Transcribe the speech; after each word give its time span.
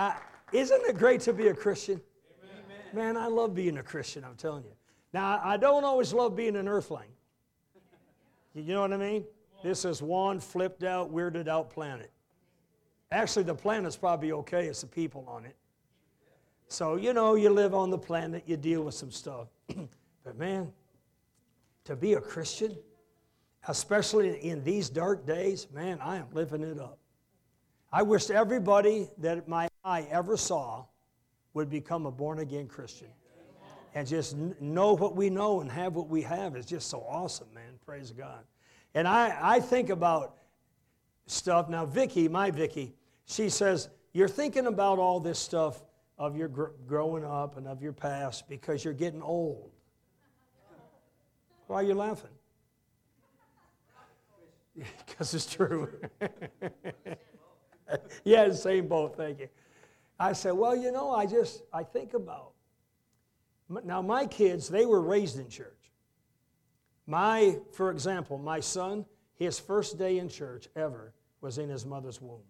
I, 0.00 0.16
isn't 0.52 0.82
it 0.88 0.96
great 0.96 1.20
to 1.22 1.32
be 1.32 1.48
a 1.48 1.54
Christian? 1.54 2.00
Amen. 2.94 3.14
Man, 3.14 3.16
I 3.22 3.26
love 3.26 3.54
being 3.54 3.78
a 3.78 3.82
Christian, 3.82 4.24
I'm 4.24 4.34
telling 4.34 4.64
you. 4.64 4.72
Now, 5.12 5.40
I 5.44 5.56
don't 5.56 5.84
always 5.84 6.12
love 6.12 6.34
being 6.34 6.56
an 6.56 6.68
earthling. 6.68 7.10
You 8.54 8.74
know 8.74 8.80
what 8.80 8.92
I 8.92 8.96
mean? 8.96 9.24
This 9.62 9.84
is 9.84 10.02
one 10.02 10.40
flipped 10.40 10.84
out, 10.84 11.12
weirded 11.12 11.48
out 11.48 11.70
planet. 11.70 12.10
Actually, 13.12 13.42
the 13.42 13.54
planet's 13.54 13.96
probably 13.96 14.32
okay, 14.32 14.66
it's 14.66 14.80
the 14.80 14.86
people 14.86 15.24
on 15.28 15.44
it. 15.44 15.56
So, 16.68 16.96
you 16.96 17.12
know, 17.12 17.34
you 17.34 17.50
live 17.50 17.74
on 17.74 17.90
the 17.90 17.98
planet, 17.98 18.44
you 18.46 18.56
deal 18.56 18.82
with 18.82 18.94
some 18.94 19.10
stuff. 19.10 19.48
but 20.24 20.38
man, 20.38 20.72
to 21.84 21.94
be 21.94 22.14
a 22.14 22.20
Christian, 22.20 22.76
especially 23.68 24.38
in 24.38 24.64
these 24.64 24.88
dark 24.88 25.26
days, 25.26 25.66
man, 25.74 25.98
I 26.00 26.16
am 26.16 26.26
living 26.32 26.62
it 26.62 26.78
up. 26.78 26.98
I 27.92 28.02
wish 28.02 28.30
everybody 28.30 29.08
that 29.18 29.48
my 29.48 29.68
eye 29.90 30.06
ever 30.10 30.36
saw 30.36 30.84
would 31.54 31.68
become 31.68 32.06
a 32.06 32.10
born 32.10 32.38
again 32.38 32.68
Christian. 32.68 33.08
And 33.94 34.06
just 34.06 34.36
know 34.60 34.94
what 34.94 35.16
we 35.16 35.30
know 35.30 35.60
and 35.60 35.70
have 35.70 35.96
what 35.96 36.08
we 36.08 36.22
have 36.22 36.56
is 36.56 36.64
just 36.64 36.88
so 36.88 37.04
awesome, 37.08 37.48
man. 37.52 37.72
Praise 37.84 38.12
God. 38.12 38.44
And 38.94 39.08
I, 39.08 39.36
I 39.40 39.60
think 39.60 39.90
about 39.90 40.36
stuff. 41.26 41.68
Now, 41.68 41.86
Vicky, 41.86 42.28
my 42.28 42.52
Vicky, 42.52 42.94
she 43.24 43.48
says, 43.48 43.88
You're 44.12 44.28
thinking 44.28 44.66
about 44.66 45.00
all 45.00 45.18
this 45.18 45.40
stuff 45.40 45.82
of 46.18 46.36
your 46.36 46.46
gr- 46.46 46.70
growing 46.86 47.24
up 47.24 47.56
and 47.56 47.66
of 47.66 47.82
your 47.82 47.92
past 47.92 48.48
because 48.48 48.84
you're 48.84 48.94
getting 48.94 49.22
old. 49.22 49.72
Why 51.66 51.76
are 51.76 51.82
you 51.82 51.94
laughing? 51.94 52.30
Because 55.06 55.34
it's 55.34 55.52
true. 55.52 55.88
yeah, 58.24 58.52
same 58.52 58.86
boat, 58.86 59.16
thank 59.16 59.40
you. 59.40 59.48
I 60.20 60.34
said, 60.34 60.52
well, 60.52 60.76
you 60.76 60.92
know, 60.92 61.10
I 61.12 61.24
just, 61.24 61.62
I 61.72 61.82
think 61.82 62.12
about. 62.12 62.52
Now, 63.84 64.02
my 64.02 64.26
kids, 64.26 64.68
they 64.68 64.84
were 64.84 65.00
raised 65.00 65.38
in 65.38 65.48
church. 65.48 65.90
My, 67.06 67.56
for 67.72 67.90
example, 67.90 68.36
my 68.36 68.60
son, 68.60 69.06
his 69.36 69.58
first 69.58 69.96
day 69.96 70.18
in 70.18 70.28
church 70.28 70.68
ever 70.76 71.14
was 71.40 71.56
in 71.56 71.70
his 71.70 71.86
mother's 71.86 72.20
womb. 72.20 72.42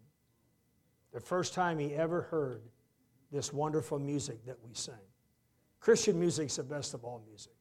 The 1.14 1.20
first 1.20 1.54
time 1.54 1.78
he 1.78 1.94
ever 1.94 2.22
heard 2.22 2.62
this 3.30 3.52
wonderful 3.52 4.00
music 4.00 4.44
that 4.46 4.56
we 4.66 4.74
sing. 4.74 4.94
Christian 5.78 6.18
music's 6.18 6.56
the 6.56 6.64
best 6.64 6.92
of 6.92 7.05
all 7.05 7.22
music. 7.28 7.52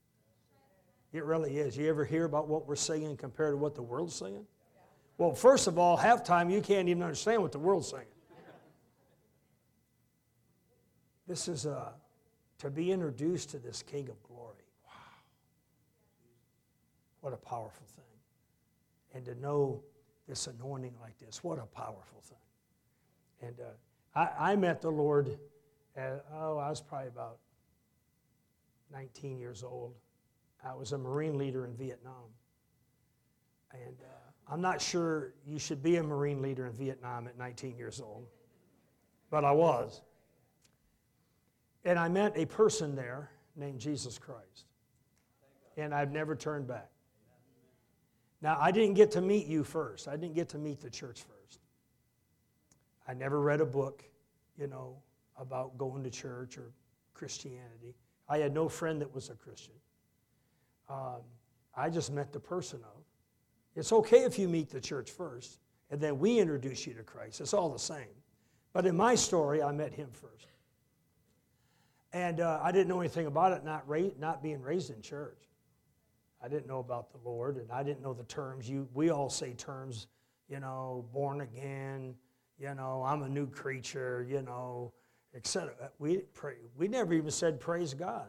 It 1.13 1.23
really 1.23 1.59
is. 1.59 1.77
You 1.77 1.87
ever 1.87 2.03
hear 2.03 2.25
about 2.25 2.47
what 2.47 2.67
we're 2.67 2.75
singing 2.75 3.15
compared 3.15 3.53
to 3.53 3.57
what 3.57 3.75
the 3.75 3.83
world's 3.83 4.15
singing? 4.15 4.47
Well, 5.19 5.33
first 5.33 5.67
of 5.67 5.77
all, 5.77 5.97
half 5.97 6.23
time 6.23 6.49
you 6.49 6.61
can't 6.61 6.89
even 6.89 7.03
understand 7.03 7.43
what 7.43 7.51
the 7.51 7.59
world's 7.59 7.89
saying. 7.89 8.05
This 11.29 11.47
is 11.47 11.67
a, 11.67 11.93
to 12.57 12.71
be 12.71 12.91
introduced 12.91 13.51
to 13.51 13.59
this 13.59 13.83
King 13.83 14.09
of 14.09 14.21
glory. 14.23 14.65
Wow. 14.83 14.91
What 17.21 17.33
a 17.33 17.37
powerful 17.37 17.85
thing. 17.95 18.03
And 19.13 19.23
to 19.25 19.39
know 19.39 19.79
this 20.27 20.47
anointing 20.47 20.95
like 20.99 21.19
this, 21.19 21.43
what 21.43 21.59
a 21.59 21.67
powerful 21.67 22.23
thing. 22.23 23.47
And 23.47 23.55
uh, 23.59 24.19
I, 24.19 24.53
I, 24.53 24.55
met 24.55 24.81
the 24.81 24.89
Lord, 24.89 25.37
at, 25.95 26.25
oh, 26.33 26.57
I 26.57 26.67
was 26.67 26.81
probably 26.81 27.09
about 27.09 27.37
19 28.91 29.37
years 29.37 29.63
old. 29.63 29.93
I 30.65 30.73
was 30.73 30.93
a 30.93 30.97
Marine 30.97 31.37
leader 31.37 31.63
in 31.63 31.75
Vietnam. 31.75 32.25
And 33.71 33.97
uh, 34.01 34.51
I'm 34.51 34.61
not 34.61 34.81
sure 34.81 35.35
you 35.45 35.59
should 35.59 35.83
be 35.83 35.97
a 35.97 36.03
Marine 36.03 36.41
leader 36.41 36.65
in 36.65 36.73
Vietnam 36.73 37.27
at 37.27 37.37
19 37.37 37.77
years 37.77 38.01
old, 38.01 38.25
but 39.29 39.45
I 39.45 39.51
was. 39.51 40.01
And 41.85 41.97
I 41.97 42.07
met 42.09 42.33
a 42.35 42.45
person 42.45 42.95
there 42.95 43.31
named 43.55 43.79
Jesus 43.79 44.17
Christ. 44.17 44.65
And 45.77 45.93
I've 45.93 46.11
never 46.11 46.35
turned 46.35 46.67
back. 46.67 46.89
Now, 48.41 48.57
I 48.59 48.71
didn't 48.71 48.93
get 48.93 49.11
to 49.11 49.21
meet 49.21 49.47
you 49.47 49.63
first, 49.63 50.07
I 50.07 50.15
didn't 50.15 50.35
get 50.35 50.49
to 50.49 50.57
meet 50.57 50.79
the 50.79 50.89
church 50.89 51.21
first. 51.21 51.59
I 53.07 53.13
never 53.13 53.41
read 53.41 53.59
a 53.59 53.65
book, 53.65 54.03
you 54.57 54.67
know, 54.67 54.97
about 55.37 55.77
going 55.77 56.03
to 56.03 56.09
church 56.09 56.57
or 56.57 56.71
Christianity. 57.13 57.95
I 58.27 58.37
had 58.37 58.53
no 58.53 58.69
friend 58.69 59.01
that 59.01 59.13
was 59.13 59.29
a 59.29 59.35
Christian. 59.35 59.73
Um, 60.89 61.21
I 61.75 61.89
just 61.89 62.11
met 62.11 62.31
the 62.31 62.39
person 62.39 62.79
of. 62.83 63.03
It's 63.75 63.91
okay 63.91 64.23
if 64.23 64.37
you 64.37 64.47
meet 64.47 64.69
the 64.69 64.81
church 64.81 65.11
first, 65.11 65.59
and 65.89 65.99
then 65.99 66.19
we 66.19 66.39
introduce 66.39 66.85
you 66.85 66.93
to 66.95 67.03
Christ. 67.03 67.41
It's 67.41 67.53
all 67.53 67.69
the 67.69 67.79
same. 67.79 68.13
But 68.73 68.85
in 68.85 68.95
my 68.95 69.15
story, 69.15 69.63
I 69.63 69.71
met 69.71 69.93
him 69.93 70.09
first. 70.11 70.47
And 72.11 72.39
uh, 72.39 72.59
I 72.63 72.71
didn't 72.71 72.87
know 72.87 72.99
anything 72.99 73.27
about 73.27 73.51
it, 73.51 73.63
not, 73.63 73.87
ra- 73.87 74.09
not 74.19 74.41
being 74.41 74.61
raised 74.61 74.89
in 74.89 75.01
church. 75.01 75.37
I 76.41 76.47
didn't 76.47 76.67
know 76.67 76.79
about 76.79 77.11
the 77.11 77.19
Lord, 77.23 77.57
and 77.57 77.71
I 77.71 77.83
didn't 77.83 78.01
know 78.01 78.13
the 78.13 78.23
terms. 78.23 78.69
You, 78.69 78.87
we 78.93 79.09
all 79.09 79.29
say 79.29 79.53
terms, 79.53 80.07
you 80.47 80.59
know, 80.59 81.05
born 81.13 81.41
again, 81.41 82.15
you 82.57 82.73
know, 82.73 83.03
I'm 83.05 83.23
a 83.23 83.29
new 83.29 83.47
creature, 83.47 84.25
you 84.27 84.41
know, 84.41 84.93
etc. 85.35 85.73
We, 85.99 86.17
pray, 86.33 86.55
we 86.77 86.87
never 86.87 87.13
even 87.13 87.31
said 87.31 87.59
praise 87.59 87.93
God. 87.93 88.27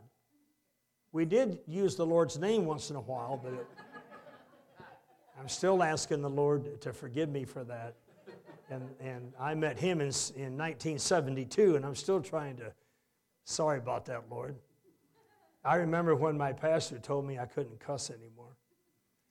We 1.12 1.24
did 1.24 1.58
use 1.66 1.96
the 1.96 2.06
Lord's 2.06 2.38
name 2.38 2.66
once 2.66 2.90
in 2.90 2.96
a 2.96 3.00
while, 3.00 3.40
but 3.42 3.52
it, 3.52 3.66
I'm 5.40 5.48
still 5.48 5.82
asking 5.82 6.22
the 6.22 6.30
Lord 6.30 6.80
to 6.82 6.92
forgive 6.92 7.30
me 7.30 7.44
for 7.44 7.64
that. 7.64 7.96
And, 8.68 8.88
and 9.00 9.32
I 9.40 9.54
met 9.54 9.78
him 9.78 10.00
in, 10.00 10.12
in 10.36 10.56
1972, 10.56 11.76
and 11.76 11.84
I'm 11.84 11.96
still 11.96 12.20
trying 12.20 12.56
to, 12.58 12.72
sorry 13.50 13.78
about 13.78 14.06
that, 14.06 14.24
Lord. 14.30 14.56
I 15.64 15.76
remember 15.76 16.14
when 16.14 16.38
my 16.38 16.52
pastor 16.52 16.98
told 16.98 17.26
me 17.26 17.38
I 17.38 17.46
couldn't 17.46 17.78
cuss 17.80 18.10
anymore. 18.10 18.56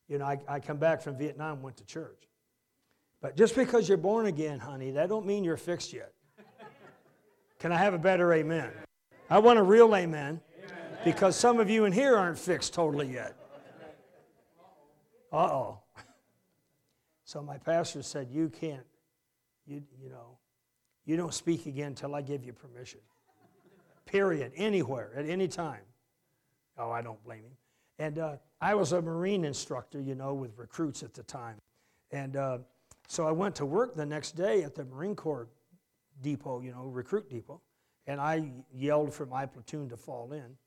You 0.07 0.19
know, 0.19 0.25
I, 0.25 0.39
I 0.47 0.59
come 0.59 0.77
back 0.77 1.01
from 1.01 1.17
Vietnam, 1.17 1.61
went 1.61 1.77
to 1.77 1.85
church. 1.85 2.27
But 3.21 3.35
just 3.35 3.55
because 3.55 3.87
you're 3.87 3.97
born 3.97 4.27
again, 4.27 4.59
honey, 4.59 4.91
that 4.91 5.09
don't 5.09 5.25
mean 5.25 5.43
you're 5.43 5.57
fixed 5.57 5.93
yet. 5.93 6.13
Can 7.59 7.71
I 7.71 7.77
have 7.77 7.93
a 7.93 7.97
better 7.97 8.31
amen? 8.33 8.71
I 9.29 9.39
want 9.39 9.59
a 9.59 9.63
real 9.63 9.95
amen 9.95 10.39
because 11.03 11.35
some 11.35 11.59
of 11.59 11.69
you 11.69 11.85
in 11.85 11.91
here 11.91 12.15
aren't 12.15 12.39
fixed 12.39 12.73
totally 12.73 13.11
yet. 13.11 13.35
Uh 15.31 15.37
oh. 15.37 15.79
So 17.25 17.41
my 17.43 17.57
pastor 17.57 18.01
said, 18.01 18.29
You 18.31 18.49
can't, 18.49 18.85
you, 19.67 19.83
you 20.01 20.09
know, 20.09 20.37
you 21.05 21.17
don't 21.17 21.33
speak 21.33 21.65
again 21.65 21.87
until 21.87 22.15
I 22.15 22.21
give 22.21 22.43
you 22.43 22.53
permission. 22.53 23.01
Period. 24.11 24.51
Anywhere, 24.55 25.11
at 25.15 25.25
any 25.25 25.47
time. 25.47 25.81
Oh, 26.77 26.91
I 26.91 27.01
don't 27.01 27.23
blame 27.23 27.43
him. 27.43 27.57
And 27.99 28.19
uh, 28.19 28.35
I 28.61 28.73
was 28.73 28.93
a 28.93 29.01
Marine 29.01 29.45
instructor, 29.45 30.01
you 30.01 30.15
know, 30.15 30.33
with 30.33 30.57
recruits 30.57 31.03
at 31.03 31.13
the 31.13 31.23
time. 31.23 31.57
And 32.11 32.35
uh, 32.35 32.57
so 33.07 33.27
I 33.27 33.31
went 33.31 33.55
to 33.55 33.65
work 33.65 33.95
the 33.95 34.05
next 34.05 34.31
day 34.31 34.63
at 34.63 34.73
the 34.73 34.85
Marine 34.85 35.15
Corps 35.15 35.47
depot, 36.21 36.61
you 36.61 36.71
know, 36.71 36.85
recruit 36.85 37.29
depot. 37.29 37.61
And 38.07 38.19
I 38.19 38.51
yelled 38.73 39.13
for 39.13 39.25
my 39.25 39.45
platoon 39.45 39.89
to 39.89 39.97
fall 39.97 40.31
in. 40.33 40.57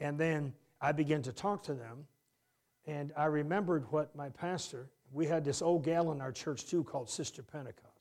And 0.00 0.18
then 0.18 0.52
I 0.80 0.92
began 0.92 1.22
to 1.22 1.32
talk 1.32 1.62
to 1.64 1.74
them. 1.74 2.06
And 2.86 3.12
I 3.16 3.26
remembered 3.26 3.84
what 3.90 4.16
my 4.16 4.30
pastor 4.30 4.88
we 5.12 5.26
had 5.26 5.44
this 5.44 5.62
old 5.62 5.84
gal 5.84 6.12
in 6.12 6.20
our 6.20 6.32
church 6.32 6.66
too 6.66 6.84
called 6.84 7.08
Sister 7.08 7.42
Pentecost. 7.42 7.97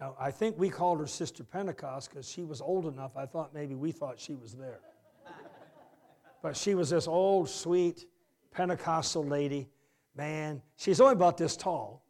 Now, 0.00 0.14
I 0.18 0.30
think 0.30 0.56
we 0.58 0.68
called 0.68 1.00
her 1.00 1.06
Sister 1.06 1.42
Pentecost 1.42 2.10
because 2.10 2.28
she 2.28 2.44
was 2.44 2.60
old 2.60 2.86
enough. 2.86 3.16
I 3.16 3.26
thought 3.26 3.52
maybe 3.52 3.74
we 3.74 3.90
thought 3.90 4.18
she 4.18 4.34
was 4.34 4.54
there. 4.54 4.80
but 6.42 6.56
she 6.56 6.74
was 6.74 6.90
this 6.90 7.08
old, 7.08 7.48
sweet 7.48 8.06
Pentecostal 8.52 9.24
lady. 9.24 9.68
Man, 10.16 10.62
she's 10.76 11.00
only 11.00 11.14
about 11.14 11.36
this 11.36 11.56
tall. 11.56 12.04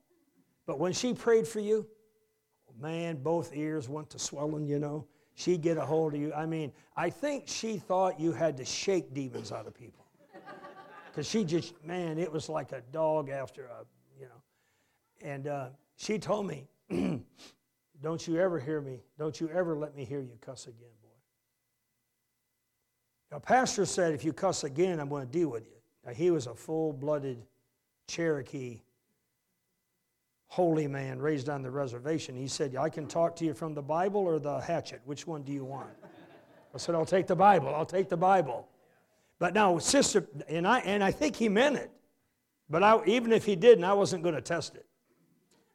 But 0.67 0.79
when 0.79 0.93
she 0.93 1.15
prayed 1.15 1.49
for 1.49 1.61
you, 1.61 1.87
man, 2.79 3.17
both 3.17 3.55
ears 3.55 3.89
went 3.89 4.11
to 4.11 4.19
swelling, 4.19 4.67
you 4.67 4.79
know. 4.79 5.07
She'd 5.35 5.63
get 5.63 5.77
a 5.77 5.85
hold 5.85 6.15
of 6.15 6.21
you. 6.21 6.33
I 6.35 6.47
mean, 6.47 6.73
I 6.97 7.11
think 7.11 7.45
she 7.47 7.79
thought 7.79 8.19
you 8.19 8.33
had 8.33 8.57
to 8.59 8.65
shake 8.65 9.15
demons 9.15 9.53
out 9.53 9.67
of 9.67 9.75
people 9.75 10.05
because 11.07 11.29
she 11.29 11.45
just, 11.45 11.75
man, 11.85 12.19
it 12.19 12.31
was 12.31 12.49
like 12.49 12.73
a 12.73 12.83
dog 12.93 13.31
after 13.31 13.67
a, 13.67 13.85
you 14.19 14.27
know. 14.27 14.43
And 15.23 15.47
uh, 15.47 15.69
she 15.97 16.19
told 16.19 16.47
me, 16.47 16.69
don't 18.03 18.27
you 18.27 18.39
ever 18.39 18.59
hear 18.59 18.81
me, 18.81 19.01
don't 19.19 19.41
you 19.41 19.49
ever 19.51 19.77
let 19.77 19.97
me 19.97 20.05
hear 20.05 20.21
you 20.21 20.37
cuss 20.41 20.67
again, 20.67 20.89
boy. 21.03 21.09
Now, 23.33 23.39
pastor 23.39 23.85
said, 23.85 24.15
if 24.15 24.25
you 24.25 24.33
cuss 24.33 24.65
again, 24.65 25.01
I'm 25.01 25.09
going 25.09 25.27
to 25.27 25.33
deal 25.33 25.49
with 25.49 25.67
you. 25.67 25.77
Now, 26.07 26.13
he 26.13 26.31
was 26.31 26.47
a 26.47 26.55
full-blooded 26.55 27.45
Cherokee 28.07 28.81
holy 30.47 30.87
man 30.87 31.21
raised 31.21 31.49
on 31.51 31.63
the 31.63 31.71
reservation. 31.71 32.35
He 32.35 32.49
said, 32.49 32.75
I 32.75 32.89
can 32.89 33.07
talk 33.07 33.37
to 33.37 33.45
you 33.45 33.53
from 33.53 33.75
the 33.75 33.83
Bible 33.83 34.23
or 34.23 34.39
the 34.39 34.61
hatchet. 34.61 35.03
Which 35.05 35.27
one 35.27 35.43
do 35.43 35.53
you 35.53 35.65
want? 35.65 35.91
I 36.75 36.79
said, 36.79 36.95
I'll 36.95 37.05
take 37.05 37.27
the 37.27 37.37
Bible. 37.37 37.75
I'll 37.75 37.85
take 37.85 38.09
the 38.09 38.17
Bible. 38.17 38.67
But 39.39 39.55
now, 39.55 39.79
sister, 39.79 40.27
and 40.49 40.67
I, 40.67 40.81
and 40.81 41.05
I 41.05 41.11
think 41.11 41.37
he 41.37 41.49
meant 41.49 41.77
it. 41.77 41.91
But 42.71 42.83
I, 42.83 43.01
even 43.07 43.33
if 43.33 43.45
he 43.45 43.57
didn't, 43.57 43.85
I 43.85 43.93
wasn't 43.93 44.23
going 44.23 44.35
to 44.35 44.43
test 44.43 44.75
it. 44.75 44.87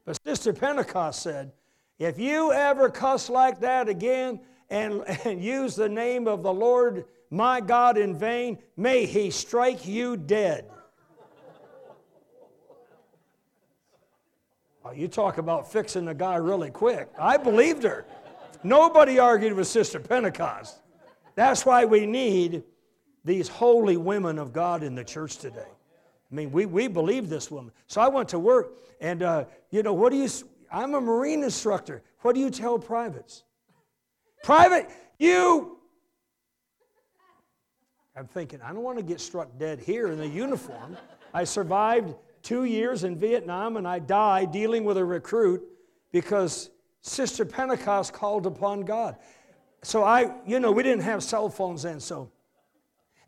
But 0.05 0.19
Sister 0.25 0.53
Pentecost 0.53 1.21
said, 1.21 1.51
If 2.03 2.19
you 2.19 2.51
ever 2.51 2.89
cuss 2.89 3.29
like 3.29 3.61
that 3.61 3.87
again 3.87 4.41
and, 4.69 5.03
and 5.25 5.41
use 5.41 5.75
the 5.75 5.87
name 5.87 6.27
of 6.27 6.43
the 6.43 6.53
Lord 6.53 7.05
my 7.29 7.61
God 7.61 7.97
in 7.97 8.15
vain, 8.15 8.59
may 8.77 9.05
he 9.05 9.31
strike 9.31 9.87
you 9.87 10.17
dead. 10.17 10.69
Oh, 14.85 14.91
you 14.91 15.07
talk 15.07 15.37
about 15.37 15.71
fixing 15.71 16.03
the 16.03 16.13
guy 16.13 16.35
really 16.35 16.69
quick. 16.69 17.09
I 17.17 17.37
believed 17.37 17.83
her. 17.83 18.05
Nobody 18.63 19.17
argued 19.17 19.53
with 19.53 19.67
Sister 19.67 19.99
Pentecost. 19.99 20.79
That's 21.35 21.65
why 21.65 21.85
we 21.85 22.05
need 22.05 22.63
these 23.23 23.47
holy 23.47 23.95
women 23.95 24.37
of 24.37 24.51
God 24.51 24.83
in 24.83 24.93
the 24.93 25.05
church 25.05 25.37
today. 25.37 25.71
I 26.31 26.35
mean, 26.35 26.51
we, 26.51 26.65
we 26.65 26.87
believe 26.87 27.29
this 27.29 27.49
woman. 27.49 27.71
So 27.87 28.01
I 28.01 28.09
went 28.09 28.27
to 28.29 28.39
work, 28.39 28.73
and, 28.99 29.23
uh, 29.23 29.45
you 29.71 29.83
know, 29.83 29.93
what 29.93 30.11
do 30.11 30.17
you, 30.17 30.27
I'm 30.73 30.95
a 30.95 31.01
Marine 31.01 31.43
instructor. 31.43 32.01
What 32.21 32.33
do 32.33 32.41
you 32.41 32.49
tell 32.49 32.79
privates? 32.79 33.43
Private, 34.43 34.89
you. 35.19 35.77
I'm 38.17 38.27
thinking, 38.27 38.59
I 38.61 38.73
don't 38.73 38.81
want 38.81 38.97
to 38.97 39.03
get 39.03 39.21
struck 39.21 39.57
dead 39.59 39.79
here 39.79 40.07
in 40.07 40.17
the 40.17 40.27
uniform. 40.27 40.97
I 41.33 41.43
survived 41.43 42.15
two 42.41 42.63
years 42.65 43.03
in 43.03 43.15
Vietnam 43.15 43.77
and 43.77 43.87
I 43.87 43.99
died 43.99 44.51
dealing 44.51 44.83
with 44.83 44.97
a 44.97 45.05
recruit 45.05 45.63
because 46.11 46.71
Sister 47.01 47.45
Pentecost 47.45 48.11
called 48.11 48.45
upon 48.45 48.81
God. 48.81 49.15
So 49.83 50.03
I, 50.03 50.33
you 50.45 50.59
know, 50.59 50.71
we 50.71 50.81
didn't 50.83 51.03
have 51.03 51.21
cell 51.23 51.49
phones 51.49 51.83
then. 51.83 51.99
So 51.99 52.31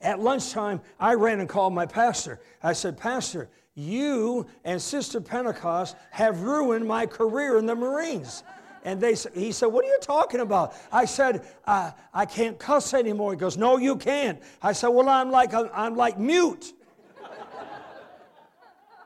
at 0.02 0.20
lunchtime, 0.20 0.82
I 1.00 1.14
ran 1.14 1.40
and 1.40 1.50
called 1.50 1.74
my 1.74 1.86
pastor. 1.86 2.40
I 2.62 2.74
said, 2.74 2.98
Pastor, 2.98 3.50
you 3.76 4.48
and 4.64 4.82
Sister 4.82 5.20
Pentecost 5.20 5.96
have 6.12 6.42
ruined 6.42 6.88
my 6.88 7.06
career 7.06 7.58
in 7.58 7.66
the 7.66 7.76
Marines. 7.76 8.44
And 8.86 9.02
they, 9.02 9.16
he 9.34 9.52
said, 9.52 9.68
What 9.68 9.84
are 9.84 9.88
you 9.88 9.98
talking 10.02 10.40
about? 10.40 10.76
I 10.92 11.06
said, 11.06 11.46
uh, 11.66 11.92
I 12.14 12.26
can't 12.26 12.58
cuss 12.58 12.94
anymore. 12.94 13.32
He 13.34 13.38
goes, 13.38 13.58
No, 13.58 13.78
you 13.78 13.96
can't. 13.96 14.42
I 14.62 14.74
said, 14.74 14.90
Well, 14.90 15.10
I'm 15.10 15.32
like, 15.32 15.54
I'm 15.54 15.96
like 15.96 16.18
mute. 16.18 16.74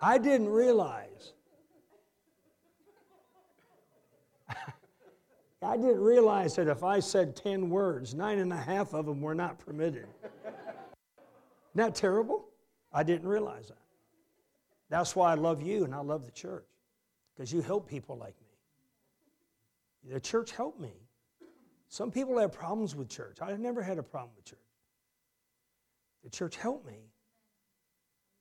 I 0.02 0.18
didn't 0.18 0.50
realize. 0.50 1.34
I 5.62 5.76
didn't 5.76 6.00
realize 6.00 6.56
that 6.56 6.68
if 6.68 6.84
I 6.84 7.00
said 7.00 7.36
10 7.36 7.70
words, 7.70 8.14
nine 8.14 8.40
and 8.40 8.54
a 8.54 8.58
half 8.58 8.94
of 8.94 9.06
them 9.06 9.22
were 9.22 9.36
not 9.36 9.60
permitted. 9.60 10.08
That 11.76 11.96
terrible? 11.96 12.46
I 12.94 13.04
didn't 13.04 13.28
realize 13.28 13.68
that. 13.68 13.79
That's 14.90 15.16
why 15.16 15.32
I 15.32 15.36
love 15.36 15.62
you 15.62 15.84
and 15.84 15.94
I 15.94 16.00
love 16.00 16.26
the 16.26 16.32
church, 16.32 16.68
because 17.34 17.54
you 17.54 17.62
help 17.62 17.88
people 17.88 18.18
like 18.18 18.36
me. 18.42 20.14
The 20.14 20.20
church 20.20 20.52
helped 20.52 20.80
me. 20.80 20.94
Some 21.90 22.12
people 22.12 22.38
have 22.38 22.52
problems 22.52 22.96
with 22.96 23.10
church. 23.10 23.38
I've 23.42 23.60
never 23.60 23.82
had 23.82 23.98
a 23.98 24.04
problem 24.04 24.32
with 24.36 24.46
church. 24.46 24.60
The 26.24 26.30
church 26.30 26.56
helped 26.56 26.86
me. 26.86 27.12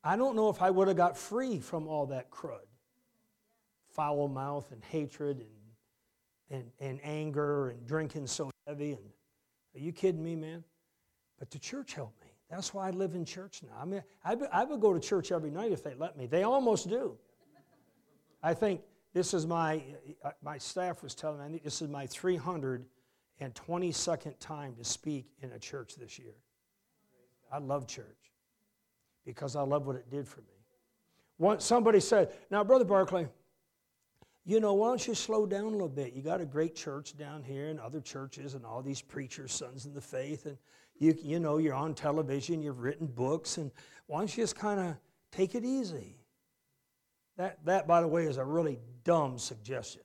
I 0.05 0.17
don't 0.17 0.37
know 0.37 0.49
if 0.49 0.62
I 0.62 0.71
would 0.71 0.89
have 0.89 0.97
got 0.97 1.17
free 1.17 1.59
from 1.59 1.87
all 1.89 2.06
that 2.06 2.31
crud 2.31 2.67
foul 3.99 4.29
mouth 4.29 4.71
and 4.71 4.85
hatred 4.85 5.39
and, 5.39 6.61
and, 6.61 6.71
and 6.79 7.01
anger 7.03 7.71
and 7.71 7.85
drinking 7.85 8.29
so 8.29 8.49
heavy. 8.65 8.93
And 8.93 9.03
are 9.75 9.81
you 9.81 9.91
kidding 9.91 10.23
me, 10.23 10.37
man? 10.37 10.62
But 11.37 11.51
the 11.51 11.59
church 11.59 11.94
helped 11.94 12.21
me. 12.21 12.28
That's 12.50 12.73
why 12.73 12.89
I 12.89 12.91
live 12.91 13.15
in 13.15 13.25
church 13.25 13.62
now. 13.62 13.77
I 13.81 13.85
mean, 13.85 14.03
I, 14.25 14.37
I 14.53 14.65
would 14.65 14.81
go 14.81 14.95
to 14.95 15.00
church 15.00 15.33
every 15.33 15.50
night 15.50 15.73
if 15.73 15.83
they 15.83 15.95
let 15.95 16.17
me. 16.17 16.27
They 16.27 16.45
almost 16.45 16.89
do. 16.89 17.17
I 18.43 18.55
think 18.55 18.81
this 19.12 19.35
is 19.35 19.47
my, 19.47 19.83
uh, 20.25 20.31
my 20.43 20.59
staff 20.59 21.03
was 21.03 21.15
telling 21.15 21.53
me, 21.53 21.61
this 21.62 21.83
is 21.83 21.89
my 21.89 22.06
322nd 22.06 24.39
time 24.39 24.75
to 24.77 24.85
speak 24.85 25.27
in 25.43 25.53
a 25.53 25.59
church 25.59 25.97
this 25.97 26.19
year. 26.19 26.35
I 27.53 27.59
love 27.59 27.87
church 27.87 28.33
because 29.27 29.56
I 29.56 29.62
love 29.62 29.87
what 29.87 29.97
it 29.97 30.11
did 30.11 30.27
for 30.27 30.41
me. 30.41 30.47
Once 31.39 31.65
somebody 31.65 32.01
said, 32.01 32.33
Now, 32.51 32.65
Brother 32.65 32.85
Barclay, 32.85 33.29
you 34.44 34.61
know, 34.61 34.75
why 34.75 34.89
don't 34.89 35.06
you 35.06 35.15
slow 35.15 35.47
down 35.47 35.65
a 35.65 35.69
little 35.69 35.89
bit? 35.89 36.15
You 36.15 36.23
got 36.23 36.41
a 36.41 36.47
great 36.47 36.75
church 36.75 37.17
down 37.17 37.43
here 37.43 37.69
and 37.69 37.79
other 37.79 38.01
churches 38.01 38.55
and 38.55 38.65
all 38.65 38.83
these 38.83 39.03
preachers, 39.03 39.53
sons 39.53 39.85
in 39.85 39.93
the 39.93 40.01
faith, 40.01 40.47
and 40.47 40.56
you, 40.99 41.17
you 41.23 41.41
know, 41.41 41.59
you're 41.59 41.75
on 41.75 41.95
television, 41.95 42.62
you've 42.62 42.81
written 42.81 43.06
books, 43.06 43.59
and 43.59 43.71
why 44.06 44.19
don't 44.19 44.37
you 44.37 44.43
just 44.43 44.56
kind 44.56 44.81
of 44.81 44.97
take 45.31 45.55
it 45.55 45.65
easy? 45.65 46.17
That, 47.37 47.65
that, 47.65 47.87
by 47.87 48.00
the 48.00 48.09
way, 48.09 48.25
is 48.25 48.37
a 48.37 48.45
really 48.45 48.79
dumb 49.05 49.39
suggestion. 49.39 50.03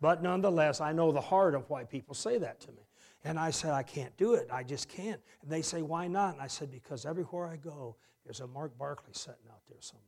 But 0.00 0.22
nonetheless, 0.22 0.80
I 0.80 0.92
know 0.92 1.12
the 1.12 1.20
heart 1.20 1.54
of 1.54 1.68
why 1.68 1.84
people 1.84 2.14
say 2.14 2.38
that 2.38 2.60
to 2.60 2.68
me. 2.72 2.86
And 3.22 3.38
I 3.38 3.50
said, 3.50 3.72
I 3.72 3.82
can't 3.82 4.16
do 4.16 4.32
it. 4.32 4.48
I 4.50 4.62
just 4.62 4.88
can't. 4.88 5.20
And 5.42 5.50
they 5.50 5.60
say, 5.60 5.82
why 5.82 6.08
not? 6.08 6.34
And 6.34 6.42
I 6.42 6.46
said, 6.46 6.70
because 6.70 7.04
everywhere 7.04 7.46
I 7.46 7.56
go, 7.56 7.96
there's 8.24 8.40
a 8.40 8.46
Mark 8.46 8.78
Barclay 8.78 9.12
sitting 9.12 9.44
out 9.50 9.60
there 9.68 9.80
somewhere. 9.80 10.06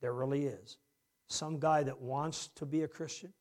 There 0.00 0.12
really 0.12 0.46
is. 0.46 0.78
Some 1.28 1.60
guy 1.60 1.84
that 1.84 2.00
wants 2.00 2.48
to 2.56 2.66
be 2.66 2.82
a 2.82 2.88
Christian, 2.88 3.32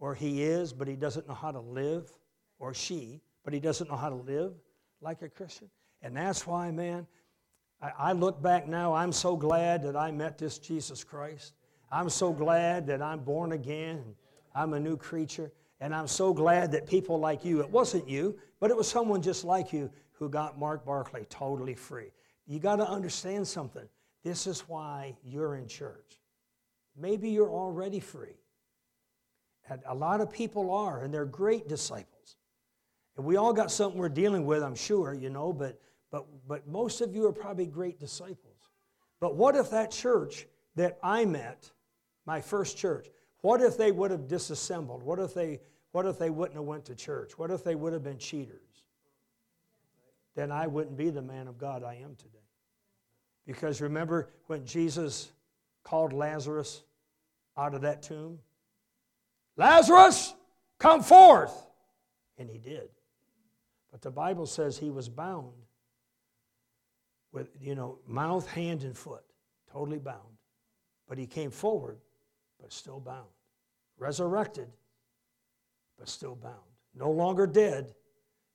or 0.00 0.14
he 0.14 0.42
is, 0.42 0.72
but 0.72 0.88
he 0.88 0.96
doesn't 0.96 1.28
know 1.28 1.34
how 1.34 1.52
to 1.52 1.60
live, 1.60 2.10
or 2.58 2.74
she, 2.74 3.22
but 3.44 3.52
he 3.52 3.60
doesn't 3.60 3.90
know 3.90 3.96
how 3.96 4.08
to 4.08 4.16
live 4.16 4.52
like 5.00 5.22
a 5.22 5.28
Christian. 5.28 5.68
And 6.02 6.16
that's 6.16 6.46
why, 6.46 6.70
man, 6.70 7.06
I, 7.80 7.92
I 7.98 8.12
look 8.12 8.42
back 8.42 8.66
now, 8.66 8.94
I'm 8.94 9.12
so 9.12 9.36
glad 9.36 9.82
that 9.82 9.96
I 9.96 10.10
met 10.10 10.38
this 10.38 10.58
Jesus 10.58 11.04
Christ. 11.04 11.54
I'm 11.92 12.08
so 12.08 12.32
glad 12.32 12.86
that 12.88 13.02
I'm 13.02 13.20
born 13.20 13.52
again. 13.52 14.02
I'm 14.54 14.72
a 14.72 14.80
new 14.80 14.96
creature. 14.96 15.52
And 15.80 15.94
I'm 15.94 16.06
so 16.06 16.32
glad 16.32 16.72
that 16.72 16.86
people 16.86 17.20
like 17.20 17.44
you, 17.44 17.60
it 17.60 17.68
wasn't 17.68 18.08
you, 18.08 18.38
but 18.60 18.70
it 18.70 18.76
was 18.76 18.88
someone 18.88 19.20
just 19.20 19.44
like 19.44 19.72
you 19.72 19.90
who 20.12 20.28
got 20.28 20.58
Mark 20.58 20.84
Barclay 20.84 21.26
totally 21.28 21.74
free. 21.74 22.12
You 22.46 22.58
got 22.58 22.76
to 22.76 22.88
understand 22.88 23.46
something. 23.46 23.86
This 24.22 24.46
is 24.46 24.60
why 24.62 25.16
you're 25.22 25.56
in 25.56 25.66
church. 25.66 26.20
Maybe 26.96 27.30
you're 27.30 27.50
already 27.50 28.00
free. 28.00 28.38
And 29.68 29.82
a 29.86 29.94
lot 29.94 30.20
of 30.20 30.32
people 30.32 30.70
are, 30.70 31.02
and 31.02 31.12
they're 31.12 31.24
great 31.24 31.68
disciples. 31.68 32.13
And 33.16 33.24
we 33.24 33.36
all 33.36 33.52
got 33.52 33.70
something 33.70 33.98
we're 33.98 34.08
dealing 34.08 34.44
with, 34.44 34.62
I'm 34.62 34.74
sure, 34.74 35.14
you 35.14 35.30
know, 35.30 35.52
but, 35.52 35.80
but, 36.10 36.26
but 36.48 36.66
most 36.66 37.00
of 37.00 37.14
you 37.14 37.26
are 37.26 37.32
probably 37.32 37.66
great 37.66 37.98
disciples. 38.00 38.54
But 39.20 39.36
what 39.36 39.56
if 39.56 39.70
that 39.70 39.90
church 39.90 40.46
that 40.76 40.98
I 41.02 41.24
met, 41.24 41.70
my 42.26 42.40
first 42.40 42.76
church, 42.76 43.08
what 43.42 43.60
if 43.60 43.76
they 43.76 43.92
would 43.92 44.10
have 44.10 44.26
disassembled? 44.26 45.02
What 45.02 45.18
if 45.18 45.34
they, 45.34 45.60
what 45.92 46.06
if 46.06 46.18
they 46.18 46.30
wouldn't 46.30 46.56
have 46.56 46.64
went 46.64 46.86
to 46.86 46.94
church? 46.94 47.38
What 47.38 47.50
if 47.50 47.62
they 47.62 47.74
would 47.74 47.92
have 47.92 48.02
been 48.02 48.18
cheaters? 48.18 48.60
Then 50.34 50.50
I 50.50 50.66
wouldn't 50.66 50.96
be 50.96 51.10
the 51.10 51.22
man 51.22 51.46
of 51.46 51.58
God 51.58 51.84
I 51.84 51.94
am 51.94 52.16
today. 52.16 52.38
Because 53.46 53.80
remember 53.80 54.30
when 54.46 54.64
Jesus 54.64 55.30
called 55.84 56.12
Lazarus 56.12 56.82
out 57.56 57.74
of 57.74 57.82
that 57.82 58.02
tomb? 58.02 58.38
Lazarus, 59.56 60.34
come 60.78 61.02
forth! 61.02 61.54
And 62.38 62.50
he 62.50 62.58
did. 62.58 62.88
But 63.94 64.02
the 64.02 64.10
Bible 64.10 64.44
says 64.44 64.76
he 64.76 64.90
was 64.90 65.08
bound 65.08 65.52
with, 67.30 67.48
you 67.60 67.76
know, 67.76 68.00
mouth, 68.08 68.44
hand, 68.50 68.82
and 68.82 68.98
foot, 68.98 69.22
totally 69.72 70.00
bound. 70.00 70.18
But 71.08 71.16
he 71.16 71.28
came 71.28 71.52
forward, 71.52 71.98
but 72.60 72.72
still 72.72 72.98
bound 72.98 73.28
resurrected, 73.98 74.66
but 75.96 76.08
still 76.08 76.34
bound. 76.34 76.54
No 76.92 77.08
longer 77.12 77.46
dead, 77.46 77.94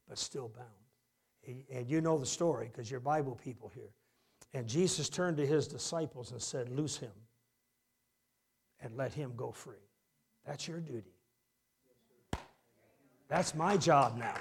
but 0.10 0.18
still 0.18 0.50
bound. 0.50 1.64
And 1.72 1.90
you 1.90 2.02
know 2.02 2.18
the 2.18 2.26
story 2.26 2.68
because 2.68 2.92
you're 2.92 3.00
Bible 3.00 3.40
people 3.42 3.72
here. 3.74 3.94
And 4.54 4.68
Jesus 4.68 5.08
turned 5.08 5.38
to 5.38 5.46
his 5.46 5.70
disciples 5.70 6.34
and 6.34 6.42
said, 6.42 6.68
Loose 6.68 6.98
him 6.98 7.14
and 8.82 8.98
let 8.98 9.14
him 9.14 9.32
go 9.38 9.54
free. 9.54 9.88
That's 10.46 10.68
your 10.68 10.82
duty. 10.82 11.14
That's 13.30 13.56
my 13.56 13.78
job 13.78 14.18
now. 14.18 14.36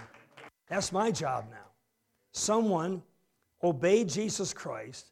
That's 0.68 0.92
my 0.92 1.10
job 1.10 1.46
now. 1.50 1.66
Someone 2.32 3.02
obeyed 3.62 4.08
Jesus 4.08 4.52
Christ 4.52 5.10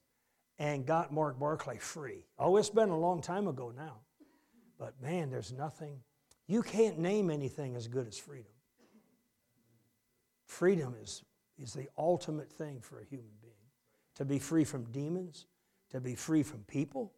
and 0.58 0.86
got 0.86 1.12
Mark 1.12 1.38
Barclay 1.38 1.78
free. 1.78 2.24
Oh, 2.38 2.56
it's 2.56 2.70
been 2.70 2.90
a 2.90 2.98
long 2.98 3.20
time 3.20 3.48
ago 3.48 3.72
now. 3.76 3.98
But 4.78 5.00
man, 5.02 5.30
there's 5.30 5.52
nothing, 5.52 6.00
you 6.46 6.62
can't 6.62 6.98
name 6.98 7.30
anything 7.30 7.76
as 7.76 7.88
good 7.88 8.06
as 8.06 8.18
freedom. 8.18 8.52
Freedom 10.46 10.94
is, 11.02 11.24
is 11.58 11.72
the 11.72 11.88
ultimate 11.98 12.50
thing 12.50 12.80
for 12.80 13.00
a 13.00 13.04
human 13.04 13.32
being. 13.40 13.52
To 14.16 14.24
be 14.24 14.38
free 14.38 14.64
from 14.64 14.84
demons, 14.92 15.46
to 15.90 16.00
be 16.00 16.14
free 16.14 16.42
from 16.42 16.60
people, 16.60 17.12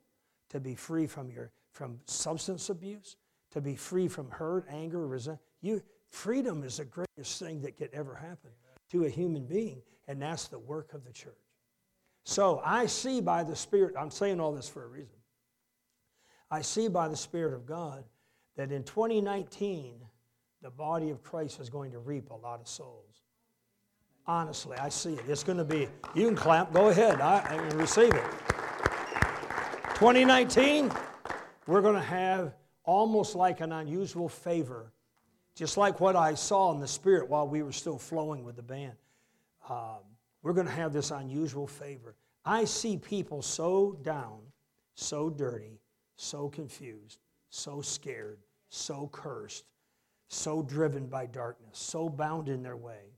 to 0.50 0.61
be 0.61 0.75
free 0.75 1.07
from, 1.07 1.30
your, 1.30 1.52
from 1.73 2.00
substance 2.07 2.71
abuse, 2.71 3.16
to 3.50 3.61
be 3.61 3.76
free 3.76 4.09
from 4.09 4.30
hurt, 4.30 4.66
anger, 4.71 5.07
resentment. 5.07 5.42
You, 5.61 5.83
freedom 6.11 6.62
is 6.65 6.79
the 6.79 6.85
greatest 6.85 7.38
thing 7.38 7.62
that 7.62 7.77
could 7.77 7.91
ever 7.93 8.15
happen 8.15 8.50
to 8.91 9.05
a 9.05 9.09
human 9.09 9.45
being, 9.47 9.83
and 10.07 10.21
that's 10.23 10.49
the 10.49 10.59
work 10.59 10.95
of 10.95 11.05
the 11.05 11.12
church. 11.12 11.35
So 12.25 12.61
I 12.65 12.87
see 12.87 13.21
by 13.21 13.43
the 13.43 13.57
Spirit, 13.57 13.95
I'm 13.99 14.11
saying 14.11 14.41
all 14.41 14.53
this 14.53 14.69
for 14.69 14.85
a 14.85 14.88
reason. 14.88 15.17
I 16.50 16.62
see 16.62 16.88
by 16.88 17.09
the 17.09 17.17
Spirit 17.17 17.55
of 17.55 17.67
God 17.67 18.05
that 18.57 18.73
in 18.73 18.83
2019, 18.85 19.95
the 20.62 20.71
body 20.71 21.11
of 21.11 21.23
Christ 21.23 21.61
is 21.61 21.71
going 21.71 21.93
to 21.93 21.99
reap 21.99 22.31
a 22.31 22.35
lot 22.35 22.61
of 22.61 22.69
souls. 22.69 23.23
Honestly, 24.27 24.77
I 24.77 24.88
see 24.88 25.15
it. 25.15 25.23
It's 25.29 25.45
going 25.45 25.59
to 25.59 25.65
be, 25.65 25.88
you 26.15 26.27
can 26.27 26.37
clap, 26.37 26.73
go 26.73 26.88
ahead, 26.88 27.21
I, 27.21 27.38
I 27.49 27.57
receive 27.75 28.12
it. 28.12 28.25
2019, 29.95 30.93
we're 31.67 31.81
going 31.81 31.95
to 31.95 32.00
have 32.00 32.55
almost 32.85 33.35
like 33.35 33.61
an 33.61 33.73
unusual 33.73 34.29
favor, 34.29 34.93
just 35.59 35.77
like 35.77 35.99
what 35.99 36.15
I 36.15 36.35
saw 36.35 36.73
in 36.73 36.79
the 36.79 36.87
Spirit 36.87 37.29
while 37.29 37.49
we 37.49 37.65
were 37.65 37.73
still 37.73 37.99
flowing 37.99 38.45
with 38.45 38.55
the 38.55 38.62
band. 38.62 38.93
Um, 39.69 39.99
we're 40.41 40.53
going 40.53 40.69
to 40.69 40.73
have 40.73 40.93
this 40.93 41.11
unusual 41.11 41.67
favor. 41.67 42.15
I 42.45 42.65
see 42.65 42.97
people 42.97 43.43
so 43.43 43.99
down, 44.03 44.38
so 44.95 45.29
dirty, 45.29 45.81
so 46.15 46.49
confused, 46.49 47.19
so 47.50 47.81
scared, 47.81 48.38
so 48.69 49.09
cursed, 49.11 49.65
so 50.29 50.62
driven 50.62 51.07
by 51.07 51.27
darkness, 51.27 51.77
so 51.77 52.09
bound 52.09 52.49
in 52.49 52.62
their 52.62 52.77
way 52.77 53.11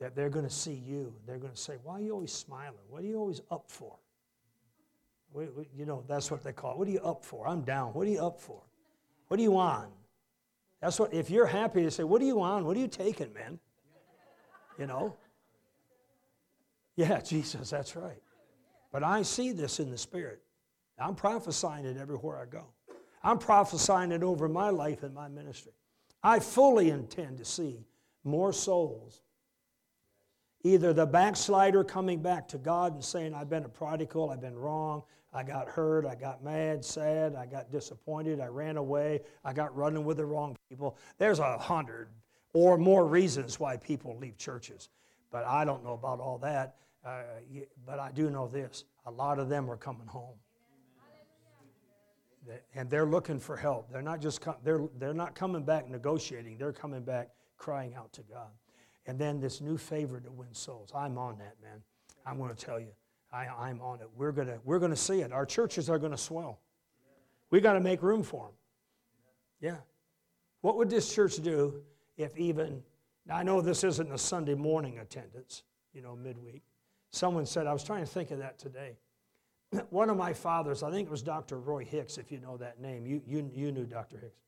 that 0.00 0.14
they're 0.14 0.28
going 0.28 0.44
to 0.44 0.54
see 0.54 0.74
you. 0.74 1.14
They're 1.26 1.38
going 1.38 1.54
to 1.54 1.58
say, 1.58 1.76
Why 1.82 1.94
are 1.94 2.02
you 2.02 2.12
always 2.12 2.32
smiling? 2.32 2.84
What 2.90 3.02
are 3.02 3.06
you 3.06 3.16
always 3.16 3.40
up 3.50 3.70
for? 3.70 3.96
You 5.34 5.86
know, 5.86 6.04
that's 6.06 6.30
what 6.30 6.44
they 6.44 6.52
call 6.52 6.72
it. 6.72 6.78
What 6.78 6.88
are 6.88 6.90
you 6.90 7.00
up 7.00 7.24
for? 7.24 7.48
I'm 7.48 7.62
down. 7.62 7.94
What 7.94 8.06
are 8.06 8.10
you 8.10 8.20
up 8.20 8.38
for? 8.38 8.60
What 9.28 9.40
are 9.40 9.42
you 9.42 9.56
on? 9.56 9.88
That's 10.80 10.98
what, 10.98 11.14
if 11.14 11.30
you're 11.30 11.46
happy, 11.46 11.82
to 11.82 11.90
say, 11.90 12.04
What 12.04 12.20
are 12.22 12.26
you 12.26 12.40
on? 12.40 12.64
What 12.64 12.76
are 12.76 12.80
you 12.80 12.88
taking, 12.88 13.32
man? 13.32 13.58
You 14.78 14.86
know? 14.86 15.16
Yeah, 16.96 17.20
Jesus, 17.20 17.70
that's 17.70 17.96
right. 17.96 18.20
But 18.92 19.02
I 19.02 19.22
see 19.22 19.52
this 19.52 19.80
in 19.80 19.90
the 19.90 19.98
Spirit. 19.98 20.40
I'm 20.98 21.16
prophesying 21.16 21.84
it 21.84 21.96
everywhere 21.96 22.38
I 22.38 22.46
go. 22.46 22.66
I'm 23.22 23.38
prophesying 23.38 24.12
it 24.12 24.22
over 24.22 24.48
my 24.48 24.70
life 24.70 25.02
and 25.02 25.14
my 25.14 25.28
ministry. 25.28 25.72
I 26.22 26.38
fully 26.38 26.90
intend 26.90 27.38
to 27.38 27.44
see 27.44 27.84
more 28.22 28.52
souls. 28.52 29.23
Either 30.64 30.92
the 30.92 31.06
backslider 31.06 31.84
coming 31.84 32.20
back 32.20 32.48
to 32.48 32.58
God 32.58 32.94
and 32.94 33.04
saying, 33.04 33.34
I've 33.34 33.50
been 33.50 33.64
a 33.64 33.68
prodigal, 33.68 34.30
I've 34.30 34.40
been 34.40 34.56
wrong, 34.56 35.02
I 35.32 35.42
got 35.42 35.68
hurt, 35.68 36.06
I 36.06 36.14
got 36.14 36.42
mad, 36.42 36.84
sad, 36.84 37.34
I 37.34 37.44
got 37.44 37.70
disappointed, 37.70 38.40
I 38.40 38.46
ran 38.46 38.78
away, 38.78 39.20
I 39.44 39.52
got 39.52 39.76
running 39.76 40.04
with 40.04 40.16
the 40.16 40.24
wrong 40.24 40.56
people. 40.70 40.96
There's 41.18 41.38
a 41.38 41.58
hundred 41.58 42.08
or 42.54 42.78
more 42.78 43.06
reasons 43.06 43.60
why 43.60 43.76
people 43.76 44.16
leave 44.18 44.38
churches. 44.38 44.88
But 45.30 45.44
I 45.44 45.64
don't 45.64 45.84
know 45.84 45.92
about 45.92 46.20
all 46.20 46.38
that. 46.38 46.76
Uh, 47.04 47.22
but 47.84 47.98
I 47.98 48.10
do 48.12 48.30
know 48.30 48.48
this 48.48 48.84
a 49.06 49.10
lot 49.10 49.38
of 49.38 49.48
them 49.50 49.70
are 49.70 49.76
coming 49.76 50.06
home. 50.06 50.36
And 52.74 52.88
they're 52.88 53.06
looking 53.06 53.38
for 53.40 53.56
help. 53.56 53.90
They're 53.90 54.02
not 54.02 54.20
just 54.20 54.40
com- 54.40 54.56
they're, 54.62 54.82
they're 54.98 55.14
not 55.14 55.34
coming 55.34 55.64
back 55.64 55.88
negotiating. 55.90 56.56
They're 56.58 56.72
coming 56.72 57.02
back 57.02 57.30
crying 57.56 57.94
out 57.94 58.12
to 58.14 58.22
God. 58.22 58.48
And 59.06 59.18
then 59.18 59.40
this 59.40 59.60
new 59.60 59.76
favor 59.76 60.20
to 60.20 60.30
win 60.30 60.52
souls. 60.52 60.90
I'm 60.94 61.18
on 61.18 61.38
that, 61.38 61.56
man. 61.62 61.82
I'm 62.26 62.38
going 62.38 62.54
to 62.54 62.56
tell 62.64 62.80
you. 62.80 62.92
I, 63.32 63.46
I'm 63.46 63.80
on 63.80 64.00
it. 64.00 64.08
We're 64.16 64.32
going 64.32 64.46
to 64.46 64.58
we're 64.64 64.78
going 64.78 64.92
to 64.92 64.96
see 64.96 65.20
it. 65.20 65.32
Our 65.32 65.44
churches 65.44 65.90
are 65.90 65.98
going 65.98 66.12
to 66.12 66.18
swell. 66.18 66.60
We 67.50 67.60
got 67.60 67.74
to 67.74 67.80
make 67.80 68.02
room 68.02 68.22
for 68.22 68.44
them. 68.44 68.54
Yeah. 69.60 69.76
What 70.60 70.76
would 70.76 70.88
this 70.88 71.14
church 71.14 71.36
do 71.36 71.82
if 72.16 72.36
even, 72.36 72.82
I 73.30 73.42
know 73.42 73.60
this 73.60 73.84
isn't 73.84 74.12
a 74.12 74.18
Sunday 74.18 74.54
morning 74.54 74.98
attendance, 74.98 75.62
you 75.92 76.00
know, 76.00 76.16
midweek, 76.16 76.62
Someone 77.14 77.46
said, 77.46 77.68
I 77.68 77.72
was 77.72 77.84
trying 77.84 78.00
to 78.00 78.10
think 78.10 78.32
of 78.32 78.38
that 78.38 78.58
today. 78.58 78.96
One 79.90 80.10
of 80.10 80.16
my 80.16 80.32
fathers, 80.32 80.82
I 80.82 80.90
think 80.90 81.06
it 81.06 81.10
was 81.12 81.22
Dr. 81.22 81.60
Roy 81.60 81.84
Hicks, 81.84 82.18
if 82.18 82.32
you 82.32 82.40
know 82.40 82.56
that 82.56 82.80
name. 82.80 83.06
You, 83.06 83.22
you, 83.24 83.48
you 83.54 83.70
knew 83.70 83.84
Dr. 83.84 84.18
Hicks. 84.18 84.42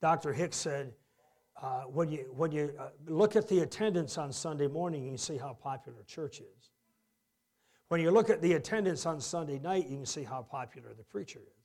Dr. 0.00 0.32
Hicks 0.32 0.56
said, 0.56 0.92
uh, 1.60 1.82
when 1.82 2.08
you, 2.08 2.32
when 2.34 2.52
you 2.52 2.72
uh, 2.78 2.88
look 3.06 3.36
at 3.36 3.48
the 3.48 3.60
attendance 3.60 4.18
on 4.18 4.32
Sunday 4.32 4.66
morning, 4.66 5.04
you 5.04 5.10
can 5.10 5.18
see 5.18 5.36
how 5.36 5.56
popular 5.60 6.02
church 6.06 6.40
is. 6.40 6.70
When 7.88 8.00
you 8.00 8.10
look 8.10 8.30
at 8.30 8.40
the 8.40 8.54
attendance 8.54 9.04
on 9.06 9.20
Sunday 9.20 9.58
night, 9.58 9.88
you 9.88 9.96
can 9.96 10.06
see 10.06 10.22
how 10.22 10.42
popular 10.42 10.94
the 10.96 11.04
preacher 11.04 11.40
is. 11.40 11.64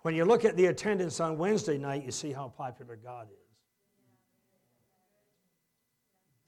When 0.00 0.14
you 0.14 0.24
look 0.24 0.44
at 0.44 0.56
the 0.56 0.66
attendance 0.66 1.20
on 1.20 1.36
Wednesday 1.36 1.78
night, 1.78 2.04
you 2.04 2.12
see 2.12 2.32
how 2.32 2.48
popular 2.48 2.96
God 2.96 3.26
is. 3.30 3.36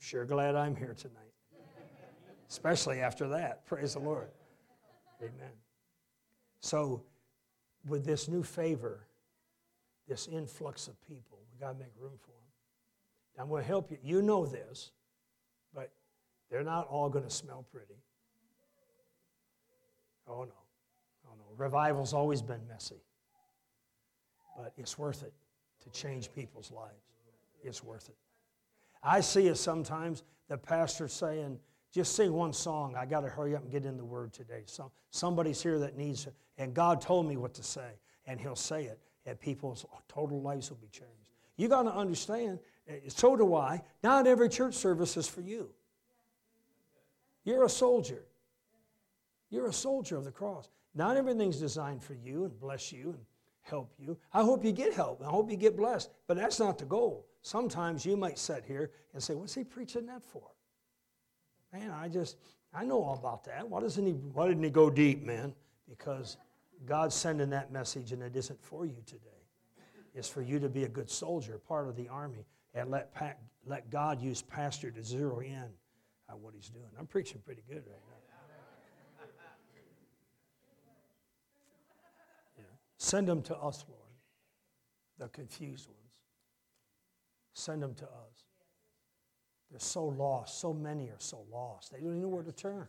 Sure 0.01 0.25
glad 0.25 0.55
I'm 0.55 0.77
here 0.77 0.95
tonight 0.95 1.29
especially 2.49 3.01
after 3.01 3.29
that. 3.29 3.67
Praise 3.67 3.95
the 3.95 4.01
Lord. 4.01 4.29
Amen. 5.21 5.53
So, 6.61 7.03
with 7.87 8.05
this 8.05 8.29
new 8.29 8.43
favor, 8.43 9.07
this 10.09 10.29
influx 10.29 10.89
of 10.89 11.01
people, 11.07 11.39
we 11.53 11.59
got 11.59 11.73
to 11.73 11.79
make 11.79 11.93
room 11.99 12.19
for 12.21 12.31
them. 12.31 12.38
I'm 13.39 13.49
going 13.49 13.63
to 13.63 13.69
help 13.69 13.91
you. 13.91 13.99
You 14.03 14.23
know 14.23 14.47
this, 14.47 14.91
but 15.75 15.93
they're 16.51 16.65
not 16.65 16.89
all 16.89 17.09
going 17.09 17.25
to 17.25 17.31
smell 17.31 17.65
pretty. 17.71 17.95
Oh, 20.27 20.45
no. 20.45 20.53
Oh, 21.27 21.35
no. 21.37 21.45
Revival's 21.57 22.13
always 22.13 22.43
been 22.43 22.61
messy, 22.69 23.03
but 24.57 24.73
it's 24.77 24.99
worth 24.99 25.23
it 25.23 25.33
to 25.85 25.91
change 25.91 26.33
people's 26.33 26.71
lives. 26.71 26.95
It's 27.63 27.83
worth 27.83 28.09
it. 28.09 28.17
I 29.03 29.21
see 29.21 29.47
it 29.47 29.57
sometimes, 29.57 30.25
the 30.49 30.59
pastor 30.59 31.09
saying, 31.09 31.59
just 31.93 32.15
sing 32.15 32.33
one 32.33 32.53
song. 32.53 32.95
I 32.97 33.07
got 33.07 33.21
to 33.21 33.29
hurry 33.29 33.55
up 33.57 33.63
and 33.63 33.71
get 33.71 33.85
in 33.85 33.97
the 33.97 34.05
word 34.05 34.33
today. 34.33 34.63
So, 34.67 34.91
somebody's 35.11 35.63
here 35.63 35.79
that 35.79 35.97
needs 35.97 36.27
it. 36.27 36.35
And 36.59 36.75
God 36.75 37.01
told 37.01 37.27
me 37.27 37.37
what 37.37 37.55
to 37.55 37.63
say, 37.63 37.99
and 38.27 38.41
He'll 38.41 38.57
say 38.57 38.85
it, 38.85 38.99
and 39.25 39.41
people's 39.41 39.87
total 40.09 40.43
lives 40.43 40.71
will 40.71 40.79
be 40.79 40.89
changed. 40.89 41.13
You 41.57 41.69
got 41.69 41.85
to 41.85 41.95
understand, 41.95 42.59
Eh, 42.89 42.95
so 43.09 43.37
do 43.37 43.55
I, 43.55 43.83
not 44.03 44.27
every 44.27 44.49
church 44.49 44.75
service 44.75 45.17
is 45.17 45.29
for 45.29 45.41
you. 45.41 45.71
You're 47.45 47.65
a 47.65 47.69
soldier. 47.69 48.25
You're 49.51 49.69
a 49.69 49.73
soldier 49.73 50.17
of 50.17 50.25
the 50.25 50.31
cross. 50.31 50.69
Not 50.95 51.17
everything's 51.17 51.59
designed 51.59 52.03
for 52.03 52.15
you 52.15 52.45
and 52.45 52.59
bless 52.59 52.93
you 52.93 53.11
and 53.11 53.19
help 53.63 53.93
you. 53.99 54.19
I 54.33 54.43
hope 54.43 54.65
you 54.65 54.73
get 54.73 54.95
help. 54.95 55.23
I 55.23 55.29
hope 55.29 55.51
you 55.51 55.57
get 55.57 55.77
blessed. 55.77 56.11
But 56.27 56.37
that's 56.37 56.59
not 56.59 56.79
the 56.79 56.85
goal. 56.85 57.27
Sometimes 57.43 58.05
you 58.05 58.17
might 58.17 58.39
sit 58.39 58.65
here 58.67 58.91
and 59.15 59.23
say, 59.23 59.35
What's 59.35 59.55
he 59.55 59.65
preaching 59.65 60.07
that 60.07 60.25
for? 60.25 60.43
Man, 61.73 61.91
I 61.91 62.09
just, 62.09 62.37
I 62.75 62.85
know 62.85 63.03
all 63.03 63.15
about 63.15 63.45
that. 63.45 63.69
Why, 63.69 63.81
doesn't 63.81 64.05
he, 64.05 64.13
why 64.13 64.49
didn't 64.49 64.65
he 64.65 64.71
go 64.71 64.91
deep, 64.91 65.25
man? 65.25 65.55
Because 65.89 66.37
God's 66.85 67.15
sending 67.15 67.51
that 67.51 67.73
message 67.73 68.13
and 68.13 68.23
it 68.23 68.35
isn't 68.37 68.63
for 68.63 68.87
you 68.87 68.97
today. 69.07 69.23
It's 70.15 70.29
for 70.29 70.43
you 70.43 70.59
to 70.59 70.69
be 70.69 70.85
a 70.85 70.89
good 70.89 71.11
soldier, 71.11 71.59
part 71.59 71.89
of 71.89 71.95
the 71.95 72.09
army, 72.09 72.45
and 72.79 72.91
let, 72.91 73.13
let 73.67 73.91
God 73.91 74.21
use 74.23 74.43
pastor 74.43 74.91
to 74.91 75.03
zero 75.03 75.41
in 75.41 75.65
on 76.31 76.43
what 76.43 76.55
he's 76.55 76.69
doing. 76.69 76.87
I'm 76.99 77.07
preaching 77.07 77.41
pretty 77.45 77.63
good 77.69 77.83
right 77.87 77.87
now. 77.87 78.15
Yeah. 82.59 82.65
Send 82.99 83.29
them 83.29 83.43
to 83.43 83.57
us, 83.57 83.85
Lord, 83.89 84.01
the 85.19 85.29
confused 85.29 85.89
ones. 85.89 85.99
Send 87.53 87.83
them 87.83 87.95
to 87.95 88.05
us. 88.05 88.45
They're 89.71 89.81
so 89.81 90.05
lost. 90.07 90.61
So 90.61 90.73
many 90.73 91.09
are 91.09 91.19
so 91.19 91.45
lost. 91.53 91.93
They 91.93 91.99
don't 91.99 92.11
even 92.11 92.23
know 92.23 92.29
where 92.29 92.43
to 92.43 92.53
turn. 92.53 92.87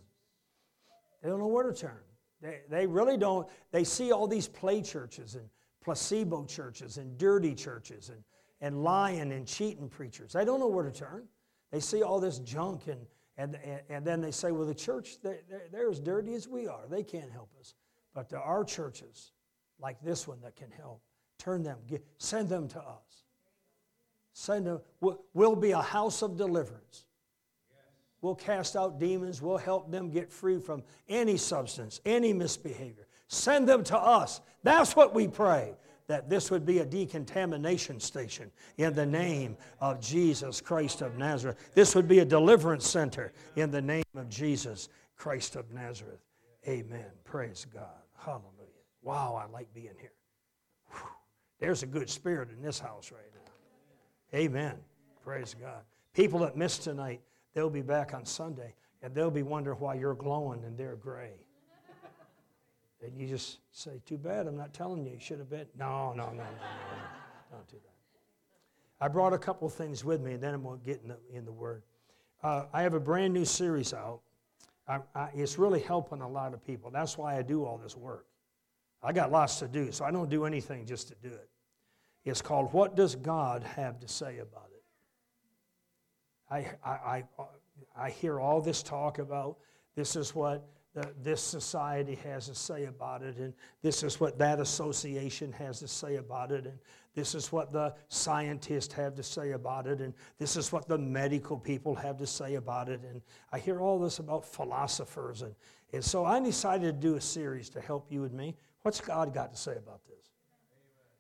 They 1.22 1.30
don't 1.30 1.40
know 1.40 1.48
where 1.48 1.70
to 1.70 1.74
turn. 1.74 2.04
They, 2.42 2.60
they 2.70 2.88
really 2.88 3.18
don't. 3.18 3.50
They 3.72 3.84
see 3.84 4.12
all 4.12 4.28
these 4.28 4.48
play 4.48 4.82
churches 4.82 5.36
and 5.36 5.50
placebo 5.84 6.46
churches 6.46 6.98
and 6.98 7.18
dirty 7.18 7.54
churches 7.54 8.10
and, 8.10 8.24
and 8.62 8.84
lying 8.84 9.32
and 9.32 9.48
cheating 9.48 9.90
preachers. 9.90 10.34
They 10.34 10.46
don't 10.46 10.60
know 10.60 10.68
where 10.68 10.86
to 10.86 10.92
turn. 10.92 11.24
They 11.72 11.80
see 11.80 12.04
all 12.04 12.20
this 12.20 12.40
junk 12.40 12.88
and, 12.88 13.06
and, 13.38 13.58
and, 13.64 13.82
and 13.90 14.06
then 14.06 14.22
they 14.22 14.32
say, 14.32 14.52
well, 14.52 14.66
the 14.68 14.76
church, 14.76 15.22
they're, 15.22 15.40
they're 15.72 15.90
as 15.90 16.00
dirty 16.00 16.34
as 16.34 16.48
we 16.48 16.68
are. 16.68 16.82
They 16.90 17.04
can't 17.04 17.32
help 17.32 17.50
us. 17.60 17.74
But 18.14 18.30
there 18.30 18.42
are 18.42 18.64
churches 18.64 19.32
like 19.80 20.02
this 20.02 20.28
one 20.28 20.42
that 20.42 20.56
can 20.56 20.72
help. 20.72 21.02
Turn 21.38 21.64
them, 21.64 21.78
get, 21.88 22.06
send 22.18 22.50
them 22.50 22.68
to 22.70 22.80
us. 22.80 23.24
Send 24.34 24.68
a, 24.68 24.82
we'll 25.34 25.56
be 25.56 25.72
a 25.72 25.82
house 25.82 26.22
of 26.22 26.38
deliverance. 26.38 27.06
We'll 28.22 28.36
cast 28.36 28.76
out 28.76 29.00
demons. 29.00 29.42
We'll 29.42 29.58
help 29.58 29.92
them 29.92 30.10
get 30.10 30.32
free 30.32 30.60
from 30.60 30.84
any 31.08 31.38
substance, 31.38 32.02
any 32.06 32.34
misbehavior. 32.34 33.08
Send 33.28 33.68
them 33.68 33.84
to 33.86 33.98
us. 33.98 34.42
That's 34.64 34.96
what 34.96 35.14
we 35.14 35.28
pray, 35.28 35.74
that 36.10 36.28
this 36.28 36.50
would 36.50 36.66
be 36.66 36.80
a 36.80 36.86
decontamination 36.86 38.00
station 38.00 38.50
in 38.78 38.96
the 38.96 39.06
name 39.06 39.56
of 39.80 40.02
Jesus 40.02 40.60
Christ 40.60 41.02
of 41.04 41.18
Nazareth. 41.20 41.70
This 41.76 41.94
would 41.94 42.08
be 42.08 42.18
a 42.18 42.26
deliverance 42.26 42.88
center 42.88 43.32
in 43.56 43.70
the 43.70 43.82
name 43.82 44.04
of 44.16 44.28
Jesus 44.28 44.90
Christ 45.16 45.56
of 45.56 45.72
Nazareth. 45.72 46.20
Amen. 46.68 47.06
Praise 47.24 47.68
God. 47.72 48.02
Hallelujah. 48.18 48.48
Wow, 49.04 49.40
I 49.40 49.52
like 49.52 49.72
being 49.72 49.94
here. 50.00 50.14
Whew. 50.94 51.10
There's 51.60 51.84
a 51.84 51.88
good 51.88 52.10
spirit 52.10 52.50
in 52.50 52.60
this 52.64 52.80
house 52.80 53.12
right 53.12 53.22
now. 53.36 54.40
Amen. 54.40 54.78
Praise 55.24 55.56
God. 55.62 55.84
People 56.16 56.40
that 56.40 56.58
missed 56.58 56.82
tonight, 56.84 57.22
they'll 57.54 57.70
be 57.70 57.84
back 57.84 58.16
on 58.16 58.26
Sunday 58.26 58.74
and 59.04 59.14
they'll 59.14 59.30
be 59.30 59.44
wondering 59.44 59.78
why 59.78 59.94
you're 59.94 60.16
glowing 60.16 60.64
and 60.64 60.76
they're 60.76 60.96
gray. 60.96 61.34
And 63.02 63.18
you 63.18 63.28
just 63.28 63.60
say, 63.72 64.02
Too 64.06 64.18
bad, 64.18 64.48
I'm 64.48 64.58
not 64.58 64.74
telling 64.74 65.06
you. 65.06 65.14
You 65.14 65.20
should 65.20 65.40
have 65.40 65.50
been. 65.50 65.68
No, 65.78 66.14
no, 66.14 66.26
no, 66.26 66.32
no, 66.32 66.44
no. 66.44 66.46
Don't 67.52 67.68
do 67.68 67.78
that. 67.78 69.06
I 69.06 69.08
brought 69.08 69.34
a 69.34 69.38
couple 69.38 69.70
things 69.70 70.04
with 70.04 70.22
me, 70.22 70.34
and 70.34 70.44
then 70.44 70.54
I'm 70.54 70.64
going 70.64 70.80
to 70.80 70.86
get 70.86 71.02
in 71.02 71.10
the, 71.10 71.18
in 71.34 71.46
the 71.46 71.52
Word. 71.52 71.84
Uh, 72.44 72.66
I 72.74 72.82
have 72.82 72.94
a 72.94 73.00
brand 73.00 73.34
new 73.34 73.46
series 73.46 73.94
out. 73.94 74.22
I, 74.88 75.00
I, 75.16 75.30
it's 75.34 75.58
really 75.58 75.80
helping 75.80 76.22
a 76.22 76.28
lot 76.28 76.54
of 76.54 76.66
people. 76.66 76.92
That's 76.92 77.18
why 77.18 77.38
I 77.38 77.42
do 77.42 77.64
all 77.64 77.78
this 77.78 77.96
work. 77.96 78.26
I 79.02 79.14
got 79.14 79.32
lots 79.32 79.60
to 79.60 79.68
do, 79.68 79.92
so 79.92 80.04
I 80.04 80.12
don't 80.12 80.30
do 80.30 80.46
anything 80.46 80.86
just 80.86 81.08
to 81.10 81.16
do 81.22 81.30
it. 81.30 81.50
It's 82.26 82.42
called 82.42 82.74
What 82.74 82.96
Does 82.96 83.16
God 83.16 83.64
Have 83.64 84.00
to 84.02 84.08
Say 84.08 84.40
About 84.40 84.70
It? 84.74 84.84
I, 86.52 86.90
I, 86.90 87.24
I, 87.38 87.46
I 87.96 88.10
hear 88.10 88.40
all 88.40 88.60
this 88.60 88.84
talk 88.84 89.20
about 89.20 89.58
this 89.96 90.16
is 90.16 90.36
what 90.36 90.68
this 91.22 91.42
society 91.42 92.16
has 92.24 92.48
to 92.48 92.56
say 92.56 92.86
about 92.86 93.22
it, 93.22 93.38
and 93.38 93.54
this 93.82 94.04
is 94.04 94.20
what 94.20 94.38
that 94.40 94.60
association 94.60 95.52
has 95.54 95.80
to 95.80 95.88
say 95.88 96.16
about 96.16 96.52
it, 96.52 96.66
and 96.66 96.78
this 97.16 97.36
is 97.36 97.52
what 97.52 97.72
the 97.72 97.94
scientists 98.08 98.94
have 98.94 99.16
to 99.16 99.24
say 99.24 99.52
about 99.52 99.88
it, 99.88 100.00
and 100.00 100.14
this 100.38 100.56
is 100.56 100.72
what 100.72 100.88
the 100.88 100.98
medical 100.98 101.58
people 101.58 101.96
have 101.96 102.18
to 102.18 102.28
say 102.28 102.56
about 102.56 102.90
it. 102.90 103.02
And 103.04 103.22
I 103.52 103.60
hear 103.60 103.82
all 103.82 104.00
this 104.00 104.20
about 104.20 104.46
philosophers. 104.46 105.42
And, 105.42 105.54
and 105.92 106.04
so 106.04 106.26
I 106.26 106.40
decided 106.40 107.02
to 107.02 107.08
do 107.08 107.16
a 107.16 107.22
series 107.22 107.70
to 107.72 107.82
help 107.82 108.12
you 108.12 108.24
and 108.24 108.34
me. 108.34 108.56
What's 108.84 109.02
God 109.02 109.34
got 109.34 109.54
to 109.54 109.60
say 109.60 109.76
about 109.76 110.02
this? 110.08 110.32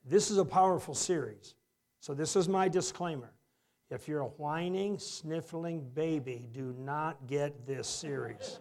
This 0.05 0.31
is 0.31 0.37
a 0.37 0.45
powerful 0.45 0.93
series. 0.93 1.55
So 1.99 2.13
this 2.13 2.35
is 2.35 2.47
my 2.47 2.69
disclaimer. 2.69 3.31
If 3.89 4.07
you're 4.07 4.21
a 4.21 4.27
whining, 4.27 4.99
sniffling 4.99 5.81
baby, 5.93 6.47
do 6.51 6.75
not 6.79 7.27
get 7.27 7.65
this 7.65 7.87
series. 7.87 8.59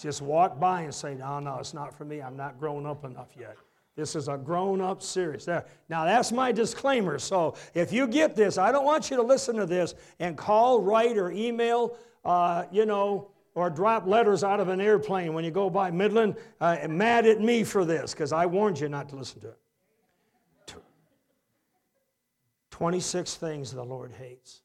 Just 0.00 0.22
walk 0.22 0.58
by 0.58 0.82
and 0.82 0.94
say, 0.94 1.14
no, 1.14 1.40
no, 1.40 1.58
it's 1.58 1.74
not 1.74 1.94
for 1.94 2.04
me. 2.04 2.22
I'm 2.22 2.36
not 2.36 2.58
grown 2.58 2.86
up 2.86 3.04
enough 3.04 3.34
yet. 3.38 3.56
This 3.96 4.16
is 4.16 4.28
a 4.28 4.38
grown 4.38 4.80
up 4.80 5.02
series. 5.02 5.46
Now, 5.46 5.64
that's 6.04 6.32
my 6.32 6.52
disclaimer. 6.52 7.18
So, 7.18 7.54
if 7.74 7.92
you 7.92 8.06
get 8.06 8.34
this, 8.34 8.56
I 8.56 8.72
don't 8.72 8.86
want 8.86 9.10
you 9.10 9.16
to 9.16 9.22
listen 9.22 9.56
to 9.56 9.66
this 9.66 9.94
and 10.18 10.38
call, 10.38 10.80
write, 10.80 11.18
or 11.18 11.30
email, 11.30 11.98
uh, 12.24 12.64
you 12.72 12.86
know, 12.86 13.28
or 13.54 13.68
drop 13.68 14.06
letters 14.06 14.42
out 14.42 14.58
of 14.58 14.68
an 14.68 14.80
airplane 14.80 15.34
when 15.34 15.44
you 15.44 15.50
go 15.50 15.68
by 15.68 15.90
Midland, 15.90 16.36
uh, 16.62 16.78
mad 16.88 17.26
at 17.26 17.40
me 17.40 17.62
for 17.62 17.84
this, 17.84 18.12
because 18.12 18.32
I 18.32 18.46
warned 18.46 18.80
you 18.80 18.88
not 18.88 19.08
to 19.10 19.16
listen 19.16 19.40
to 19.42 19.48
it. 19.48 19.58
26 22.70 23.34
things 23.34 23.70
the 23.70 23.84
Lord 23.84 24.12
hates. 24.12 24.62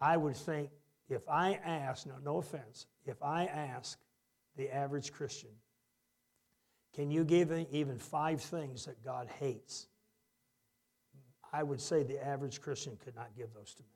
I 0.00 0.16
would 0.16 0.34
think 0.34 0.70
if 1.14 1.28
I 1.28 1.54
ask, 1.64 2.06
no, 2.06 2.14
no 2.22 2.36
offense, 2.38 2.86
if 3.06 3.22
I 3.22 3.46
ask 3.46 3.98
the 4.56 4.74
average 4.74 5.12
Christian, 5.12 5.50
can 6.94 7.10
you 7.10 7.24
give 7.24 7.50
me 7.50 7.66
even 7.70 7.98
five 7.98 8.40
things 8.40 8.86
that 8.86 9.04
God 9.04 9.28
hates? 9.40 9.88
I 11.52 11.62
would 11.62 11.80
say 11.80 12.02
the 12.02 12.24
average 12.24 12.60
Christian 12.60 12.96
could 13.04 13.14
not 13.14 13.30
give 13.36 13.52
those 13.54 13.74
to 13.74 13.82
me. 13.82 13.88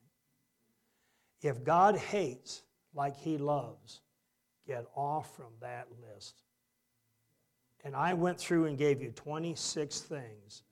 If 1.51 1.65
God 1.65 1.97
hates 1.97 2.63
like 2.95 3.17
he 3.17 3.39
loves, 3.39 4.01
get 4.67 4.85
off 4.95 5.35
from 5.37 5.53
that 5.61 5.87
list. 6.13 6.43
And 7.85 7.95
I 7.95 8.15
went 8.15 8.39
through 8.39 8.67
and 8.67 8.77
gave 8.77 9.01
you 9.01 9.13
26 9.13 10.01
things 10.01 10.63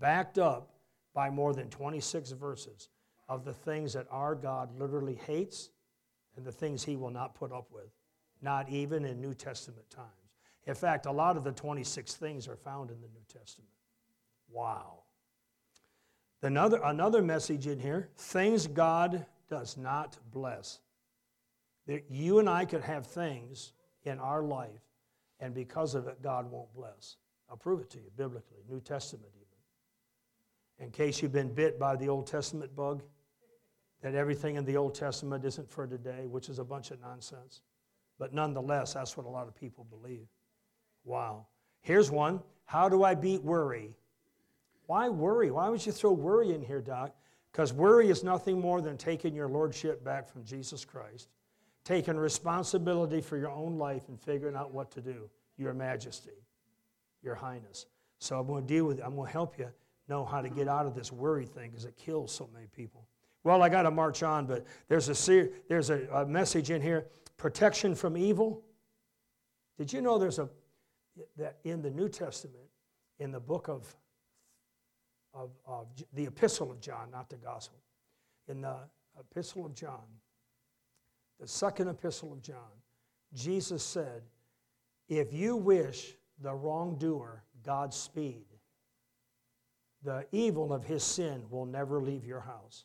backed 0.00 0.38
up 0.38 0.70
by 1.14 1.30
more 1.30 1.52
than 1.52 1.68
26 1.68 2.30
verses 2.32 2.88
of 3.28 3.44
the 3.44 3.52
things 3.52 3.92
that 3.94 4.06
our 4.10 4.34
God 4.34 4.78
literally 4.78 5.18
hates 5.26 5.70
and 6.36 6.44
the 6.44 6.52
things 6.52 6.84
he 6.84 6.96
will 6.96 7.10
not 7.10 7.34
put 7.34 7.52
up 7.52 7.68
with, 7.72 7.90
not 8.42 8.68
even 8.68 9.04
in 9.04 9.20
New 9.20 9.34
Testament 9.34 9.88
times. 9.90 10.10
In 10.66 10.74
fact, 10.74 11.06
a 11.06 11.12
lot 11.12 11.36
of 11.36 11.44
the 11.44 11.52
26 11.52 12.14
things 12.14 12.48
are 12.48 12.56
found 12.56 12.90
in 12.90 13.00
the 13.00 13.08
New 13.08 13.24
Testament. 13.28 13.70
Wow. 14.50 15.04
Another, 16.42 16.80
another 16.84 17.22
message 17.22 17.66
in 17.66 17.78
here 17.78 18.08
things 18.16 18.66
God 18.66 19.24
does 19.48 19.76
not 19.76 20.18
bless. 20.32 20.80
That 21.86 22.04
you 22.10 22.40
and 22.40 22.48
I 22.48 22.64
could 22.64 22.82
have 22.82 23.06
things 23.06 23.72
in 24.04 24.18
our 24.18 24.42
life, 24.42 24.82
and 25.40 25.54
because 25.54 25.94
of 25.94 26.08
it, 26.08 26.20
God 26.20 26.50
won't 26.50 26.72
bless. 26.74 27.16
I'll 27.48 27.56
prove 27.56 27.80
it 27.80 27.90
to 27.90 27.98
you 27.98 28.10
biblically, 28.16 28.58
New 28.68 28.80
Testament 28.80 29.30
even 29.36 29.46
in 30.78 30.90
case 30.90 31.22
you've 31.22 31.32
been 31.32 31.52
bit 31.52 31.78
by 31.78 31.96
the 31.96 32.08
Old 32.08 32.26
Testament 32.26 32.74
bug, 32.74 33.02
that 34.06 34.14
everything 34.14 34.54
in 34.54 34.64
the 34.64 34.76
Old 34.76 34.94
Testament 34.94 35.44
isn't 35.44 35.68
for 35.68 35.84
today, 35.84 36.28
which 36.28 36.48
is 36.48 36.60
a 36.60 36.64
bunch 36.64 36.92
of 36.92 37.00
nonsense. 37.00 37.62
But 38.20 38.32
nonetheless, 38.32 38.94
that's 38.94 39.16
what 39.16 39.26
a 39.26 39.28
lot 39.28 39.48
of 39.48 39.56
people 39.56 39.84
believe. 39.90 40.28
Wow. 41.04 41.48
Here's 41.80 42.08
one 42.08 42.40
How 42.66 42.88
do 42.88 43.02
I 43.02 43.16
beat 43.16 43.42
worry? 43.42 43.96
Why 44.86 45.08
worry? 45.08 45.50
Why 45.50 45.68
would 45.68 45.84
you 45.84 45.90
throw 45.90 46.12
worry 46.12 46.54
in 46.54 46.62
here, 46.62 46.80
Doc? 46.80 47.16
Because 47.50 47.72
worry 47.72 48.08
is 48.08 48.22
nothing 48.22 48.60
more 48.60 48.80
than 48.80 48.96
taking 48.96 49.34
your 49.34 49.48
lordship 49.48 50.04
back 50.04 50.28
from 50.28 50.44
Jesus 50.44 50.84
Christ, 50.84 51.28
taking 51.82 52.16
responsibility 52.16 53.20
for 53.20 53.36
your 53.36 53.50
own 53.50 53.76
life 53.76 54.04
and 54.06 54.20
figuring 54.20 54.54
out 54.54 54.72
what 54.72 54.92
to 54.92 55.00
do. 55.00 55.28
Your 55.56 55.74
Majesty, 55.74 56.44
Your 57.24 57.34
Highness. 57.34 57.86
So 58.20 58.38
I'm 58.38 58.46
going 58.46 58.68
to 58.68 58.72
deal 58.72 58.84
with 58.84 59.00
it. 59.00 59.04
I'm 59.04 59.16
going 59.16 59.26
to 59.26 59.32
help 59.32 59.58
you 59.58 59.68
know 60.08 60.24
how 60.24 60.42
to 60.42 60.48
get 60.48 60.68
out 60.68 60.86
of 60.86 60.94
this 60.94 61.10
worry 61.10 61.44
thing 61.44 61.70
because 61.70 61.86
it 61.86 61.96
kills 61.96 62.32
so 62.32 62.48
many 62.54 62.66
people. 62.68 63.08
Well, 63.46 63.62
I 63.62 63.68
got 63.68 63.82
to 63.82 63.92
march 63.92 64.24
on, 64.24 64.46
but 64.46 64.66
there's 64.88 65.08
a 65.08 65.48
there's 65.68 65.90
a, 65.90 66.08
a, 66.12 66.26
message 66.26 66.72
in 66.72 66.82
here: 66.82 67.06
protection 67.36 67.94
from 67.94 68.16
evil. 68.16 68.64
Did 69.78 69.92
you 69.92 70.00
know 70.00 70.18
there's 70.18 70.40
a 70.40 70.48
that 71.36 71.58
in 71.62 71.80
the 71.80 71.90
New 71.92 72.08
Testament, 72.08 72.66
in 73.20 73.30
the 73.30 73.38
book 73.38 73.68
of 73.68 73.94
of, 75.32 75.50
of 75.64 75.86
the 76.12 76.24
Epistle 76.24 76.72
of 76.72 76.80
John, 76.80 77.08
not 77.12 77.30
the 77.30 77.36
Gospel, 77.36 77.78
in 78.48 78.62
the 78.62 78.78
Epistle 79.20 79.64
of 79.64 79.74
John, 79.76 80.06
the 81.38 81.46
second 81.46 81.86
Epistle 81.86 82.32
of 82.32 82.42
John, 82.42 82.82
Jesus 83.32 83.84
said, 83.84 84.22
"If 85.08 85.32
you 85.32 85.54
wish 85.54 86.16
the 86.42 86.52
wrongdoer 86.52 87.44
Godspeed." 87.64 88.46
the 90.02 90.24
evil 90.30 90.72
of 90.72 90.84
his 90.84 91.02
sin 91.02 91.42
will 91.50 91.66
never 91.66 92.00
leave 92.00 92.24
your 92.24 92.38
house. 92.38 92.84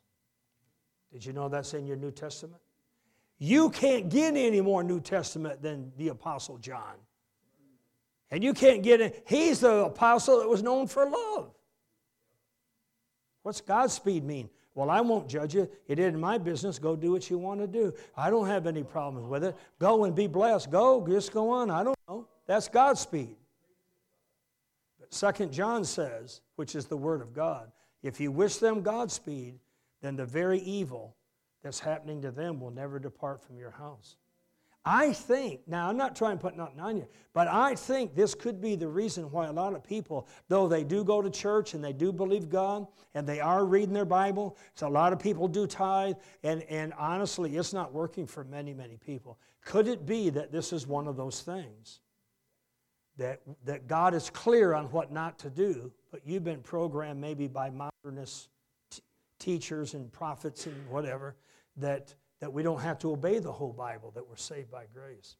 Did 1.12 1.26
you 1.26 1.34
know 1.34 1.50
that's 1.50 1.74
in 1.74 1.86
your 1.86 1.98
New 1.98 2.12
Testament? 2.12 2.62
You 3.38 3.70
can't 3.70 4.10
get 4.10 4.36
any 4.36 4.62
more 4.62 4.84
New 4.84 5.00
Testament 5.00 5.62
than 5.62 5.92
the 5.98 6.10
Apostle 6.10 6.58
John. 6.58 6.96
And 8.30 8.44
you 8.44 8.54
can't 8.54 8.82
get 8.82 9.02
it. 9.02 9.24
He's 9.28 9.60
the 9.60 9.86
apostle 9.86 10.40
that 10.40 10.48
was 10.48 10.64
known 10.64 10.88
for 10.88 11.06
love. 11.06 11.52
What's 13.44 13.60
Godspeed 13.60 14.24
mean? 14.24 14.50
Well, 14.74 14.90
I 14.90 15.02
won't 15.02 15.28
judge 15.28 15.54
you. 15.54 15.70
It 15.88 16.00
isn't 16.00 16.20
my 16.20 16.38
business. 16.38 16.80
Go 16.80 16.96
do 16.96 17.12
what 17.12 17.30
you 17.30 17.38
want 17.38 17.60
to 17.60 17.68
do. 17.68 17.94
I 18.16 18.30
don't 18.30 18.48
have 18.48 18.68
any 18.68 18.84
problems 18.84 19.28
with 19.28 19.44
it. 19.44 19.56
Go 19.80 20.06
and 20.06 20.16
be 20.16 20.28
blessed. 20.28 20.72
Go, 20.72 21.06
just 21.06 21.34
go 21.34 21.50
on. 21.50 21.70
I 21.70 21.84
don't 21.84 21.98
know. 22.08 22.26
That's 22.48 22.70
Godspeed. 22.70 23.36
Second 25.10 25.52
John 25.52 25.84
says, 25.84 26.40
which 26.56 26.74
is 26.74 26.86
the 26.86 26.96
word 26.96 27.22
of 27.22 27.34
God, 27.34 27.70
if 28.02 28.22
you 28.22 28.32
wish 28.32 28.58
them 28.58 28.82
Godspeed, 28.82 29.60
then 30.02 30.16
the 30.16 30.26
very 30.26 30.60
evil 30.60 31.16
that's 31.64 31.80
happening 31.80 32.22
to 32.22 32.32
them 32.32 32.60
will 32.60 32.72
never 32.72 33.00
depart 33.00 33.42
from 33.42 33.58
your 33.58 33.72
house. 33.72 34.18
I 34.84 35.14
think, 35.14 35.68
now 35.68 35.88
I'm 35.88 35.98
not 35.98 36.16
trying 36.16 36.38
to 36.38 36.42
put 36.42 36.58
nothing 36.58 36.80
on 36.80 36.98
you, 36.98 37.08
but 37.34 37.48
I 37.48 37.76
think 37.76 38.16
this 38.16 38.34
could 38.34 38.60
be 38.60 38.76
the 38.76 38.88
reason 38.88 39.30
why 39.30 39.46
a 39.46 39.52
lot 39.52 39.76
of 39.76 39.84
people, 39.84 40.28
though 40.48 40.68
they 40.68 40.84
do 40.84 41.04
go 41.04 41.22
to 41.22 41.30
church 41.30 41.76
and 41.76 41.84
they 41.84 41.94
do 41.94 42.12
believe 42.12 42.50
God 42.50 42.88
and 43.14 43.28
they 43.28 43.40
are 43.40 43.64
reading 43.64 43.94
their 43.94 44.06
Bible, 44.06 44.58
so 44.74 44.88
a 44.88 44.90
lot 44.90 45.14
of 45.14 45.20
people 45.20 45.48
do 45.48 45.68
tithe, 45.68 46.16
and, 46.42 46.64
and 46.64 46.94
honestly, 46.98 47.56
it's 47.56 47.74
not 47.74 47.94
working 47.94 48.26
for 48.26 48.44
many, 48.44 48.74
many 48.74 48.98
people. 48.98 49.38
Could 49.64 49.88
it 49.88 50.08
be 50.08 50.32
that 50.32 50.52
this 50.52 50.74
is 50.74 50.88
one 50.88 51.08
of 51.08 51.16
those 51.16 51.42
things? 51.42 52.00
that, 53.18 53.42
that 53.66 53.88
God 53.88 54.14
is 54.14 54.30
clear 54.30 54.74
on 54.74 54.86
what 54.86 55.12
not 55.12 55.38
to 55.40 55.50
do, 55.50 55.92
but 56.12 56.22
you've 56.26 56.44
been 56.44 56.62
programmed 56.62 57.22
maybe 57.22 57.48
by 57.48 57.70
modernist 57.70 58.50
teachers 59.42 59.96
and 59.96 60.12
prophets 60.14 60.68
and 60.68 60.88
whatever 60.88 61.36
that, 61.78 62.14
that 62.40 62.54
we 62.54 62.64
don't 62.64 62.80
have 62.80 63.00
to 63.00 63.12
obey 63.12 63.40
the 63.40 63.52
whole 63.52 63.74
Bible, 63.74 64.12
that 64.12 64.26
we're 64.28 64.36
saved 64.36 64.70
by 64.72 64.86
grace. 64.94 65.36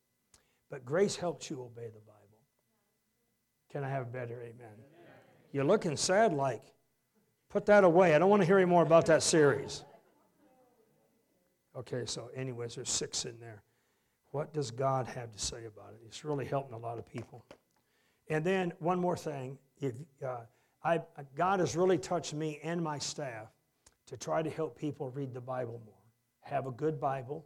But 0.70 0.84
grace 0.84 1.16
helps 1.16 1.50
you 1.50 1.62
obey 1.62 1.88
the 1.88 2.00
Bible. 2.00 2.18
Can 3.72 3.84
I 3.84 3.90
have 3.90 4.04
a 4.04 4.12
better 4.12 4.42
amen? 4.42 4.56
amen? 4.60 5.14
You're 5.52 5.64
looking 5.64 5.96
sad 5.96 6.34
like. 6.34 6.64
Put 7.50 7.66
that 7.68 7.84
away. 7.84 8.16
I 8.16 8.20
don't 8.20 8.30
want 8.30 8.42
to 8.42 8.46
hear 8.46 8.58
any 8.58 8.66
more 8.66 8.82
about 8.82 9.06
that 9.08 9.22
series. 9.22 9.84
Okay, 11.76 12.04
so, 12.06 12.30
anyways, 12.36 12.76
there's 12.76 12.90
six 12.90 13.26
in 13.26 13.40
there. 13.40 13.62
What 14.32 14.54
does 14.54 14.72
God 14.72 15.08
have 15.08 15.32
to 15.32 15.40
say 15.40 15.66
about 15.66 15.92
it? 15.94 16.02
It's 16.06 16.26
really 16.26 16.46
helping 16.46 16.74
a 16.74 16.78
lot 16.78 16.98
of 16.98 17.06
people. 17.06 17.46
And 18.30 18.44
then 18.46 18.74
one 18.80 19.00
more 19.00 19.18
thing, 19.18 19.58
if, 19.80 19.96
uh, 20.26 20.42
I, 20.84 21.02
God 21.36 21.60
has 21.60 21.76
really 21.76 21.98
touched 21.98 22.34
me 22.34 22.60
and 22.64 22.82
my 22.82 22.98
staff 22.98 23.50
to 24.12 24.18
try 24.18 24.44
to 24.44 24.50
help 24.50 24.78
people 24.78 25.10
read 25.10 25.34
the 25.34 25.42
Bible 25.42 25.82
more. 25.86 25.96
Have 26.42 26.68
a 26.68 26.72
good 26.72 27.00
Bible 27.00 27.46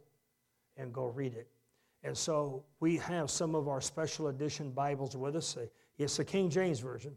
and 0.76 0.92
go 0.92 1.06
read 1.06 1.32
it. 1.32 1.46
And 2.02 2.16
so 2.16 2.64
we 2.80 2.96
have 2.98 3.30
some 3.30 3.54
of 3.54 3.68
our 3.68 3.80
special 3.80 4.28
edition 4.28 4.72
Bibles 4.72 5.16
with 5.16 5.36
us. 5.36 5.56
It's 5.96 6.16
the 6.16 6.24
King 6.24 6.50
James 6.50 6.80
Version. 6.80 7.16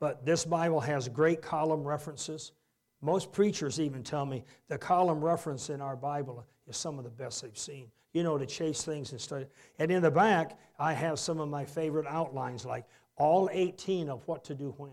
But 0.00 0.26
this 0.26 0.44
Bible 0.44 0.80
has 0.80 1.08
great 1.08 1.40
column 1.40 1.82
references. 1.82 2.52
Most 3.00 3.32
preachers 3.32 3.80
even 3.80 4.02
tell 4.02 4.26
me 4.26 4.44
the 4.68 4.76
column 4.76 5.24
reference 5.24 5.70
in 5.70 5.80
our 5.80 5.96
Bible 5.96 6.44
is 6.68 6.76
some 6.76 6.98
of 6.98 7.04
the 7.04 7.10
best 7.10 7.40
they've 7.40 7.56
seen. 7.56 7.88
You 8.12 8.22
know, 8.22 8.36
to 8.36 8.44
chase 8.44 8.82
things 8.82 9.12
and 9.12 9.20
study. 9.20 9.46
And 9.78 9.90
in 9.90 10.02
the 10.02 10.10
back, 10.10 10.58
I 10.78 10.92
have 10.92 11.18
some 11.18 11.40
of 11.40 11.48
my 11.48 11.64
favorite 11.64 12.06
outlines, 12.06 12.66
like 12.66 12.84
all 13.16 13.48
18 13.50 14.10
of 14.10 14.26
what 14.28 14.44
to 14.44 14.54
do 14.54 14.74
when. 14.76 14.92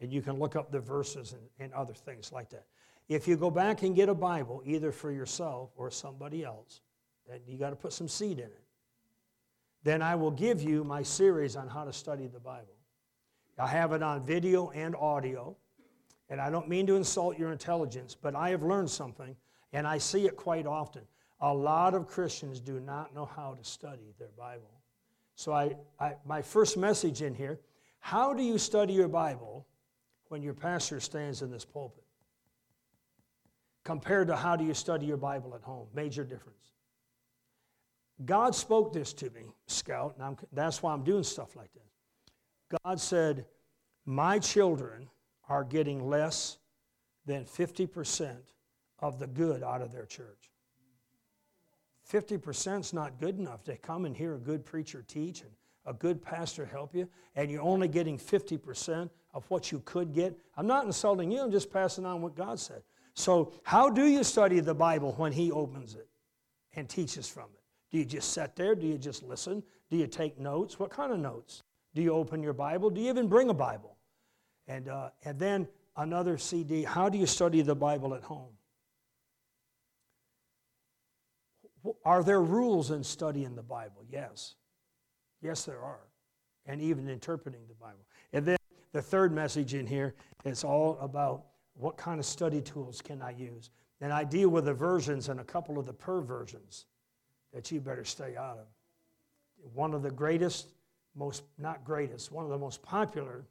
And 0.00 0.12
you 0.12 0.22
can 0.22 0.38
look 0.38 0.56
up 0.56 0.70
the 0.70 0.80
verses 0.80 1.32
and, 1.32 1.42
and 1.58 1.72
other 1.72 1.94
things 1.94 2.32
like 2.32 2.50
that. 2.50 2.64
If 3.08 3.26
you 3.26 3.36
go 3.36 3.50
back 3.50 3.82
and 3.82 3.94
get 3.94 4.08
a 4.08 4.14
Bible, 4.14 4.62
either 4.64 4.92
for 4.92 5.10
yourself 5.10 5.70
or 5.76 5.90
somebody 5.90 6.44
else, 6.44 6.80
then 7.28 7.40
you 7.46 7.58
got 7.58 7.70
to 7.70 7.76
put 7.76 7.92
some 7.92 8.08
seed 8.08 8.38
in 8.38 8.46
it. 8.46 8.62
Then 9.82 10.02
I 10.02 10.14
will 10.14 10.30
give 10.30 10.62
you 10.62 10.84
my 10.84 11.02
series 11.02 11.56
on 11.56 11.68
how 11.68 11.84
to 11.84 11.92
study 11.92 12.26
the 12.26 12.38
Bible. 12.38 12.76
I 13.58 13.66
have 13.66 13.92
it 13.92 14.02
on 14.02 14.24
video 14.24 14.70
and 14.70 14.96
audio. 14.96 15.56
And 16.30 16.40
I 16.40 16.48
don't 16.48 16.68
mean 16.68 16.86
to 16.86 16.96
insult 16.96 17.38
your 17.38 17.50
intelligence, 17.50 18.14
but 18.14 18.36
I 18.36 18.50
have 18.50 18.62
learned 18.62 18.88
something, 18.88 19.34
and 19.72 19.86
I 19.86 19.98
see 19.98 20.26
it 20.26 20.36
quite 20.36 20.64
often. 20.64 21.02
A 21.40 21.52
lot 21.52 21.94
of 21.94 22.06
Christians 22.06 22.60
do 22.60 22.78
not 22.78 23.14
know 23.14 23.24
how 23.24 23.54
to 23.54 23.64
study 23.64 24.14
their 24.18 24.30
Bible. 24.38 24.70
So, 25.34 25.52
I, 25.52 25.74
I, 25.98 26.14
my 26.24 26.40
first 26.40 26.76
message 26.76 27.22
in 27.22 27.34
here 27.34 27.58
how 28.02 28.32
do 28.32 28.42
you 28.42 28.56
study 28.56 28.94
your 28.94 29.08
Bible 29.08 29.66
when 30.30 30.42
your 30.42 30.54
pastor 30.54 31.00
stands 31.00 31.42
in 31.42 31.50
this 31.50 31.64
pulpit? 31.64 32.04
Compared 33.84 34.28
to 34.28 34.36
how 34.36 34.56
do 34.56 34.64
you 34.64 34.74
study 34.74 35.04
your 35.04 35.16
Bible 35.16 35.54
at 35.54 35.62
home? 35.62 35.88
Major 35.94 36.24
difference. 36.24 36.56
God 38.24 38.54
spoke 38.54 38.92
this 38.92 39.12
to 39.14 39.30
me, 39.30 39.42
Scout, 39.66 40.14
and 40.16 40.24
I'm, 40.24 40.36
that's 40.52 40.82
why 40.82 40.92
I'm 40.92 41.02
doing 41.02 41.24
stuff 41.24 41.56
like 41.56 41.72
this. 41.72 42.78
God 42.84 43.00
said, 43.00 43.46
My 44.04 44.38
children 44.38 45.08
are 45.48 45.64
getting 45.64 46.08
less 46.08 46.58
than 47.26 47.44
50% 47.44 48.36
of 49.00 49.18
the 49.18 49.26
good 49.26 49.62
out 49.62 49.82
of 49.82 49.90
their 49.90 50.06
church. 50.06 50.50
50% 52.08 52.80
is 52.80 52.92
not 52.92 53.18
good 53.18 53.38
enough 53.38 53.64
to 53.64 53.76
come 53.76 54.04
and 54.04 54.16
hear 54.16 54.34
a 54.34 54.38
good 54.38 54.64
preacher 54.64 55.04
teach 55.06 55.40
and 55.40 55.50
a 55.86 55.94
good 55.94 56.22
pastor 56.22 56.66
help 56.66 56.94
you, 56.94 57.08
and 57.34 57.50
you're 57.50 57.62
only 57.62 57.88
getting 57.88 58.18
50% 58.18 59.08
of 59.32 59.44
what 59.50 59.70
you 59.70 59.80
could 59.84 60.12
get. 60.12 60.36
I'm 60.56 60.66
not 60.66 60.84
insulting 60.84 61.30
you, 61.30 61.40
I'm 61.40 61.50
just 61.50 61.72
passing 61.72 62.06
on 62.06 62.22
what 62.22 62.34
God 62.34 62.58
said. 62.58 62.82
So, 63.14 63.52
how 63.64 63.90
do 63.90 64.06
you 64.06 64.24
study 64.24 64.60
the 64.60 64.74
Bible 64.74 65.14
when 65.16 65.32
He 65.32 65.50
opens 65.52 65.94
it 65.94 66.08
and 66.74 66.88
teaches 66.88 67.28
from 67.28 67.44
it? 67.54 67.60
Do 67.90 67.98
you 67.98 68.04
just 68.04 68.32
sit 68.32 68.54
there? 68.56 68.74
Do 68.74 68.86
you 68.86 68.98
just 68.98 69.22
listen? 69.22 69.62
Do 69.90 69.96
you 69.96 70.06
take 70.06 70.38
notes? 70.38 70.78
What 70.78 70.90
kind 70.90 71.12
of 71.12 71.18
notes? 71.18 71.62
Do 71.94 72.02
you 72.02 72.12
open 72.12 72.42
your 72.42 72.52
Bible? 72.52 72.90
Do 72.90 73.00
you 73.00 73.08
even 73.08 73.28
bring 73.28 73.50
a 73.50 73.54
Bible? 73.54 73.96
And, 74.68 74.88
uh, 74.88 75.10
and 75.24 75.38
then 75.38 75.66
another 75.96 76.38
CD 76.38 76.84
How 76.84 77.08
do 77.08 77.18
you 77.18 77.26
study 77.26 77.62
the 77.62 77.74
Bible 77.74 78.14
at 78.14 78.22
home? 78.22 78.52
Are 82.04 82.22
there 82.22 82.42
rules 82.42 82.90
in 82.90 83.02
studying 83.02 83.56
the 83.56 83.62
Bible? 83.62 84.04
Yes. 84.08 84.54
Yes, 85.42 85.64
there 85.64 85.80
are. 85.80 86.06
And 86.66 86.80
even 86.80 87.08
interpreting 87.08 87.62
the 87.68 87.74
Bible. 87.74 88.06
And 88.32 88.44
then 88.44 88.58
the 88.92 89.02
third 89.02 89.32
message 89.32 89.74
in 89.74 89.86
here 89.86 90.14
is 90.44 90.64
all 90.64 90.98
about 91.00 91.44
what 91.74 91.96
kind 91.96 92.18
of 92.18 92.26
study 92.26 92.60
tools 92.60 93.00
can 93.00 93.22
I 93.22 93.30
use? 93.30 93.70
And 94.00 94.12
I 94.12 94.24
deal 94.24 94.48
with 94.48 94.64
the 94.64 94.74
versions 94.74 95.28
and 95.28 95.40
a 95.40 95.44
couple 95.44 95.78
of 95.78 95.86
the 95.86 95.92
perversions 95.92 96.86
that 97.52 97.70
you 97.70 97.80
better 97.80 98.04
stay 98.04 98.36
out 98.36 98.58
of. 98.58 98.66
One 99.74 99.94
of 99.94 100.02
the 100.02 100.10
greatest, 100.10 100.68
most, 101.14 101.42
not 101.58 101.84
greatest, 101.84 102.32
one 102.32 102.44
of 102.44 102.50
the 102.50 102.58
most 102.58 102.82
popular 102.82 103.44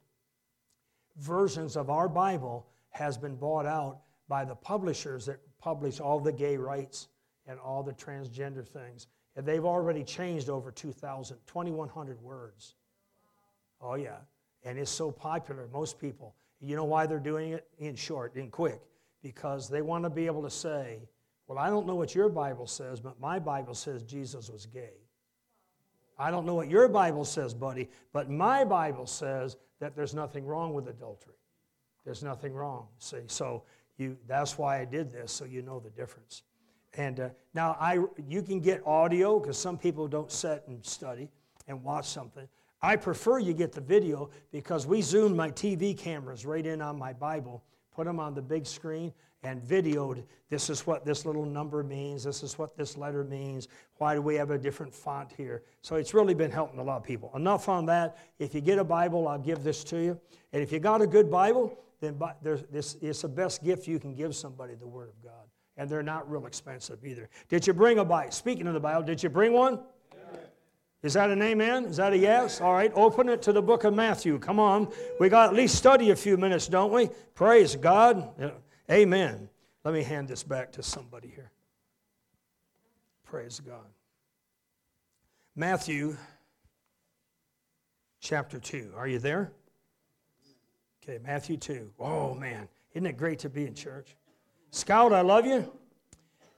versions 1.16 1.76
of 1.76 1.90
our 1.90 2.08
Bible 2.08 2.66
has 2.90 3.16
been 3.16 3.36
bought 3.36 3.66
out 3.66 4.00
by 4.28 4.44
the 4.44 4.54
publishers 4.54 5.26
that 5.26 5.38
publish 5.60 6.00
all 6.00 6.18
the 6.18 6.32
gay 6.32 6.56
rights 6.56 7.08
and 7.46 7.58
all 7.58 7.82
the 7.82 7.92
transgender 7.92 8.66
things. 8.66 9.06
And 9.36 9.46
they've 9.46 9.64
already 9.64 10.02
changed 10.02 10.48
over 10.48 10.70
2,000, 10.70 11.36
2,100 11.46 12.20
words. 12.20 12.74
Oh, 13.80 13.94
yeah. 13.94 14.16
And 14.64 14.78
it's 14.78 14.90
so 14.90 15.10
popular, 15.10 15.68
most 15.72 15.98
people. 15.98 16.34
You 16.60 16.76
know 16.76 16.84
why 16.84 17.06
they're 17.06 17.18
doing 17.18 17.52
it? 17.52 17.66
In 17.78 17.94
short, 17.94 18.36
in 18.36 18.50
quick. 18.50 18.80
Because 19.22 19.68
they 19.68 19.82
want 19.82 20.04
to 20.04 20.10
be 20.10 20.26
able 20.26 20.42
to 20.42 20.50
say, 20.50 21.00
well, 21.46 21.58
I 21.58 21.68
don't 21.68 21.86
know 21.86 21.94
what 21.94 22.14
your 22.14 22.28
Bible 22.28 22.66
says, 22.66 23.00
but 23.00 23.18
my 23.20 23.38
Bible 23.38 23.74
says 23.74 24.02
Jesus 24.02 24.48
was 24.48 24.66
gay. 24.66 24.94
I 26.18 26.30
don't 26.30 26.44
know 26.44 26.54
what 26.54 26.68
your 26.68 26.86
Bible 26.86 27.24
says, 27.24 27.54
buddy, 27.54 27.88
but 28.12 28.30
my 28.30 28.64
Bible 28.64 29.06
says 29.06 29.56
that 29.80 29.96
there's 29.96 30.14
nothing 30.14 30.46
wrong 30.46 30.74
with 30.74 30.86
adultery. 30.88 31.34
There's 32.04 32.22
nothing 32.22 32.52
wrong. 32.52 32.88
See, 32.98 33.22
so 33.26 33.62
you, 33.96 34.16
that's 34.28 34.58
why 34.58 34.80
I 34.80 34.84
did 34.84 35.12
this, 35.12 35.32
so 35.32 35.44
you 35.44 35.62
know 35.62 35.80
the 35.80 35.90
difference. 35.90 36.42
And 36.94 37.20
uh, 37.20 37.28
now 37.54 37.76
I, 37.80 37.98
you 38.28 38.42
can 38.42 38.60
get 38.60 38.86
audio 38.86 39.38
because 39.38 39.58
some 39.58 39.78
people 39.78 40.08
don't 40.08 40.30
sit 40.30 40.64
and 40.66 40.84
study 40.84 41.30
and 41.68 41.82
watch 41.82 42.08
something. 42.08 42.48
I 42.82 42.96
prefer 42.96 43.38
you 43.38 43.52
get 43.52 43.72
the 43.72 43.80
video 43.80 44.30
because 44.50 44.86
we 44.86 45.02
zoomed 45.02 45.36
my 45.36 45.50
TV 45.50 45.96
cameras 45.96 46.46
right 46.46 46.64
in 46.64 46.80
on 46.80 46.98
my 46.98 47.12
Bible, 47.12 47.62
put 47.94 48.06
them 48.06 48.18
on 48.18 48.34
the 48.34 48.42
big 48.42 48.66
screen, 48.66 49.12
and 49.42 49.62
videoed 49.62 50.22
this 50.48 50.68
is 50.68 50.86
what 50.86 51.04
this 51.04 51.24
little 51.24 51.44
number 51.44 51.82
means, 51.82 52.24
this 52.24 52.42
is 52.42 52.58
what 52.58 52.76
this 52.76 52.96
letter 52.96 53.24
means, 53.24 53.68
why 53.96 54.14
do 54.14 54.22
we 54.22 54.34
have 54.34 54.50
a 54.50 54.58
different 54.58 54.94
font 54.94 55.30
here? 55.36 55.62
So 55.82 55.96
it's 55.96 56.12
really 56.12 56.34
been 56.34 56.50
helping 56.50 56.78
a 56.78 56.82
lot 56.82 56.96
of 56.96 57.04
people. 57.04 57.30
Enough 57.34 57.68
on 57.68 57.86
that. 57.86 58.18
If 58.38 58.54
you 58.54 58.60
get 58.60 58.78
a 58.78 58.84
Bible, 58.84 59.28
I'll 59.28 59.38
give 59.38 59.62
this 59.62 59.84
to 59.84 59.98
you. 60.02 60.20
And 60.52 60.62
if 60.62 60.72
you 60.72 60.78
got 60.78 61.00
a 61.00 61.06
good 61.06 61.30
Bible, 61.30 61.78
then 62.00 62.18
this, 62.42 62.96
it's 63.00 63.22
the 63.22 63.28
best 63.28 63.62
gift 63.62 63.86
you 63.86 63.98
can 63.98 64.14
give 64.14 64.34
somebody 64.34 64.74
the 64.74 64.88
Word 64.88 65.08
of 65.08 65.22
God. 65.22 65.46
And 65.76 65.88
they're 65.88 66.02
not 66.02 66.30
real 66.30 66.46
expensive 66.46 67.04
either. 67.04 67.30
Did 67.48 67.66
you 67.66 67.72
bring 67.72 67.98
a 67.98 68.04
Bible? 68.04 68.32
Speaking 68.32 68.66
of 68.66 68.74
the 68.74 68.80
Bible, 68.80 69.02
did 69.02 69.22
you 69.22 69.28
bring 69.30 69.52
one? 69.52 69.80
Is 71.02 71.14
that 71.14 71.30
an 71.30 71.40
amen? 71.40 71.86
Is 71.86 71.96
that 71.96 72.12
a 72.12 72.18
yes? 72.18 72.60
All 72.60 72.74
right, 72.74 72.92
open 72.94 73.28
it 73.28 73.40
to 73.42 73.52
the 73.52 73.62
book 73.62 73.84
of 73.84 73.94
Matthew. 73.94 74.38
Come 74.38 74.60
on. 74.60 74.88
We 75.18 75.28
got 75.30 75.48
at 75.48 75.54
least 75.54 75.76
study 75.76 76.10
a 76.10 76.16
few 76.16 76.36
minutes, 76.36 76.68
don't 76.68 76.92
we? 76.92 77.08
Praise 77.34 77.74
God. 77.74 78.54
Amen. 78.90 79.48
Let 79.82 79.94
me 79.94 80.02
hand 80.02 80.28
this 80.28 80.42
back 80.42 80.72
to 80.72 80.82
somebody 80.82 81.28
here. 81.28 81.50
Praise 83.24 83.60
God. 83.60 83.86
Matthew 85.56 86.16
chapter 88.20 88.58
2. 88.58 88.92
Are 88.94 89.08
you 89.08 89.18
there? 89.18 89.52
Okay, 91.02 91.18
Matthew 91.24 91.56
2. 91.56 91.92
Oh, 91.98 92.34
man. 92.34 92.68
Isn't 92.92 93.06
it 93.06 93.16
great 93.16 93.38
to 93.40 93.48
be 93.48 93.66
in 93.66 93.74
church? 93.74 94.16
Scout, 94.70 95.12
I 95.12 95.22
love 95.22 95.46
you, 95.46 95.72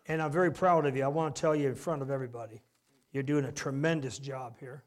and 0.06 0.20
I'm 0.20 0.32
very 0.32 0.50
proud 0.50 0.84
of 0.84 0.96
you. 0.96 1.04
I 1.04 1.08
want 1.08 1.34
to 1.34 1.40
tell 1.40 1.54
you 1.54 1.68
in 1.68 1.74
front 1.74 2.02
of 2.02 2.10
everybody, 2.10 2.60
you're 3.12 3.22
doing 3.22 3.44
a 3.44 3.52
tremendous 3.52 4.18
job 4.18 4.56
here. 4.58 4.82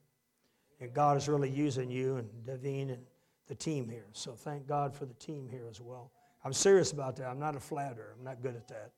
And 0.79 0.93
God 0.93 1.17
is 1.17 1.29
really 1.29 1.49
using 1.49 1.89
you 1.89 2.17
and 2.17 2.29
Devine 2.45 2.89
and 2.89 3.03
the 3.47 3.55
team 3.55 3.87
here. 3.89 4.07
So 4.13 4.33
thank 4.33 4.67
God 4.67 4.93
for 4.93 5.05
the 5.05 5.13
team 5.13 5.47
here 5.49 5.67
as 5.69 5.79
well. 5.79 6.11
I'm 6.43 6.53
serious 6.53 6.91
about 6.91 7.15
that. 7.17 7.27
I'm 7.27 7.39
not 7.39 7.55
a 7.55 7.59
flatterer. 7.59 8.15
I'm 8.17 8.23
not 8.23 8.41
good 8.41 8.55
at 8.55 8.67
that. 8.67 8.91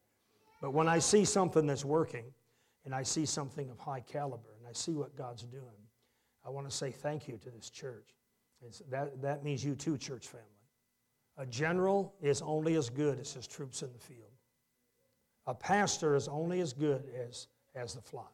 But 0.61 0.73
when 0.73 0.87
I 0.87 0.99
see 0.99 1.23
something 1.23 1.67
that's 1.67 1.85
working 1.85 2.25
and 2.85 2.95
I 2.95 3.03
see 3.03 3.25
something 3.25 3.69
of 3.69 3.79
high 3.79 3.99
caliber 3.99 4.55
and 4.57 4.67
I 4.67 4.73
see 4.73 4.93
what 4.93 5.15
God's 5.15 5.43
doing, 5.43 5.63
I 6.45 6.49
want 6.49 6.69
to 6.69 6.75
say 6.75 6.91
thank 6.91 7.27
you 7.27 7.37
to 7.37 7.49
this 7.49 7.69
church. 7.69 8.15
that, 8.89 9.21
that 9.21 9.43
means 9.43 9.63
you 9.63 9.75
too, 9.75 9.97
church 9.97 10.27
family. 10.27 10.45
A 11.37 11.45
general 11.45 12.15
is 12.21 12.41
only 12.41 12.75
as 12.75 12.89
good 12.89 13.19
as 13.19 13.33
his 13.33 13.45
troops 13.45 13.83
in 13.83 13.93
the 13.93 13.99
field. 13.99 14.31
A 15.45 15.53
pastor 15.53 16.15
is 16.15 16.27
only 16.27 16.61
as 16.61 16.73
good 16.73 17.03
as, 17.27 17.47
as 17.75 17.93
the 17.93 18.01
flock. 18.01 18.33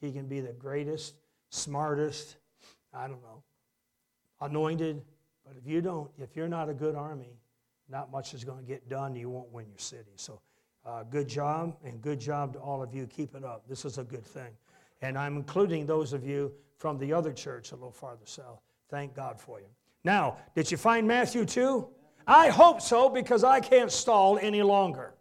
He 0.00 0.12
can 0.12 0.26
be 0.26 0.40
the 0.40 0.52
greatest, 0.52 1.14
smartest, 1.50 2.36
I 2.94 3.08
don't 3.08 3.22
know, 3.22 3.42
anointed, 4.40 5.02
but 5.44 5.56
if 5.56 5.66
you 5.66 5.80
don't, 5.80 6.10
if 6.18 6.36
you're 6.36 6.48
not 6.48 6.68
a 6.68 6.74
good 6.74 6.94
army, 6.94 7.38
not 7.88 8.10
much 8.10 8.34
is 8.34 8.44
going 8.44 8.58
to 8.58 8.64
get 8.64 8.88
done. 8.88 9.16
You 9.16 9.30
won't 9.30 9.50
win 9.50 9.66
your 9.68 9.78
city. 9.78 10.12
So, 10.16 10.40
uh, 10.84 11.04
good 11.04 11.28
job, 11.28 11.76
and 11.84 12.00
good 12.00 12.20
job 12.20 12.52
to 12.52 12.58
all 12.58 12.82
of 12.82 12.94
you. 12.94 13.06
Keep 13.06 13.34
it 13.34 13.44
up. 13.44 13.64
This 13.68 13.84
is 13.84 13.98
a 13.98 14.04
good 14.04 14.24
thing. 14.24 14.50
And 15.00 15.16
I'm 15.16 15.36
including 15.36 15.86
those 15.86 16.12
of 16.12 16.26
you 16.26 16.52
from 16.76 16.98
the 16.98 17.12
other 17.12 17.32
church 17.32 17.72
a 17.72 17.74
little 17.74 17.92
farther 17.92 18.26
south. 18.26 18.60
Thank 18.90 19.14
God 19.14 19.40
for 19.40 19.60
you. 19.60 19.66
Now, 20.04 20.38
did 20.54 20.70
you 20.70 20.76
find 20.76 21.06
Matthew 21.06 21.44
2? 21.44 21.88
I 22.26 22.48
hope 22.48 22.80
so 22.80 23.08
because 23.08 23.42
I 23.42 23.60
can't 23.60 23.90
stall 23.90 24.38
any 24.38 24.62
longer. 24.62 25.14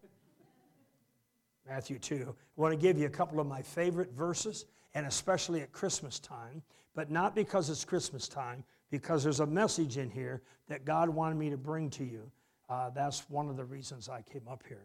Matthew 1.68 2.00
2. 2.00 2.28
I 2.30 2.62
want 2.62 2.74
to 2.74 2.78
give 2.78 2.98
you 2.98 3.06
a 3.06 3.10
couple 3.10 3.40
of 3.40 3.48
my 3.48 3.62
favorite 3.62 4.12
verses, 4.14 4.66
and 4.94 5.06
especially 5.06 5.62
at 5.62 5.72
Christmas 5.72 6.20
time, 6.20 6.62
but 6.96 7.12
not 7.12 7.36
because 7.36 7.70
it's 7.70 7.86
Christmas 7.86 8.28
time, 8.28 8.64
because 8.90 9.24
there's 9.24 9.42
a 9.42 9.46
message 9.46 9.98
in 9.98 10.10
here 10.10 10.42
that 10.68 10.86
God 10.86 11.10
wanted 11.10 11.38
me 11.38 11.50
to 11.50 11.58
bring 11.58 11.90
to 11.92 12.04
you 12.04 12.32
uh, 12.70 12.90
that's 12.90 13.30
one 13.30 13.50
of 13.50 13.56
the 13.56 13.64
reasons 13.64 14.10
I 14.10 14.22
came 14.22 14.48
up 14.50 14.64
here. 14.68 14.84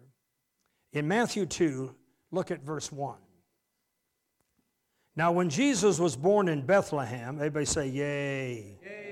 In 0.93 1.09
Matthew 1.09 1.47
2, 1.47 1.95
look 2.31 2.51
at 2.51 2.63
verse 2.63 2.93
1. 2.93 3.17
Now, 5.17 5.33
when 5.33 5.51
Jesus 5.51 5.99
was 5.99 6.17
born 6.17 6.49
in 6.49 6.65
Bethlehem, 6.65 7.37
everybody 7.37 7.67
say, 7.67 7.89
Yay. 7.89 8.79
Yay. 8.83 9.09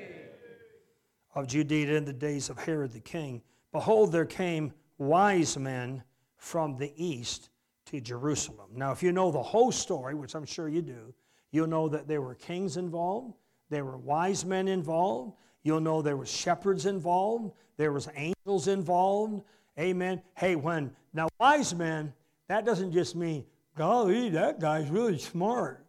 Of 1.35 1.47
Judea 1.47 1.97
in 1.97 2.05
the 2.05 2.13
days 2.13 2.49
of 2.49 2.59
Herod 2.59 2.93
the 2.93 3.01
king, 3.01 3.43
behold, 3.73 4.13
there 4.13 4.25
came 4.25 4.73
wise 4.99 5.57
men 5.57 6.03
from 6.37 6.77
the 6.77 6.93
east 6.97 7.51
to 7.91 8.01
Jerusalem. 8.01 8.71
Now, 8.75 8.93
if 8.93 9.03
you 9.03 9.11
know 9.11 9.31
the 9.31 9.43
whole 9.43 9.73
story, 9.73 10.15
which 10.15 10.35
I'm 10.35 10.47
sure 10.47 10.69
you 10.69 10.81
do, 10.81 11.13
you'll 11.51 11.67
know 11.67 11.89
that 11.89 12.07
there 12.07 12.23
were 12.23 12.37
kings 12.37 12.77
involved, 12.77 13.35
there 13.69 13.85
were 13.85 13.99
wise 13.99 14.45
men 14.45 14.69
involved, 14.69 15.35
you'll 15.65 15.81
know 15.81 16.01
there 16.01 16.17
were 16.17 16.27
shepherds 16.27 16.87
involved, 16.87 17.53
there 17.77 17.93
was 17.93 18.09
angels 18.15 18.69
involved. 18.69 19.43
Amen. 19.79 20.23
Hey, 20.37 20.55
when 20.55 20.93
now 21.13 21.29
wise 21.39 21.75
men, 21.75 22.13
that 22.49 22.65
doesn't 22.65 22.93
just 22.93 23.17
mean, 23.17 23.45
golly, 23.75 24.31
that 24.31 24.61
guy's 24.61 24.89
really 24.89 25.19
smart. 25.19 25.85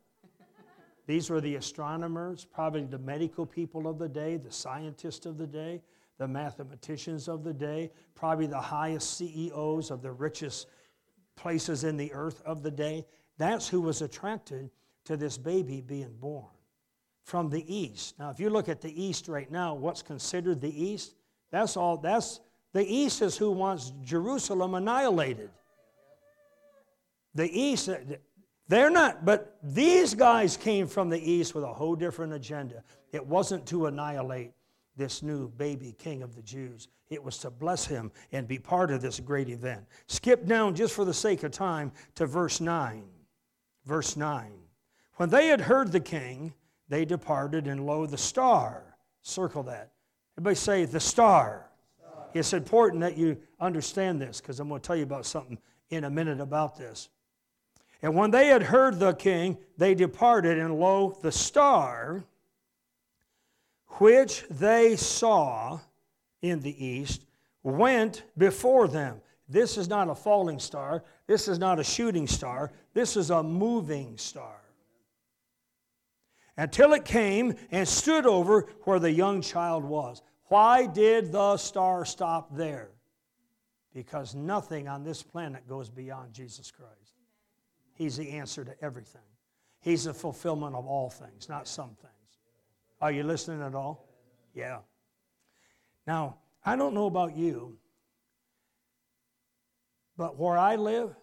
These 1.05 1.29
were 1.29 1.41
the 1.41 1.55
astronomers, 1.55 2.45
probably 2.45 2.85
the 2.85 2.99
medical 2.99 3.45
people 3.45 3.87
of 3.87 3.99
the 3.99 4.09
day, 4.09 4.37
the 4.37 4.51
scientists 4.51 5.25
of 5.25 5.37
the 5.37 5.47
day, 5.47 5.81
the 6.17 6.27
mathematicians 6.27 7.27
of 7.27 7.43
the 7.43 7.53
day, 7.53 7.91
probably 8.15 8.47
the 8.47 8.59
highest 8.59 9.17
CEOs 9.17 9.91
of 9.91 10.01
the 10.01 10.11
richest 10.11 10.67
places 11.41 11.83
in 11.83 11.97
the 11.97 12.13
earth 12.13 12.41
of 12.45 12.61
the 12.63 12.71
day. 12.71 13.05
That's 13.37 13.67
who 13.67 13.81
was 13.81 14.01
attracted 14.01 14.69
to 15.05 15.17
this 15.17 15.37
baby 15.37 15.81
being 15.81 16.15
born 16.19 16.45
from 17.23 17.49
the 17.49 17.63
east. 17.73 18.19
Now, 18.19 18.29
if 18.29 18.39
you 18.39 18.49
look 18.49 18.69
at 18.69 18.81
the 18.81 19.03
east 19.03 19.27
right 19.27 19.51
now, 19.51 19.73
what's 19.73 20.01
considered 20.01 20.61
the 20.61 20.83
east? 20.83 21.15
That's 21.51 21.75
all, 21.75 21.97
that's 21.97 22.39
the 22.73 22.85
east 22.85 23.21
is 23.21 23.37
who 23.37 23.51
wants 23.51 23.91
Jerusalem 24.03 24.75
annihilated. 24.75 25.49
The 27.33 27.49
east, 27.49 27.89
they're 28.67 28.89
not, 28.89 29.25
but 29.25 29.57
these 29.63 30.13
guys 30.13 30.57
came 30.57 30.87
from 30.87 31.09
the 31.09 31.31
east 31.31 31.55
with 31.55 31.63
a 31.63 31.73
whole 31.73 31.95
different 31.95 32.33
agenda. 32.33 32.83
It 33.11 33.25
wasn't 33.25 33.65
to 33.67 33.87
annihilate 33.87 34.51
this 34.95 35.23
new 35.23 35.49
baby 35.49 35.95
king 35.97 36.21
of 36.21 36.35
the 36.35 36.41
Jews. 36.41 36.87
It 37.09 37.23
was 37.23 37.37
to 37.39 37.49
bless 37.49 37.85
him 37.85 38.11
and 38.31 38.47
be 38.47 38.59
part 38.59 38.91
of 38.91 39.01
this 39.01 39.19
great 39.19 39.49
event. 39.49 39.85
Skip 40.07 40.45
down 40.45 40.75
just 40.75 40.93
for 40.93 41.05
the 41.05 41.13
sake 41.13 41.43
of 41.43 41.51
time 41.51 41.91
to 42.15 42.25
verse 42.25 42.61
9. 42.61 43.03
Verse 43.85 44.15
9. 44.15 44.51
When 45.15 45.29
they 45.29 45.47
had 45.47 45.61
heard 45.61 45.91
the 45.91 45.99
king, 45.99 46.53
they 46.87 47.05
departed, 47.05 47.67
and 47.67 47.85
lo, 47.85 48.05
the 48.05 48.17
star. 48.17 48.83
Circle 49.21 49.63
that. 49.63 49.91
Everybody 50.37 50.55
say, 50.55 50.85
the 50.85 50.99
star. 50.99 51.69
star. 51.97 52.25
It's 52.33 52.53
important 52.53 53.01
that 53.01 53.17
you 53.17 53.37
understand 53.59 54.21
this 54.21 54.41
because 54.41 54.59
I'm 54.59 54.69
going 54.69 54.81
to 54.81 54.87
tell 54.87 54.95
you 54.95 55.03
about 55.03 55.25
something 55.25 55.57
in 55.89 56.05
a 56.05 56.09
minute 56.09 56.39
about 56.39 56.77
this. 56.77 57.09
And 58.01 58.15
when 58.15 58.31
they 58.31 58.47
had 58.47 58.63
heard 58.63 58.99
the 58.99 59.13
king, 59.13 59.57
they 59.77 59.93
departed, 59.93 60.57
and 60.57 60.79
lo, 60.79 61.17
the 61.21 61.31
star 61.31 62.23
which 63.99 64.45
they 64.49 64.95
saw 64.95 65.79
in 66.41 66.61
the 66.61 66.85
east 66.85 67.25
went 67.63 68.23
before 68.37 68.87
them. 68.87 69.21
This 69.47 69.77
is 69.77 69.87
not 69.87 70.09
a 70.09 70.15
falling 70.15 70.59
star. 70.59 71.03
This 71.27 71.47
is 71.47 71.59
not 71.59 71.79
a 71.79 71.83
shooting 71.83 72.27
star. 72.27 72.71
This 72.93 73.17
is 73.17 73.29
a 73.29 73.43
moving 73.43 74.17
star. 74.17 74.61
Until 76.57 76.93
it 76.93 77.05
came 77.05 77.55
and 77.71 77.87
stood 77.87 78.25
over 78.25 78.67
where 78.83 78.99
the 78.99 79.11
young 79.11 79.41
child 79.41 79.83
was. 79.83 80.21
Why 80.45 80.85
did 80.85 81.31
the 81.31 81.57
star 81.57 82.05
stop 82.05 82.55
there? 82.55 82.89
Because 83.93 84.35
nothing 84.35 84.87
on 84.87 85.03
this 85.03 85.23
planet 85.23 85.67
goes 85.67 85.89
beyond 85.89 86.33
Jesus 86.33 86.71
Christ. 86.71 87.13
He's 87.93 88.17
the 88.17 88.31
answer 88.31 88.63
to 88.63 88.73
everything. 88.81 89.21
He's 89.81 90.05
the 90.05 90.13
fulfillment 90.13 90.75
of 90.75 90.85
all 90.85 91.09
things, 91.09 91.49
not 91.49 91.67
some 91.67 91.95
things. 92.01 92.20
Are 93.01 93.11
you 93.11 93.23
listening 93.23 93.63
at 93.63 93.73
all? 93.73 94.07
Yeah. 94.53 94.79
Now, 96.05 96.37
I 96.63 96.75
don't 96.75 96.93
know 96.93 97.07
about 97.07 97.35
you, 97.35 97.77
but 100.15 100.37
where 100.37 100.57
I 100.57 100.75
live, 100.75 101.15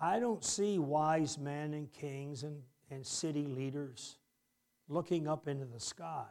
I 0.00 0.18
don't 0.18 0.42
see 0.42 0.78
wise 0.78 1.36
men 1.36 1.74
and 1.74 1.92
kings 1.92 2.42
and, 2.42 2.62
and 2.90 3.06
city 3.06 3.46
leaders 3.46 4.18
looking 4.88 5.28
up 5.28 5.46
into 5.46 5.66
the 5.66 5.80
sky 5.80 6.26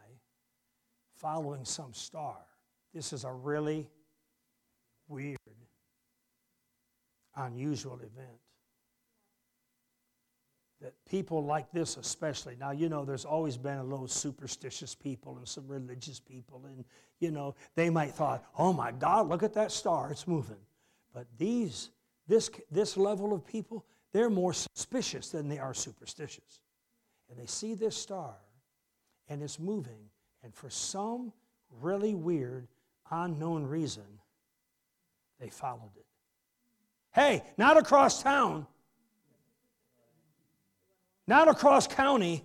following 1.14 1.64
some 1.64 1.94
star. 1.94 2.38
This 2.92 3.12
is 3.12 3.22
a 3.24 3.32
really 3.32 3.88
weird, 5.06 5.38
unusual 7.36 7.96
event 8.00 8.40
that 10.80 10.94
people 11.08 11.44
like 11.44 11.70
this 11.72 11.96
especially. 11.96 12.56
Now 12.58 12.70
you 12.70 12.88
know 12.88 13.04
there's 13.04 13.24
always 13.24 13.56
been 13.56 13.78
a 13.78 13.84
little 13.84 14.06
superstitious 14.06 14.94
people 14.94 15.36
and 15.38 15.48
some 15.48 15.66
religious 15.66 16.20
people 16.20 16.62
and 16.66 16.84
you 17.18 17.30
know 17.30 17.54
they 17.74 17.90
might 17.90 18.12
thought 18.12 18.44
oh 18.58 18.72
my 18.72 18.92
god 18.92 19.28
look 19.28 19.42
at 19.42 19.54
that 19.54 19.72
star 19.72 20.10
it's 20.12 20.26
moving. 20.28 20.60
But 21.12 21.26
these 21.36 21.90
this 22.28 22.50
this 22.70 22.96
level 22.96 23.32
of 23.32 23.46
people 23.46 23.84
they're 24.12 24.30
more 24.30 24.52
suspicious 24.52 25.30
than 25.30 25.48
they 25.48 25.58
are 25.58 25.74
superstitious. 25.74 26.62
And 27.28 27.38
they 27.38 27.46
see 27.46 27.74
this 27.74 27.96
star 27.96 28.34
and 29.28 29.42
it's 29.42 29.58
moving 29.58 30.10
and 30.42 30.54
for 30.54 30.70
some 30.70 31.32
really 31.80 32.14
weird 32.14 32.68
unknown 33.10 33.66
reason 33.66 34.04
they 35.40 35.48
followed 35.48 35.96
it. 35.96 36.06
Hey 37.10 37.42
not 37.56 37.76
across 37.76 38.22
town 38.22 38.66
not 41.28 41.46
across 41.46 41.86
county. 41.86 42.44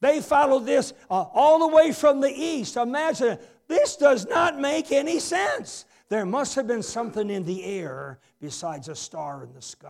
They 0.00 0.20
followed 0.20 0.66
this 0.66 0.92
uh, 1.08 1.24
all 1.32 1.60
the 1.60 1.74
way 1.74 1.92
from 1.92 2.20
the 2.20 2.28
east. 2.30 2.76
Imagine, 2.76 3.38
this 3.68 3.96
does 3.96 4.26
not 4.26 4.58
make 4.58 4.90
any 4.90 5.20
sense. 5.20 5.86
There 6.08 6.26
must 6.26 6.56
have 6.56 6.66
been 6.66 6.82
something 6.82 7.30
in 7.30 7.44
the 7.44 7.64
air 7.64 8.18
besides 8.40 8.88
a 8.88 8.96
star 8.96 9.44
in 9.44 9.52
the 9.54 9.62
sky. 9.62 9.88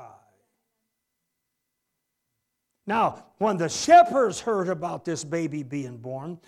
Now, 2.87 3.25
when 3.39 3.57
the 3.57 3.69
shepherds 3.69 4.41
heard 4.41 4.69
about 4.69 5.05
this 5.05 5.25
baby 5.25 5.63
being 5.63 5.97
born, 5.97 6.39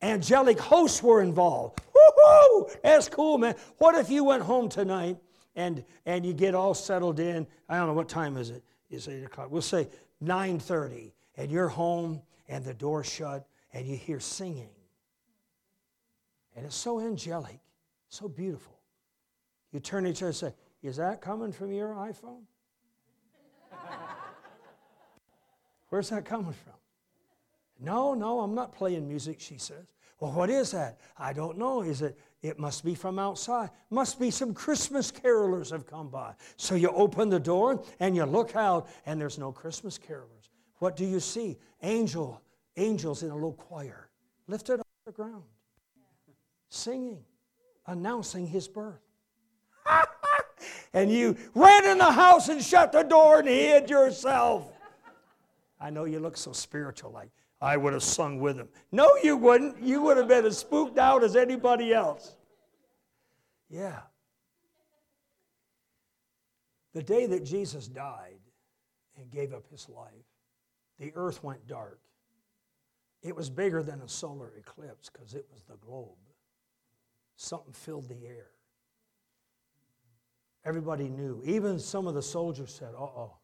angelic 0.00 0.58
hosts 0.58 1.02
were 1.02 1.20
involved. 1.22 1.80
Woohoo! 1.94 2.80
That's 2.82 3.08
cool, 3.08 3.36
man. 3.36 3.56
What 3.78 3.96
if 3.96 4.08
you 4.08 4.24
went 4.24 4.42
home 4.42 4.68
tonight 4.68 5.18
and, 5.54 5.84
and 6.06 6.24
you 6.24 6.32
get 6.32 6.54
all 6.54 6.72
settled 6.72 7.20
in? 7.20 7.46
I 7.68 7.76
don't 7.76 7.88
know, 7.88 7.94
what 7.94 8.08
time 8.08 8.36
is 8.36 8.50
it? 8.50 8.62
Is 8.92 9.08
8 9.08 9.24
o'clock. 9.24 9.50
We'll 9.50 9.62
say 9.62 9.88
9.30, 10.22 11.12
and 11.36 11.50
you're 11.50 11.68
home, 11.68 12.22
and 12.48 12.64
the 12.64 12.74
door 12.74 13.02
shut, 13.02 13.46
and 13.72 13.86
you 13.86 13.96
hear 13.96 14.20
singing. 14.20 14.68
And 16.54 16.66
it's 16.66 16.76
so 16.76 17.00
angelic, 17.00 17.60
so 18.08 18.28
beautiful. 18.28 18.78
You 19.72 19.80
turn 19.80 20.04
to 20.04 20.10
each 20.10 20.18
other 20.18 20.26
and 20.26 20.36
say, 20.36 20.54
is 20.82 20.96
that 20.96 21.20
coming 21.20 21.52
from 21.52 21.72
your 21.72 21.94
iPhone? 21.94 22.42
Where's 25.88 26.10
that 26.10 26.24
coming 26.24 26.52
from? 26.52 26.74
No, 27.80 28.14
no, 28.14 28.40
I'm 28.40 28.54
not 28.54 28.72
playing 28.72 29.08
music, 29.08 29.40
she 29.40 29.58
says. 29.58 29.86
Well, 30.22 30.30
what 30.30 30.50
is 30.50 30.70
that? 30.70 31.00
I 31.18 31.32
don't 31.32 31.58
know. 31.58 31.82
Is 31.82 32.00
it 32.00 32.16
it 32.42 32.56
must 32.56 32.84
be 32.84 32.94
from 32.94 33.18
outside. 33.18 33.70
Must 33.90 34.20
be 34.20 34.30
some 34.30 34.54
Christmas 34.54 35.10
carolers 35.10 35.72
have 35.72 35.84
come 35.84 36.10
by. 36.10 36.34
So 36.56 36.76
you 36.76 36.90
open 36.90 37.28
the 37.28 37.40
door 37.40 37.82
and 37.98 38.14
you 38.14 38.24
look 38.24 38.54
out, 38.54 38.86
and 39.04 39.20
there's 39.20 39.36
no 39.36 39.50
Christmas 39.50 39.98
carolers. 39.98 40.50
What 40.78 40.94
do 40.94 41.04
you 41.04 41.18
see? 41.18 41.58
Angel, 41.82 42.40
angels 42.76 43.24
in 43.24 43.30
a 43.30 43.34
little 43.34 43.54
choir, 43.54 44.10
lifted 44.46 44.78
off 44.78 44.86
the 45.06 45.10
ground, 45.10 45.42
singing, 46.68 47.24
announcing 47.88 48.46
his 48.46 48.68
birth. 48.68 49.02
and 50.92 51.10
you 51.10 51.36
ran 51.52 51.84
in 51.84 51.98
the 51.98 52.12
house 52.12 52.48
and 52.48 52.62
shut 52.62 52.92
the 52.92 53.02
door 53.02 53.40
and 53.40 53.48
hid 53.48 53.90
yourself. 53.90 54.68
I 55.80 55.90
know 55.90 56.04
you 56.04 56.20
look 56.20 56.36
so 56.36 56.52
spiritual, 56.52 57.10
like 57.10 57.30
I 57.62 57.76
would 57.76 57.92
have 57.92 58.02
sung 58.02 58.40
with 58.40 58.56
him. 58.56 58.68
No, 58.90 59.16
you 59.22 59.36
wouldn't. 59.36 59.80
You 59.80 60.02
would 60.02 60.16
have 60.16 60.26
been 60.26 60.44
as 60.44 60.58
spooked 60.58 60.98
out 60.98 61.22
as 61.22 61.36
anybody 61.36 61.94
else. 61.94 62.34
Yeah. 63.70 64.00
The 66.92 67.04
day 67.04 67.26
that 67.26 67.44
Jesus 67.44 67.86
died 67.86 68.40
and 69.16 69.30
gave 69.30 69.54
up 69.54 69.64
his 69.70 69.88
life, 69.88 70.10
the 70.98 71.12
earth 71.14 71.44
went 71.44 71.68
dark. 71.68 72.00
It 73.22 73.36
was 73.36 73.48
bigger 73.48 73.84
than 73.84 74.00
a 74.00 74.08
solar 74.08 74.52
eclipse 74.58 75.08
because 75.08 75.34
it 75.34 75.46
was 75.52 75.62
the 75.62 75.76
globe. 75.76 76.18
Something 77.36 77.72
filled 77.72 78.08
the 78.08 78.26
air. 78.26 78.48
Everybody 80.64 81.08
knew. 81.08 81.40
Even 81.44 81.78
some 81.78 82.08
of 82.08 82.14
the 82.14 82.22
soldiers 82.22 82.74
said, 82.74 82.90
uh 82.98 83.02
oh, 83.02 83.36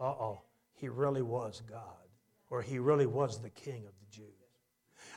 uh 0.00 0.04
oh, 0.04 0.42
he 0.72 0.88
really 0.88 1.22
was 1.22 1.62
God 1.68 2.01
or 2.52 2.60
he 2.60 2.78
really 2.78 3.06
was 3.06 3.38
the 3.40 3.48
king 3.48 3.86
of 3.86 3.94
the 3.98 4.14
Jews. 4.14 4.26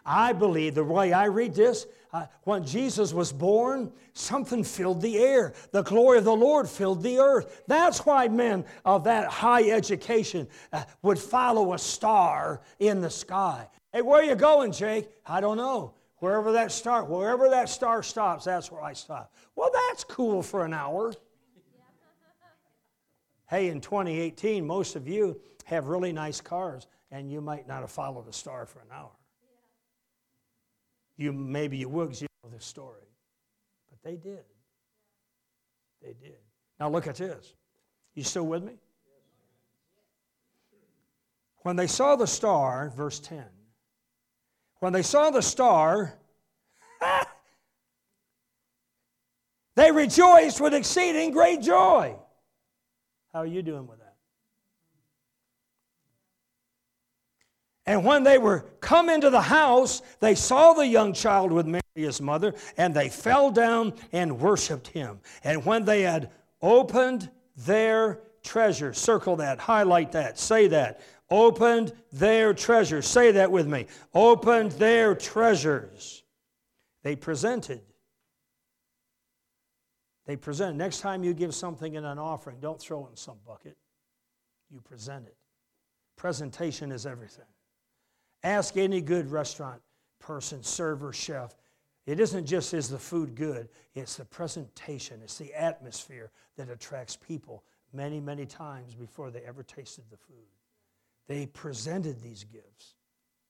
I 0.05 0.31
believe 0.31 0.73
the 0.73 0.85
way 0.85 1.11
I 1.11 1.25
read 1.25 1.53
this, 1.53 1.85
uh, 2.13 2.27
when 2.43 2.65
Jesus 2.65 3.11
was 3.11 3.33
born, 3.33 3.91
something 4.13 4.63
filled 4.63 5.01
the 5.01 5.17
air. 5.17 5.53
The 5.71 5.81
glory 5.81 6.19
of 6.19 6.23
the 6.23 6.35
Lord 6.35 6.69
filled 6.69 7.03
the 7.03 7.17
earth. 7.19 7.63
That's 7.67 8.05
why 8.05 8.29
men 8.29 8.63
of 8.85 9.03
that 9.03 9.27
high 9.27 9.69
education 9.69 10.47
uh, 10.71 10.85
would 11.01 11.19
follow 11.19 11.73
a 11.73 11.77
star 11.77 12.61
in 12.79 13.01
the 13.01 13.09
sky. 13.09 13.67
Hey, 13.91 14.01
where 14.01 14.23
you 14.23 14.35
going, 14.35 14.71
Jake? 14.71 15.09
I 15.25 15.41
don't 15.41 15.57
know. 15.57 15.93
Wherever 16.19 16.53
that 16.53 16.71
star, 16.71 17.03
wherever 17.03 17.49
that 17.49 17.67
star 17.67 18.01
stops, 18.01 18.45
that's 18.45 18.71
where 18.71 18.81
I 18.81 18.93
stop. 18.93 19.33
Well, 19.57 19.71
that's 19.89 20.05
cool 20.05 20.41
for 20.41 20.63
an 20.63 20.73
hour. 20.73 21.13
hey, 23.49 23.67
in 23.67 23.81
2018, 23.81 24.65
most 24.65 24.95
of 24.95 25.05
you 25.05 25.41
have 25.65 25.87
really 25.87 26.13
nice 26.13 26.39
cars, 26.39 26.87
and 27.11 27.31
you 27.31 27.41
might 27.41 27.67
not 27.67 27.81
have 27.81 27.91
followed 27.91 28.25
the 28.25 28.33
star 28.33 28.65
for 28.65 28.79
an 28.79 28.87
hour. 28.91 29.11
You 31.17 31.31
maybe 31.31 31.77
you 31.77 31.89
would 31.89 32.09
because 32.09 32.21
you 32.21 32.27
know 32.43 32.49
the 32.49 32.61
story, 32.61 33.07
but 33.89 33.99
they 34.03 34.17
did. 34.17 34.43
They 36.01 36.13
did. 36.13 36.37
Now 36.79 36.89
look 36.89 37.07
at 37.07 37.15
this. 37.15 37.53
You 38.13 38.23
still 38.23 38.45
with 38.45 38.63
me? 38.63 38.73
When 41.63 41.75
they 41.75 41.87
saw 41.87 42.15
the 42.15 42.27
star, 42.27 42.93
verse 42.95 43.19
10, 43.19 43.43
when 44.79 44.93
they 44.93 45.01
saw 45.01 45.31
the 45.31 45.41
star, 45.41 46.13
they 49.75 49.91
rejoiced 49.91 50.61
with 50.61 50.75
exceeding 50.75 51.31
great 51.31 51.61
joy. 51.61 52.15
How 53.33 53.39
are 53.39 53.47
you 53.47 53.63
doing 53.63 53.87
with 53.87 53.97
that? 53.97 54.04
And 57.85 58.03
when 58.03 58.23
they 58.23 58.37
were 58.37 58.65
come 58.79 59.09
into 59.09 59.29
the 59.29 59.41
house, 59.41 60.01
they 60.19 60.33
saw 60.33 60.73
the 60.73 60.87
young 60.87 61.13
child 61.13 61.51
with 61.51 61.67
Mary, 61.67 61.81
his 61.93 62.19
mother, 62.19 62.55
and 62.77 62.93
they 62.93 63.09
fell 63.09 63.51
down 63.51 63.93
and 64.11 64.39
worshiped 64.39 64.87
him. 64.87 65.19
And 65.43 65.65
when 65.65 65.85
they 65.85 66.01
had 66.01 66.31
opened 66.61 67.29
their 67.55 68.21
treasure, 68.43 68.93
circle 68.93 69.35
that, 69.37 69.59
highlight 69.59 70.13
that, 70.13 70.39
say 70.39 70.67
that. 70.67 71.01
Opened 71.29 71.93
their 72.11 72.53
treasures. 72.53 73.07
Say 73.07 73.31
that 73.31 73.51
with 73.51 73.67
me. 73.67 73.87
Opened 74.13 74.73
their 74.73 75.15
treasures. 75.15 76.23
They 77.03 77.15
presented. 77.15 77.81
They 80.25 80.35
present. 80.35 80.75
Next 80.75 81.01
time 81.01 81.23
you 81.23 81.33
give 81.33 81.53
something 81.53 81.95
in 81.95 82.05
an 82.05 82.19
offering, 82.19 82.57
don't 82.59 82.79
throw 82.79 83.05
it 83.07 83.11
in 83.11 83.15
some 83.15 83.37
bucket. 83.45 83.77
You 84.71 84.81
present 84.81 85.27
it. 85.27 85.37
Presentation 86.15 86.91
is 86.91 87.05
everything. 87.05 87.45
Ask 88.45 88.77
any 88.77 89.01
good 89.01 89.31
restaurant 89.31 89.81
person, 90.19 90.61
server, 90.61 91.11
chef. 91.11 91.57
It 92.05 92.19
isn't 92.19 92.45
just 92.45 92.75
is 92.75 92.87
the 92.87 92.99
food 92.99 93.33
good, 93.33 93.69
it's 93.95 94.17
the 94.17 94.25
presentation, 94.25 95.19
it's 95.23 95.39
the 95.39 95.51
atmosphere 95.55 96.29
that 96.55 96.69
attracts 96.69 97.15
people 97.15 97.63
many, 97.91 98.19
many 98.19 98.45
times 98.45 98.93
before 98.93 99.31
they 99.31 99.41
ever 99.41 99.63
tasted 99.63 100.03
the 100.11 100.17
food. 100.17 100.45
They 101.27 101.47
presented 101.47 102.21
these 102.21 102.43
gifts. 102.43 102.93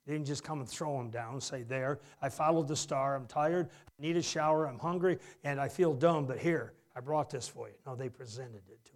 They 0.07 0.13
didn't 0.13 0.27
just 0.27 0.45
come 0.45 0.61
and 0.61 0.69
throw 0.69 0.97
them 0.97 1.09
down, 1.09 1.41
say, 1.41 1.63
There, 1.63 1.99
I 2.21 2.29
followed 2.29 2.69
the 2.69 2.77
star, 2.77 3.17
I'm 3.17 3.27
tired, 3.27 3.67
I 3.99 4.01
need 4.01 4.15
a 4.15 4.21
shower, 4.21 4.65
I'm 4.65 4.79
hungry, 4.79 5.19
and 5.43 5.59
I 5.59 5.67
feel 5.67 5.93
dumb, 5.93 6.25
but 6.25 6.39
here, 6.39 6.71
I 6.95 7.01
brought 7.01 7.29
this 7.29 7.49
for 7.49 7.67
you. 7.67 7.75
No, 7.85 7.97
they 7.97 8.07
presented 8.07 8.63
it 8.69 8.81
to. 8.85 8.94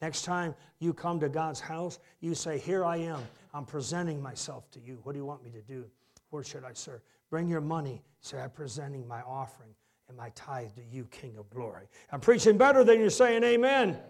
Next 0.00 0.22
time 0.22 0.54
you 0.78 0.94
come 0.94 1.18
to 1.20 1.28
God's 1.28 1.60
house, 1.60 1.98
you 2.20 2.34
say, 2.34 2.58
Here 2.58 2.84
I 2.84 2.96
am. 2.98 3.20
I'm 3.54 3.64
presenting 3.64 4.22
myself 4.22 4.70
to 4.72 4.80
you. 4.80 5.00
What 5.02 5.12
do 5.12 5.18
you 5.18 5.24
want 5.24 5.42
me 5.42 5.50
to 5.50 5.62
do? 5.62 5.84
Where 6.30 6.44
should 6.44 6.64
I 6.64 6.72
serve? 6.72 7.00
Bring 7.30 7.48
your 7.48 7.60
money. 7.60 8.02
Say, 8.20 8.38
I'm 8.40 8.50
presenting 8.50 9.06
my 9.08 9.22
offering 9.22 9.74
and 10.08 10.16
my 10.16 10.30
tithe 10.30 10.70
to 10.76 10.82
you, 10.90 11.04
King 11.10 11.36
of 11.38 11.48
glory. 11.50 11.86
I'm 12.12 12.20
preaching 12.20 12.56
better 12.56 12.84
than 12.84 13.00
you're 13.00 13.10
saying 13.10 13.44
amen. 13.44 13.90
amen. 13.90 14.00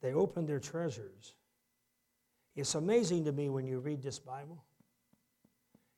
They 0.00 0.12
opened 0.12 0.48
their 0.48 0.60
treasures. 0.60 1.34
It's 2.54 2.74
amazing 2.74 3.24
to 3.24 3.32
me 3.32 3.48
when 3.48 3.66
you 3.66 3.78
read 3.78 4.02
this 4.02 4.18
Bible. 4.18 4.62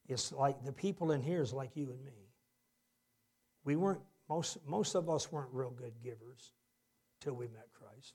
It's 0.08 0.32
like 0.32 0.64
the 0.64 0.72
people 0.72 1.12
in 1.12 1.22
here 1.22 1.42
is 1.42 1.52
like 1.52 1.70
you 1.74 1.90
and 1.90 2.04
me. 2.04 2.12
We 3.64 3.76
weren't 3.76 4.02
most, 4.28 4.58
most 4.66 4.94
of 4.94 5.08
us 5.10 5.30
weren't 5.30 5.50
real 5.52 5.70
good 5.70 5.94
givers 6.02 6.52
till 7.20 7.34
we 7.34 7.46
met 7.48 7.68
Christ. 7.72 8.14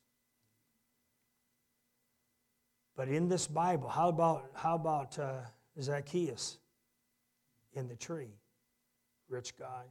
But 2.96 3.08
in 3.08 3.30
this 3.30 3.48
Bible, 3.48 3.88
how 3.88 4.10
about, 4.10 4.50
how 4.54 4.76
about 4.76 5.18
uh, 5.18 5.42
Zacchaeus 5.82 6.58
in 7.74 7.88
the 7.88 7.96
tree? 7.96 8.34
Rich 9.30 9.58
guy. 9.58 9.84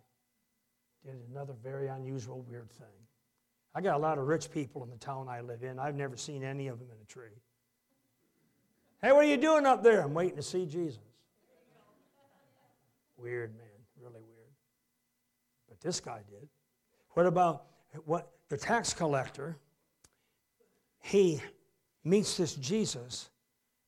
Did 1.05 1.15
another 1.31 1.55
very 1.63 1.89
unusual, 1.89 2.45
weird 2.49 2.71
thing. 2.71 2.87
I 3.75 3.81
got 3.81 3.95
a 3.95 3.99
lot 3.99 4.19
of 4.19 4.27
rich 4.27 4.51
people 4.51 4.83
in 4.83 4.91
the 4.91 4.97
town 4.97 5.29
I 5.29 5.41
live 5.41 5.63
in. 5.63 5.79
I've 5.79 5.95
never 5.95 6.17
seen 6.17 6.43
any 6.43 6.69
of 6.69 6.79
them 6.79 6.89
in 6.91 7.01
a 7.01 7.07
tree. 7.07 7.41
Hey, 9.01 9.13
what 9.13 9.25
are 9.25 9.29
you 9.29 9.37
doing 9.37 9.65
up 9.65 9.83
there? 9.83 10.03
I'm 10.03 10.13
waiting 10.13 10.37
to 10.37 10.43
see 10.43 10.67
Jesus. 10.67 10.99
Weird, 13.17 13.57
man. 13.57 13.68
This 15.81 16.01
guy 16.01 16.21
did. 16.29 16.49
What 17.11 17.27
about 17.27 17.65
what 18.05 18.31
the 18.49 18.57
tax 18.57 18.93
collector? 18.93 19.57
He 21.01 21.41
meets 22.05 22.37
this 22.37 22.55
Jesus, 22.55 23.31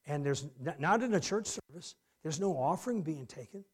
and 0.07 0.25
there's 0.25 0.47
not 0.79 1.03
in 1.03 1.15
a 1.15 1.21
church 1.21 1.47
service, 1.47 1.95
there's 2.23 2.41
no 2.41 2.53
offering 2.53 3.03
being 3.03 3.27
taken. 3.27 3.65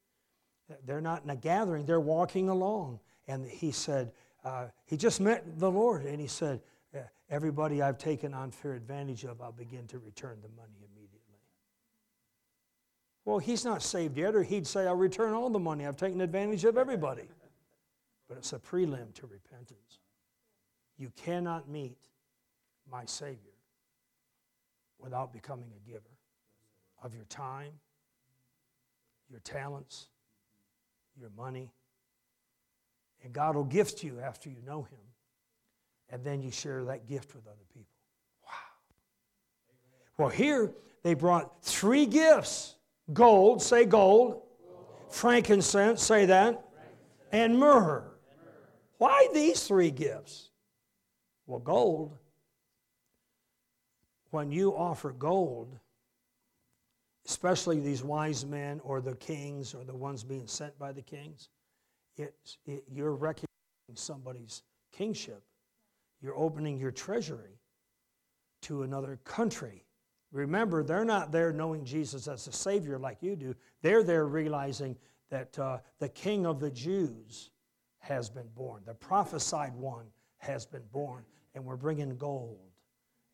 They're 0.85 1.01
not 1.01 1.23
in 1.23 1.31
a 1.31 1.37
gathering, 1.37 1.87
they're 1.87 2.01
walking 2.01 2.49
along. 2.49 3.01
And 3.29 3.47
he 3.47 3.71
said, 3.71 4.13
uh, 4.45 4.67
he 4.85 4.97
just 4.97 5.21
met 5.21 5.59
the 5.59 5.71
Lord, 5.71 6.05
and 6.05 6.21
he 6.21 6.27
said, 6.27 6.61
Everybody 7.29 7.83
I've 7.83 7.99
taken 7.99 8.33
unfair 8.33 8.75
advantage 8.75 9.25
of, 9.25 9.41
I'll 9.41 9.51
begin 9.51 9.87
to 9.89 9.99
return 9.99 10.39
the 10.43 10.49
money 10.51 10.77
immediately. 10.79 11.41
Well, 13.25 13.39
he's 13.39 13.65
not 13.65 13.83
saved 13.83 14.17
yet, 14.17 14.37
or 14.37 14.45
he'd 14.45 14.65
say, 14.65 14.87
I'll 14.87 14.95
return 14.95 15.33
all 15.35 15.51
the 15.51 15.59
money. 15.59 15.85
I've 15.87 15.97
taken 15.97 16.21
advantage 16.21 16.65
of 16.65 16.79
everybody 16.79 17.23
but 18.29 18.39
it's 18.39 18.53
a 18.53 18.59
prelim 18.59 19.15
to 19.15 19.27
repentance. 19.27 20.01
You 20.99 21.11
cannot 21.17 21.69
meet 21.69 21.99
my 22.91 23.05
Savior 23.05 23.53
without 24.99 25.33
becoming 25.33 25.71
a 25.77 25.91
giver 25.91 26.03
of 27.03 27.15
your 27.15 27.25
time, 27.25 27.73
your 29.31 29.41
talents, 29.41 30.09
your 31.19 31.31
money. 31.37 31.73
And 33.23 33.33
God 33.33 33.57
will 33.57 33.65
gift 33.65 34.03
you 34.03 34.21
after 34.21 34.49
you 34.49 34.63
know 34.67 34.83
Him. 34.83 34.99
And 36.11 36.25
then 36.25 36.43
you 36.43 36.51
share 36.51 36.85
that 36.85 37.07
gift 37.09 37.35
with 37.35 37.47
other 37.47 37.65
people. 37.75 37.91
Wow. 38.45 38.51
Well, 40.19 40.29
here 40.29 40.73
they 41.03 41.15
brought 41.15 41.63
three 41.63 42.07
gifts 42.07 42.77
gold, 43.13 43.63
say 43.63 43.85
gold, 43.85 44.43
frankincense, 45.11 46.03
say 46.03 46.27
that, 46.27 46.65
and 47.33 47.59
myrrh. 47.59 48.16
Why 48.99 49.29
these 49.33 49.67
three 49.67 49.91
gifts? 49.91 50.51
Well, 51.47 51.61
gold, 51.61 52.17
when 54.31 54.51
you 54.51 54.77
offer 54.77 55.13
gold, 55.13 55.79
especially 57.27 57.81
these 57.81 58.03
wise 58.03 58.45
men 58.45 58.81
or 58.85 59.01
the 59.01 59.17
kings 59.17 59.75
or 59.75 59.85
the 59.85 59.95
ones 59.95 60.25
being 60.25 60.47
sent 60.47 60.79
by 60.79 60.93
the 60.93 61.03
kings, 61.03 61.49
it's, 62.17 62.59
it, 62.67 62.85
you're 62.91 63.15
recognizing 63.15 63.47
somebody's 63.95 64.63
kingship. 64.93 65.43
You're 66.23 66.37
opening 66.37 66.79
your 66.79 66.91
treasury 66.91 67.61
to 68.63 68.83
another 68.83 69.21
country. 69.25 69.85
Remember, 70.33 70.83
they're 70.83 71.05
not 71.05 71.31
there 71.31 71.53
knowing 71.53 71.85
Jesus 71.85 72.27
as 72.27 72.47
a 72.47 72.53
Savior 72.53 72.99
like 72.99 73.23
you 73.23 73.37
do. 73.37 73.55
They're 73.83 74.03
there 74.03 74.27
realizing 74.27 74.97
that 75.31 75.59
uh, 75.59 75.79
the 75.99 76.09
King 76.09 76.47
of 76.47 76.61
the 76.61 76.71
Jews 76.71 77.51
has 78.07 78.31
been 78.31 78.49
born. 78.55 78.83
The 78.87 78.95
prophesied 78.95 79.75
one 79.75 80.07
has 80.39 80.65
been 80.65 80.85
born, 80.93 81.25
and 81.55 81.65
we're 81.65 81.77
bringing 81.77 82.17
gold 82.17 82.59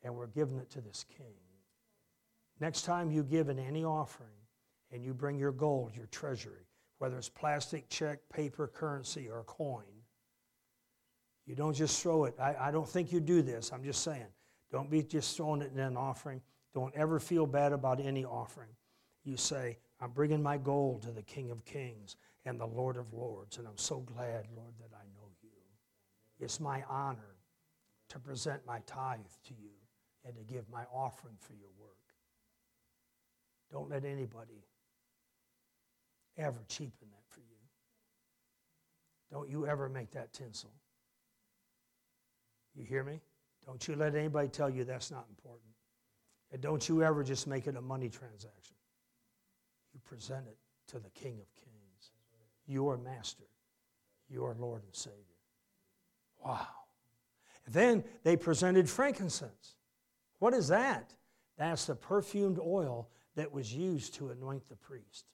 and 0.03 0.15
we're 0.15 0.27
giving 0.27 0.59
it 0.59 0.71
to 0.71 0.81
this 0.81 1.05
king. 1.17 1.35
Next 2.61 2.83
time 2.83 3.11
you 3.11 3.23
give 3.23 3.49
in 3.49 3.59
any 3.59 3.85
offering 3.85 4.31
and 4.91 5.03
you 5.03 5.15
bring 5.15 5.39
your 5.39 5.53
gold, 5.53 5.93
your 5.95 6.07
treasury, 6.07 6.67
whether 6.99 7.17
it's 7.17 7.29
plastic, 7.29 7.89
check, 7.89 8.19
paper, 8.33 8.67
currency, 8.67 9.29
or 9.29 9.45
coin, 9.45 9.85
you 11.47 11.55
don't 11.55 11.75
just 11.75 12.01
throw 12.03 12.25
it. 12.25 12.35
I, 12.41 12.55
I 12.61 12.71
don't 12.71 12.89
think 12.89 13.13
you 13.13 13.21
do 13.21 13.43
this. 13.43 13.73
I'm 13.73 13.83
just 13.83 14.03
saying. 14.03 14.27
Don't 14.71 14.91
be 14.91 15.03
just 15.03 15.37
throwing 15.37 15.61
it 15.61 15.73
in 15.73 15.81
an 15.81 15.97
offering. 15.97 16.41
Don't 16.75 16.95
ever 16.95 17.19
feel 17.19 17.47
bad 17.47 17.73
about 17.73 18.01
any 18.01 18.25
offering. 18.25 18.71
You 19.25 19.37
say, 19.37 19.79
I'm 20.01 20.11
bringing 20.11 20.43
my 20.43 20.57
gold 20.57 21.03
to 21.03 21.11
the 21.11 21.23
King 21.23 21.51
of 21.51 21.65
Kings 21.65 22.17
and 22.45 22.59
the 22.59 22.67
Lord 22.67 22.97
of 22.97 23.13
Lords. 23.13 23.59
And 23.59 23.67
I'm 23.67 23.79
so 23.79 24.01
glad, 24.01 24.47
Lord, 24.57 24.75
that 24.81 24.95
I 24.95 25.05
know 25.15 25.29
you. 25.43 25.51
It's 26.39 26.61
my 26.61 26.83
honor 26.89 27.37
to 28.09 28.19
present 28.19 28.67
my 28.67 28.81
tithe 28.87 29.21
to 29.45 29.55
you 29.55 29.71
and 30.25 30.35
to 30.37 30.43
give 30.43 30.69
my 30.71 30.85
offering 30.93 31.37
for 31.41 31.55
your 31.55 31.71
work. 31.79 31.97
Don't 33.71 33.89
let 33.89 34.05
anybody 34.05 34.67
ever 36.37 36.63
cheapen 36.69 37.09
that 37.11 37.25
for 37.29 37.41
you. 37.41 37.57
Don't 39.31 39.49
you 39.49 39.67
ever 39.67 39.89
make 39.89 40.11
that 40.13 40.33
tinsel. 40.33 40.71
You 42.75 42.85
hear 42.85 43.03
me? 43.03 43.21
Don't 43.65 43.87
you 43.87 43.97
let 43.97 44.15
anybody 44.15 44.49
tell 44.49 44.69
you 44.69 44.85
that's 44.85 45.11
not 45.11 45.27
important. 45.31 45.71
And 46.53 46.61
don't 46.61 46.87
you 46.87 47.03
ever 47.03 47.23
just 47.25 47.47
make 47.47 47.67
it 47.67 47.77
a 47.77 47.81
money 47.81 48.09
transaction. 48.09 48.77
You 49.95 50.01
present 50.05 50.47
it 50.47 50.59
to 50.89 50.99
the 50.99 51.11
King 51.11 51.39
of 51.41 51.55
Kings, 51.55 51.62
your 52.67 52.97
master, 52.97 53.45
your 54.29 54.55
Lord 54.59 54.83
and 54.85 54.95
Savior. 54.95 55.17
Wow. 56.45 56.67
Then 57.69 58.05
they 58.25 58.37
presented 58.37 58.89
frankincense. 58.89 59.77
What 60.39 60.55
is 60.55 60.69
that? 60.69 61.15
That's 61.59 61.87
the 61.87 61.95
perfumed 61.95 62.59
oil 62.59 63.09
that 63.37 63.53
was 63.53 63.73
used 63.73 64.15
to 64.15 64.31
anoint 64.31 64.69
the 64.69 64.77
priest. 64.77 65.27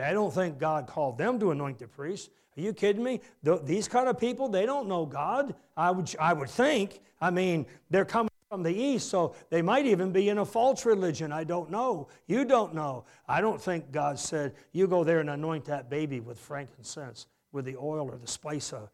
I 0.00 0.12
don't 0.12 0.32
think 0.32 0.58
God 0.58 0.86
called 0.86 1.18
them 1.18 1.38
to 1.40 1.50
anoint 1.50 1.78
the 1.78 1.86
priest. 1.86 2.30
Are 2.56 2.60
you 2.60 2.72
kidding 2.72 3.02
me? 3.02 3.20
These 3.64 3.88
kind 3.88 4.08
of 4.08 4.18
people, 4.18 4.48
they 4.48 4.66
don't 4.66 4.88
know 4.88 5.06
God. 5.06 5.54
I 5.76 5.90
would, 5.90 6.14
I 6.20 6.32
would 6.32 6.50
think. 6.50 7.00
I 7.20 7.30
mean, 7.30 7.66
they're 7.90 8.04
coming 8.04 8.30
from 8.54 8.62
the 8.62 8.72
east, 8.72 9.08
so 9.08 9.34
they 9.50 9.62
might 9.62 9.84
even 9.84 10.12
be 10.12 10.28
in 10.28 10.38
a 10.38 10.44
false 10.44 10.86
religion. 10.86 11.32
I 11.32 11.42
don't 11.42 11.72
know. 11.72 12.06
You 12.28 12.44
don't 12.44 12.72
know. 12.72 13.04
I 13.26 13.40
don't 13.40 13.60
think 13.60 13.90
God 13.90 14.16
said, 14.16 14.54
you 14.70 14.86
go 14.86 15.02
there 15.02 15.18
and 15.18 15.28
anoint 15.28 15.64
that 15.64 15.90
baby 15.90 16.20
with 16.20 16.38
frankincense, 16.38 17.26
with 17.50 17.64
the 17.64 17.76
oil 17.76 18.08
or 18.08 18.16
the 18.16 18.28
spice 18.28 18.72
of. 18.72 18.90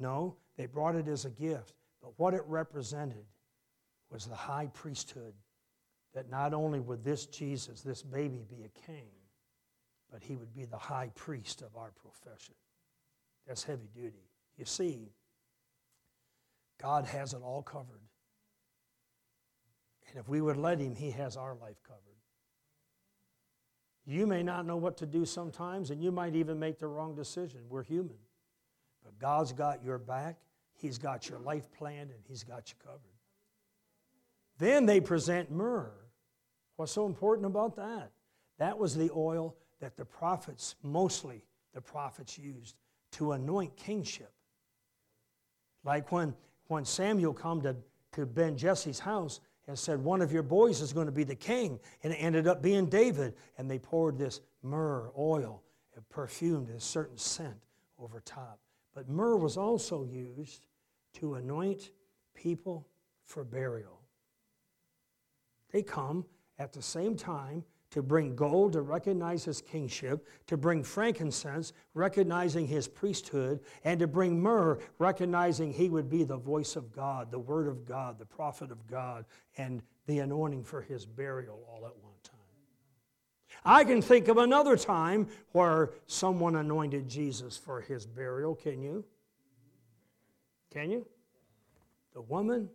No, 0.00 0.34
they 0.56 0.66
brought 0.66 0.96
it 0.96 1.06
as 1.06 1.24
a 1.24 1.30
gift. 1.30 1.74
But 2.02 2.14
what 2.16 2.34
it 2.34 2.42
represented 2.48 3.24
was 4.10 4.26
the 4.26 4.34
high 4.34 4.70
priesthood 4.74 5.34
that 6.12 6.28
not 6.28 6.52
only 6.52 6.80
would 6.80 7.04
this 7.04 7.26
Jesus, 7.26 7.82
this 7.82 8.02
baby, 8.02 8.44
be 8.50 8.64
a 8.64 8.86
king, 8.86 9.06
but 10.10 10.20
he 10.20 10.34
would 10.34 10.52
be 10.52 10.64
the 10.64 10.76
high 10.76 11.10
priest 11.14 11.62
of 11.62 11.76
our 11.76 11.92
profession. 11.92 12.56
That's 13.46 13.62
heavy 13.62 13.88
duty. 13.94 14.30
You 14.58 14.64
see, 14.64 15.12
God 16.82 17.04
has 17.04 17.34
it 17.34 17.40
all 17.44 17.62
covered. 17.62 18.00
And 20.08 20.18
if 20.18 20.28
we 20.28 20.40
would 20.40 20.56
let 20.56 20.78
him, 20.78 20.94
he 20.94 21.10
has 21.12 21.36
our 21.36 21.54
life 21.54 21.82
covered. 21.86 22.02
You 24.06 24.26
may 24.26 24.42
not 24.42 24.66
know 24.66 24.76
what 24.76 24.96
to 24.98 25.06
do 25.06 25.24
sometimes, 25.24 25.90
and 25.90 26.02
you 26.02 26.12
might 26.12 26.36
even 26.36 26.60
make 26.60 26.78
the 26.78 26.86
wrong 26.86 27.16
decision. 27.16 27.60
We're 27.68 27.82
human. 27.82 28.16
But 29.04 29.18
God's 29.18 29.52
got 29.52 29.82
your 29.84 29.98
back, 29.98 30.36
He's 30.74 30.98
got 30.98 31.28
your 31.28 31.40
life 31.40 31.70
planned, 31.72 32.10
and 32.10 32.20
He's 32.28 32.44
got 32.44 32.70
you 32.70 32.76
covered. 32.84 33.00
Then 34.58 34.86
they 34.86 35.00
present 35.00 35.50
myrrh. 35.50 35.92
What's 36.76 36.92
so 36.92 37.06
important 37.06 37.46
about 37.46 37.76
that? 37.76 38.12
That 38.58 38.78
was 38.78 38.94
the 38.94 39.10
oil 39.14 39.56
that 39.80 39.96
the 39.96 40.04
prophets, 40.04 40.76
mostly 40.82 41.42
the 41.74 41.80
prophets, 41.80 42.38
used 42.38 42.76
to 43.12 43.32
anoint 43.32 43.76
kingship. 43.76 44.32
Like 45.84 46.12
when, 46.12 46.34
when 46.68 46.84
Samuel 46.84 47.32
come 47.32 47.60
to, 47.62 47.76
to 48.12 48.26
Ben 48.26 48.56
Jesse's 48.56 48.98
house 48.98 49.40
and 49.66 49.78
said, 49.78 50.02
One 50.02 50.22
of 50.22 50.32
your 50.32 50.42
boys 50.42 50.80
is 50.80 50.92
going 50.92 51.06
to 51.06 51.12
be 51.12 51.24
the 51.24 51.34
king, 51.34 51.80
and 52.02 52.12
it 52.12 52.16
ended 52.16 52.46
up 52.46 52.62
being 52.62 52.86
David. 52.86 53.34
And 53.58 53.70
they 53.70 53.78
poured 53.78 54.18
this 54.18 54.40
myrrh 54.62 55.10
oil, 55.18 55.62
perfumed 56.10 56.70
a 56.70 56.80
certain 56.80 57.18
scent 57.18 57.56
over 57.98 58.20
top. 58.20 58.60
But 58.94 59.08
myrrh 59.08 59.36
was 59.36 59.56
also 59.56 60.04
used 60.04 60.66
to 61.14 61.34
anoint 61.34 61.90
people 62.34 62.86
for 63.24 63.44
burial. 63.44 64.00
They 65.72 65.82
come 65.82 66.24
at 66.58 66.72
the 66.72 66.82
same 66.82 67.16
time 67.16 67.64
to 67.90 68.02
bring 68.02 68.34
gold 68.34 68.72
to 68.72 68.82
recognize 68.82 69.44
his 69.44 69.60
kingship, 69.60 70.26
to 70.46 70.56
bring 70.56 70.82
frankincense, 70.82 71.72
recognizing 71.94 72.66
his 72.66 72.88
priesthood, 72.88 73.60
and 73.84 74.00
to 74.00 74.06
bring 74.06 74.40
myrrh, 74.40 74.78
recognizing 74.98 75.72
he 75.72 75.88
would 75.88 76.10
be 76.10 76.24
the 76.24 76.36
voice 76.36 76.76
of 76.76 76.92
God, 76.92 77.30
the 77.30 77.38
word 77.38 77.68
of 77.68 77.86
God, 77.86 78.18
the 78.18 78.26
prophet 78.26 78.70
of 78.70 78.86
God, 78.86 79.24
and 79.56 79.82
the 80.06 80.18
anointing 80.18 80.64
for 80.64 80.82
his 80.82 81.06
burial 81.06 81.60
all 81.68 81.86
at 81.86 81.96
one 82.02 82.14
time. 82.22 82.36
I 83.64 83.84
can 83.84 84.02
think 84.02 84.28
of 84.28 84.36
another 84.36 84.76
time 84.76 85.28
where 85.52 85.90
someone 86.06 86.56
anointed 86.56 87.08
Jesus 87.08 87.56
for 87.56 87.80
his 87.80 88.06
burial. 88.06 88.54
Can 88.54 88.82
you? 88.82 89.04
Can 90.72 90.90
you? 90.90 91.06
The 92.14 92.20
woman 92.22 92.68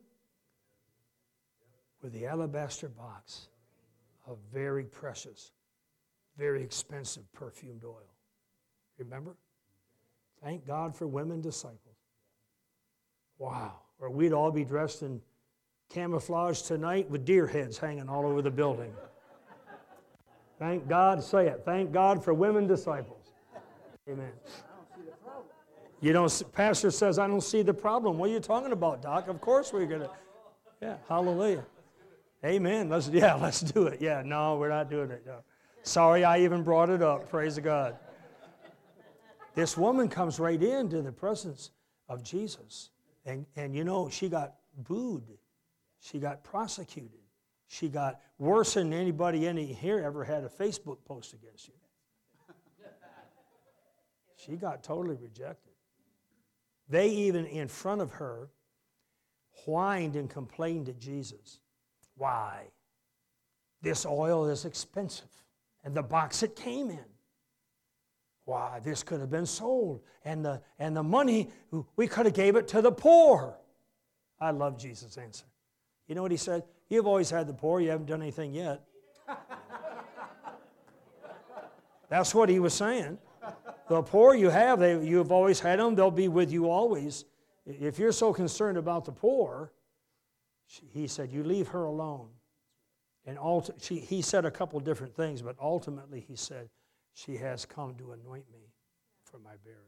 with 2.01 2.13
the 2.13 2.25
alabaster 2.25 2.89
box 2.89 3.47
of 4.31 4.37
very 4.53 4.85
precious, 4.85 5.51
very 6.37 6.63
expensive 6.63 7.31
perfumed 7.33 7.83
oil. 7.83 8.09
Remember? 8.97 9.35
Thank 10.43 10.65
God 10.65 10.95
for 10.95 11.05
women 11.05 11.41
disciples. 11.41 11.79
Wow. 13.37 13.81
Or 13.99 14.09
we'd 14.09 14.33
all 14.33 14.51
be 14.51 14.63
dressed 14.63 15.03
in 15.03 15.21
camouflage 15.89 16.61
tonight 16.61 17.09
with 17.09 17.25
deer 17.25 17.45
heads 17.45 17.77
hanging 17.77 18.07
all 18.07 18.25
over 18.25 18.41
the 18.41 18.51
building. 18.51 18.93
Thank 20.57 20.87
God, 20.87 21.23
say 21.23 21.47
it. 21.47 21.63
Thank 21.65 21.91
God 21.91 22.23
for 22.23 22.33
women 22.33 22.67
disciples. 22.67 23.31
Amen. 24.09 24.31
You 25.99 26.13
don't, 26.13 26.43
Pastor 26.53 26.89
says, 26.89 27.19
I 27.19 27.27
don't 27.27 27.41
see 27.41 27.61
the 27.61 27.73
problem. 27.73 28.17
What 28.17 28.29
are 28.29 28.33
you 28.33 28.39
talking 28.39 28.71
about, 28.71 29.01
Doc? 29.01 29.27
Of 29.27 29.41
course 29.41 29.73
we're 29.73 29.85
going 29.85 30.01
to. 30.01 30.09
Yeah, 30.81 30.97
hallelujah. 31.07 31.63
Amen. 32.45 32.89
Let's 32.89 33.07
yeah, 33.09 33.35
let's 33.41 33.61
do 33.61 33.87
it. 33.87 34.01
Yeah, 34.01 34.21
no, 34.25 34.57
we're 34.57 34.69
not 34.69 34.89
doing 34.89 35.11
it. 35.11 35.23
No. 35.25 35.43
Sorry, 35.83 36.23
I 36.23 36.39
even 36.39 36.63
brought 36.63 36.89
it 36.89 37.01
up. 37.01 37.29
Praise 37.29 37.57
God. 37.59 37.97
This 39.53 39.75
woman 39.75 40.07
comes 40.07 40.39
right 40.39 40.61
into 40.61 41.01
the 41.01 41.11
presence 41.11 41.71
of 42.07 42.23
Jesus. 42.23 42.89
And, 43.25 43.45
and 43.55 43.75
you 43.75 43.83
know, 43.83 44.09
she 44.09 44.29
got 44.29 44.55
booed. 44.77 45.23
She 45.99 46.19
got 46.19 46.43
prosecuted. 46.43 47.19
She 47.67 47.89
got 47.89 48.19
worse 48.37 48.73
than 48.73 48.93
anybody 48.93 49.47
any 49.47 49.65
here 49.65 49.99
ever 49.99 50.23
had 50.23 50.43
a 50.43 50.49
Facebook 50.49 50.97
post 51.05 51.33
against 51.33 51.67
you. 51.67 51.73
She 54.35 54.53
got 54.53 54.83
totally 54.83 55.15
rejected. 55.15 55.73
They 56.89 57.09
even, 57.09 57.45
in 57.45 57.67
front 57.67 58.01
of 58.01 58.11
her, 58.13 58.49
whined 59.65 60.15
and 60.15 60.29
complained 60.29 60.87
to 60.87 60.93
Jesus. 60.93 61.60
Why? 62.17 62.65
This 63.81 64.05
oil 64.05 64.47
is 64.47 64.65
expensive, 64.65 65.29
and 65.83 65.95
the 65.95 66.03
box 66.03 66.43
it 66.43 66.55
came 66.55 66.89
in. 66.89 67.05
Why, 68.45 68.79
this 68.83 69.03
could 69.03 69.19
have 69.19 69.29
been 69.29 69.45
sold, 69.45 70.01
and 70.25 70.43
the, 70.43 70.61
and 70.77 70.95
the 70.95 71.03
money, 71.03 71.49
we 71.95 72.07
could 72.07 72.25
have 72.25 72.35
gave 72.35 72.55
it 72.55 72.67
to 72.69 72.81
the 72.81 72.91
poor. 72.91 73.55
I 74.39 74.51
love 74.51 74.77
Jesus' 74.77 75.17
answer. 75.17 75.45
You 76.07 76.15
know 76.15 76.21
what 76.23 76.31
he 76.31 76.37
said? 76.37 76.63
You've 76.89 77.07
always 77.07 77.29
had 77.29 77.47
the 77.47 77.53
poor, 77.53 77.79
you 77.79 77.89
haven't 77.89 78.07
done 78.07 78.21
anything 78.21 78.53
yet. 78.53 78.81
That's 82.09 82.35
what 82.35 82.49
he 82.49 82.59
was 82.59 82.73
saying. 82.73 83.17
The 83.87 84.01
poor 84.01 84.35
you 84.35 84.49
have, 84.49 84.79
they, 84.79 85.03
you've 85.03 85.31
always 85.31 85.59
had 85.59 85.79
them, 85.79 85.95
they'll 85.95 86.11
be 86.11 86.27
with 86.27 86.51
you 86.51 86.69
always. 86.69 87.25
If 87.65 87.99
you're 87.99 88.11
so 88.11 88.33
concerned 88.33 88.77
about 88.77 89.05
the 89.05 89.11
poor, 89.11 89.71
he 90.93 91.07
said, 91.07 91.31
You 91.31 91.43
leave 91.43 91.69
her 91.69 91.83
alone. 91.83 92.29
And 93.25 93.37
she, 93.79 93.99
he 93.99 94.21
said 94.21 94.45
a 94.45 94.51
couple 94.51 94.79
different 94.79 95.15
things, 95.15 95.41
but 95.41 95.55
ultimately 95.61 96.19
he 96.19 96.35
said, 96.35 96.69
She 97.13 97.37
has 97.37 97.65
come 97.65 97.95
to 97.95 98.13
anoint 98.13 98.45
me 98.51 98.71
for 99.23 99.37
my 99.39 99.55
burial. 99.63 99.81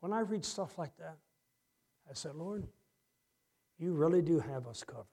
When 0.00 0.12
I 0.12 0.20
read 0.20 0.44
stuff 0.44 0.78
like 0.78 0.96
that, 0.98 1.16
I 2.08 2.14
said, 2.14 2.34
Lord, 2.34 2.66
you 3.78 3.92
really 3.92 4.22
do 4.22 4.38
have 4.38 4.66
us 4.66 4.82
covered. 4.84 5.06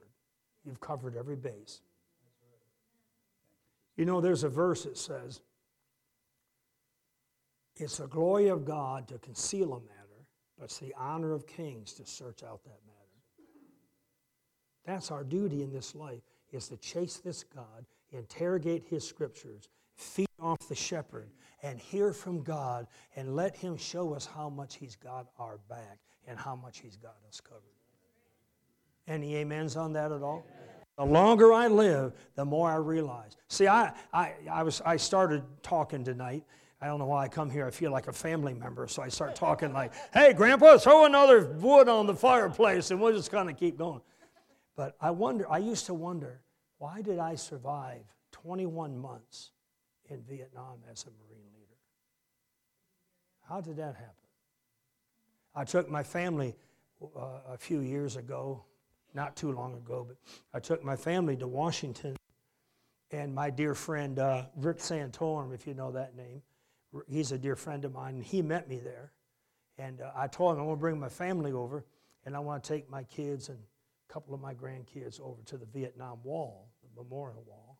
You've 0.65 0.79
covered 0.79 1.15
every 1.15 1.35
base. 1.35 1.81
You 3.97 4.05
know, 4.05 4.21
there's 4.21 4.43
a 4.43 4.49
verse 4.49 4.83
that 4.83 4.97
says, 4.97 5.41
It's 7.75 7.97
the 7.97 8.07
glory 8.07 8.47
of 8.47 8.65
God 8.65 9.07
to 9.09 9.17
conceal 9.19 9.73
a 9.73 9.79
matter, 9.79 10.25
but 10.57 10.65
it's 10.65 10.79
the 10.79 10.93
honor 10.97 11.33
of 11.33 11.45
kings 11.45 11.93
to 11.93 12.05
search 12.05 12.43
out 12.43 12.63
that 12.63 12.79
matter. 12.85 12.92
That's 14.85 15.11
our 15.11 15.23
duty 15.23 15.63
in 15.63 15.71
this 15.71 15.95
life, 15.95 16.21
is 16.51 16.67
to 16.69 16.77
chase 16.77 17.17
this 17.17 17.43
God, 17.43 17.85
interrogate 18.11 18.83
his 18.89 19.07
scriptures, 19.07 19.69
feed 19.95 20.27
off 20.39 20.67
the 20.67 20.75
shepherd, 20.75 21.29
and 21.61 21.79
hear 21.79 22.11
from 22.11 22.43
God, 22.43 22.87
and 23.15 23.35
let 23.35 23.55
him 23.55 23.77
show 23.77 24.13
us 24.13 24.25
how 24.25 24.49
much 24.49 24.75
he's 24.75 24.95
got 24.95 25.27
our 25.39 25.59
back 25.69 25.99
and 26.27 26.37
how 26.37 26.55
much 26.55 26.79
he's 26.79 26.97
got 26.97 27.15
us 27.27 27.39
covered. 27.39 27.61
Any 29.07 29.41
amens 29.41 29.75
on 29.75 29.93
that 29.93 30.11
at 30.11 30.21
all? 30.21 30.45
The 30.97 31.05
longer 31.05 31.51
I 31.51 31.67
live, 31.67 32.13
the 32.35 32.45
more 32.45 32.69
I 32.69 32.75
realize. 32.75 33.35
See, 33.47 33.67
I, 33.67 33.93
I, 34.13 34.33
I, 34.49 34.63
was, 34.63 34.81
I 34.85 34.97
started 34.97 35.43
talking 35.63 36.03
tonight. 36.03 36.43
I 36.79 36.87
don't 36.87 36.99
know 36.99 37.05
why 37.05 37.23
I 37.23 37.27
come 37.29 37.49
here. 37.49 37.65
I 37.65 37.71
feel 37.71 37.91
like 37.91 38.07
a 38.07 38.13
family 38.13 38.53
member. 38.53 38.87
So 38.87 39.01
I 39.01 39.07
start 39.07 39.35
talking 39.35 39.73
like, 39.73 39.93
hey, 40.13 40.33
Grandpa, 40.33 40.77
throw 40.77 41.05
another 41.05 41.47
wood 41.47 41.89
on 41.89 42.05
the 42.05 42.13
fireplace 42.13 42.91
and 42.91 43.01
we'll 43.01 43.15
just 43.15 43.31
kind 43.31 43.49
of 43.49 43.57
keep 43.57 43.77
going. 43.77 44.01
But 44.75 44.95
I 44.99 45.11
wonder, 45.11 45.49
I 45.49 45.59
used 45.59 45.85
to 45.87 45.93
wonder, 45.93 46.41
why 46.77 47.01
did 47.01 47.19
I 47.19 47.35
survive 47.35 48.03
21 48.31 48.97
months 48.97 49.51
in 50.09 50.21
Vietnam 50.23 50.79
as 50.91 51.03
a 51.03 51.07
Marine 51.07 51.47
leader. 51.53 51.77
How 53.47 53.61
did 53.61 53.77
that 53.77 53.95
happen? 53.95 54.13
I 55.55 55.63
took 55.63 55.89
my 55.89 56.03
family 56.03 56.55
uh, 57.01 57.53
a 57.53 57.57
few 57.57 57.79
years 57.79 58.15
ago, 58.15 58.63
not 59.13 59.35
too 59.35 59.51
long 59.51 59.75
ago, 59.75 60.05
but 60.07 60.17
I 60.53 60.59
took 60.59 60.83
my 60.83 60.95
family 60.95 61.37
to 61.37 61.47
Washington. 61.47 62.15
And 63.11 63.33
my 63.33 63.51
dear 63.51 63.75
friend 63.75 64.17
uh, 64.17 64.45
Rick 64.55 64.79
Santorum, 64.79 65.53
if 65.53 65.67
you 65.67 65.75
know 65.75 65.91
that 65.91 66.15
name, 66.15 66.41
he's 67.07 67.31
a 67.31 67.37
dear 67.37 67.55
friend 67.55 67.85
of 67.85 67.93
mine, 67.93 68.15
and 68.15 68.23
he 68.23 68.41
met 68.41 68.67
me 68.67 68.79
there. 68.79 69.11
And 69.77 70.01
uh, 70.01 70.11
I 70.15 70.27
told 70.27 70.55
him 70.55 70.61
I 70.61 70.65
want 70.65 70.79
to 70.79 70.81
bring 70.81 70.99
my 70.99 71.09
family 71.09 71.51
over, 71.51 71.85
and 72.25 72.35
I 72.35 72.39
want 72.39 72.63
to 72.63 72.73
take 72.73 72.89
my 72.89 73.03
kids 73.03 73.49
and 73.49 73.59
couple 74.13 74.35
of 74.35 74.41
my 74.41 74.53
grandkids 74.53 75.19
over 75.19 75.41
to 75.43 75.57
the 75.57 75.65
Vietnam 75.65 76.19
Wall, 76.23 76.69
the 76.83 77.01
memorial 77.01 77.43
wall. 77.47 77.79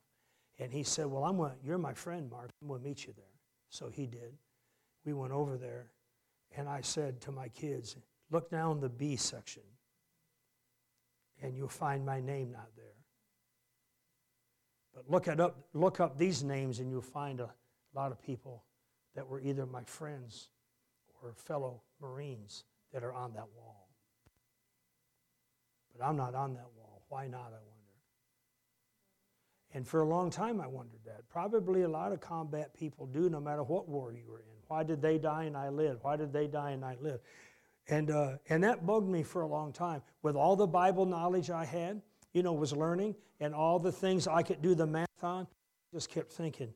And 0.57 0.71
he 0.71 0.81
said, 0.81 1.05
Well, 1.05 1.23
I'm 1.23 1.37
going 1.37 1.51
you're 1.63 1.77
my 1.77 1.93
friend, 1.93 2.29
Mark. 2.29 2.49
I'm 2.61 2.67
going 2.67 2.81
to 2.81 2.87
meet 2.87 3.05
you 3.05 3.13
there. 3.15 3.25
So 3.69 3.89
he 3.89 4.07
did. 4.07 4.33
We 5.05 5.13
went 5.13 5.31
over 5.31 5.57
there, 5.57 5.91
and 6.57 6.67
I 6.67 6.81
said 6.81 7.21
to 7.21 7.31
my 7.31 7.49
kids, 7.49 7.95
Look 8.31 8.49
down 8.49 8.79
the 8.79 8.89
B 8.89 9.15
section, 9.15 9.63
and 11.41 11.55
you'll 11.55 11.67
find 11.67 12.03
my 12.03 12.19
name 12.19 12.51
not 12.51 12.69
there. 12.75 12.85
But 14.95 15.09
look, 15.09 15.27
it 15.27 15.39
up, 15.39 15.57
look 15.73 15.99
up 15.99 16.17
these 16.17 16.43
names, 16.43 16.79
and 16.79 16.89
you'll 16.89 17.01
find 17.01 17.41
a 17.41 17.49
lot 17.93 18.11
of 18.11 18.21
people 18.21 18.63
that 19.15 19.27
were 19.27 19.39
either 19.39 19.65
my 19.65 19.83
friends 19.83 20.49
or 21.21 21.33
fellow 21.33 21.81
Marines 22.01 22.63
that 22.91 23.03
are 23.03 23.13
on 23.13 23.33
that 23.33 23.47
wall. 23.55 23.82
But 25.97 26.05
I'm 26.05 26.15
not 26.17 26.35
on 26.35 26.53
that 26.53 26.67
wall. 26.77 27.03
Why 27.09 27.27
not, 27.27 27.47
I 27.47 27.61
wonder? 27.61 27.73
And 29.73 29.87
for 29.87 30.01
a 30.01 30.07
long 30.07 30.29
time, 30.29 30.61
I 30.61 30.67
wondered 30.67 31.01
that. 31.05 31.27
Probably 31.29 31.81
a 31.81 31.89
lot 31.89 32.11
of 32.11 32.19
combat 32.19 32.73
people 32.73 33.07
do, 33.07 33.29
no 33.29 33.39
matter 33.39 33.63
what 33.63 33.87
war 33.87 34.11
you 34.11 34.25
were 34.27 34.39
in. 34.39 34.45
Why 34.67 34.83
did 34.83 35.01
they 35.01 35.17
die 35.17 35.43
and 35.43 35.57
I 35.57 35.69
live? 35.69 35.99
Why 36.01 36.15
did 36.15 36.31
they 36.31 36.47
die 36.47 36.71
and 36.71 36.83
I 36.85 36.95
live? 36.99 37.19
And, 37.87 38.11
uh, 38.11 38.37
and 38.49 38.63
that 38.63 38.85
bugged 38.85 39.09
me 39.09 39.23
for 39.23 39.41
a 39.41 39.47
long 39.47 39.73
time. 39.73 40.01
With 40.21 40.35
all 40.35 40.55
the 40.55 40.67
Bible 40.67 41.05
knowledge 41.05 41.49
I 41.49 41.65
had, 41.65 42.01
you 42.33 42.43
know, 42.43 42.53
was 42.53 42.73
learning, 42.73 43.15
and 43.39 43.53
all 43.53 43.77
the 43.77 43.91
things 43.91 44.27
I 44.27 44.41
could 44.41 44.61
do 44.61 44.73
the 44.73 44.87
math 44.87 45.23
on, 45.23 45.47
just 45.91 46.09
kept 46.09 46.31
thinking, 46.31 46.73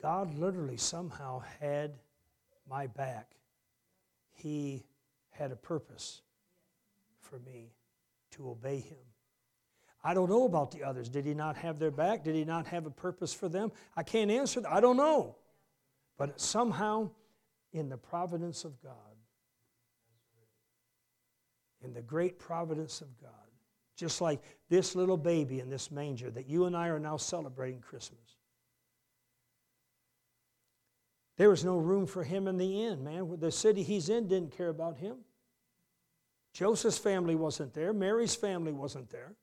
God 0.00 0.34
literally 0.34 0.76
somehow 0.76 1.42
had 1.60 1.94
my 2.68 2.86
back. 2.86 3.32
He 4.32 4.84
had 5.30 5.50
a 5.50 5.56
purpose 5.56 6.20
for 7.24 7.38
me 7.40 7.72
to 8.32 8.50
obey 8.50 8.80
him. 8.80 8.98
I 10.02 10.12
don't 10.12 10.28
know 10.28 10.44
about 10.44 10.70
the 10.70 10.84
others. 10.84 11.08
Did 11.08 11.24
he 11.24 11.32
not 11.32 11.56
have 11.56 11.78
their 11.78 11.90
back? 11.90 12.24
Did 12.24 12.34
he 12.34 12.44
not 12.44 12.66
have 12.66 12.84
a 12.84 12.90
purpose 12.90 13.32
for 13.32 13.48
them? 13.48 13.72
I 13.96 14.02
can't 14.02 14.30
answer 14.30 14.60
that. 14.60 14.70
I 14.70 14.80
don't 14.80 14.98
know. 14.98 15.36
But 16.18 16.38
somehow, 16.38 17.10
in 17.72 17.88
the 17.88 17.96
providence 17.96 18.64
of 18.64 18.80
God, 18.82 18.92
in 21.82 21.94
the 21.94 22.02
great 22.02 22.38
providence 22.38 23.00
of 23.00 23.08
God, 23.20 23.30
just 23.96 24.20
like 24.20 24.42
this 24.68 24.94
little 24.94 25.16
baby 25.16 25.60
in 25.60 25.70
this 25.70 25.90
manger 25.90 26.30
that 26.30 26.48
you 26.48 26.66
and 26.66 26.76
I 26.76 26.88
are 26.88 26.98
now 26.98 27.16
celebrating 27.16 27.80
Christmas. 27.80 28.20
There 31.36 31.50
was 31.50 31.64
no 31.64 31.78
room 31.78 32.06
for 32.06 32.22
him 32.22 32.46
in 32.46 32.56
the 32.58 32.84
inn, 32.84 33.02
man. 33.02 33.36
The 33.38 33.50
city 33.50 33.82
he's 33.82 34.08
in 34.08 34.28
didn't 34.28 34.56
care 34.56 34.68
about 34.68 34.98
him. 34.98 35.16
Joseph's 36.54 36.98
family 36.98 37.34
wasn't 37.34 37.74
there, 37.74 37.92
Mary's 37.92 38.36
family 38.36 38.72
wasn't 38.72 39.10
there. 39.10 39.34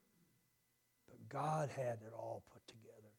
But 1.07 1.29
God 1.29 1.69
had 1.69 1.99
it 2.07 2.13
all 2.17 2.41
put 2.51 2.65
together. 2.67 3.11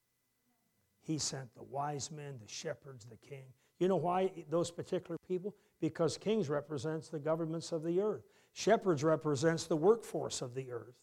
He 1.03 1.19
sent 1.19 1.55
the 1.55 1.63
wise 1.63 2.11
men, 2.11 2.39
the 2.43 2.49
shepherds, 2.49 3.05
the 3.05 3.19
king. 3.19 3.45
You 3.79 3.89
know 3.89 3.97
why 3.97 4.31
those 4.49 4.71
particular 4.71 5.19
people? 5.29 5.55
Because 5.81 6.17
kings 6.17 6.49
represents 6.49 7.09
the 7.09 7.19
governments 7.19 7.71
of 7.71 7.83
the 7.83 8.01
earth. 8.01 8.23
Shepherds 8.55 9.05
represents 9.05 9.67
the 9.67 9.77
workforce 9.77 10.41
of 10.41 10.55
the 10.55 10.71
earth. 10.71 10.95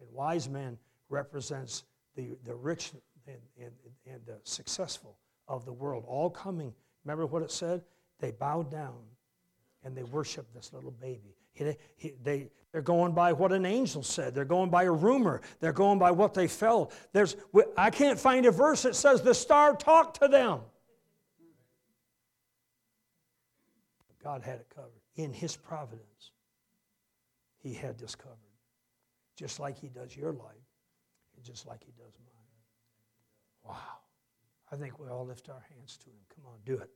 And 0.00 0.10
wise 0.12 0.48
men 0.48 0.78
represents 1.10 1.84
the, 2.14 2.36
the 2.44 2.54
rich 2.54 2.92
and, 3.26 3.36
and, 3.60 3.72
and 4.06 4.20
the 4.24 4.38
successful 4.44 5.18
of 5.46 5.66
the 5.66 5.72
world. 5.72 6.04
All 6.06 6.30
coming. 6.30 6.72
Remember 7.04 7.26
what 7.26 7.42
it 7.42 7.50
said? 7.50 7.82
They 8.18 8.30
bowed 8.30 8.70
down 8.70 9.00
and 9.84 9.96
they 9.96 10.04
worshiped 10.04 10.54
this 10.54 10.72
little 10.72 10.92
baby. 10.92 11.34
He, 11.52 11.76
he, 11.96 12.14
they, 12.22 12.48
they're 12.72 12.80
going 12.80 13.12
by 13.12 13.32
what 13.32 13.52
an 13.52 13.66
angel 13.66 14.02
said. 14.02 14.34
They're 14.34 14.44
going 14.44 14.70
by 14.70 14.84
a 14.84 14.90
rumor. 14.90 15.42
They're 15.60 15.72
going 15.72 15.98
by 15.98 16.10
what 16.10 16.32
they 16.32 16.48
felt. 16.48 16.94
There's, 17.12 17.36
I 17.76 17.90
can't 17.90 18.18
find 18.18 18.46
a 18.46 18.50
verse 18.50 18.82
that 18.82 18.96
says 18.96 19.20
the 19.20 19.34
star 19.34 19.76
talked 19.76 20.20
to 20.22 20.28
them. 20.28 20.60
God 24.22 24.42
had 24.42 24.60
it 24.60 24.66
covered. 24.74 24.90
In 25.16 25.32
His 25.32 25.56
providence, 25.56 26.30
He 27.58 27.74
had 27.74 27.98
this 27.98 28.14
covered. 28.14 28.38
Just 29.36 29.60
like 29.60 29.78
He 29.78 29.88
does 29.88 30.16
your 30.16 30.32
life, 30.32 30.68
and 31.36 31.44
just 31.44 31.66
like 31.66 31.82
He 31.84 31.92
does 31.92 32.14
mine. 32.24 33.74
Wow. 33.74 33.98
I 34.70 34.76
think 34.76 34.98
we 34.98 35.08
all 35.08 35.26
lift 35.26 35.50
our 35.50 35.64
hands 35.76 35.98
to 35.98 36.06
Him. 36.06 36.16
Come 36.34 36.46
on, 36.46 36.58
do 36.64 36.74
it. 36.74 36.90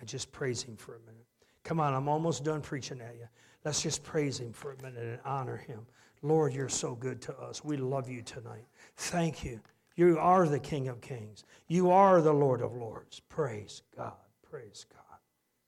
And 0.00 0.08
just 0.08 0.32
praise 0.32 0.62
Him 0.62 0.76
for 0.76 0.96
a 0.96 1.00
minute. 1.00 1.26
Come 1.64 1.80
on, 1.80 1.94
I'm 1.94 2.08
almost 2.08 2.44
done 2.44 2.60
preaching 2.60 3.00
at 3.00 3.16
you. 3.16 3.28
Let's 3.64 3.82
just 3.82 4.02
praise 4.02 4.40
Him 4.40 4.52
for 4.52 4.72
a 4.72 4.82
minute 4.82 5.04
and 5.04 5.20
honor 5.24 5.56
Him. 5.56 5.86
Lord, 6.22 6.52
you're 6.52 6.68
so 6.68 6.94
good 6.94 7.20
to 7.22 7.36
us. 7.38 7.64
We 7.64 7.76
love 7.76 8.08
you 8.08 8.22
tonight. 8.22 8.66
Thank 8.96 9.44
you. 9.44 9.60
You 9.96 10.18
are 10.18 10.46
the 10.48 10.58
King 10.58 10.88
of 10.88 11.00
Kings. 11.00 11.44
You 11.68 11.90
are 11.90 12.22
the 12.22 12.32
Lord 12.32 12.62
of 12.62 12.74
Lords. 12.74 13.20
Praise 13.28 13.82
God. 13.96 14.14
Praise 14.48 14.86
God. 14.92 15.18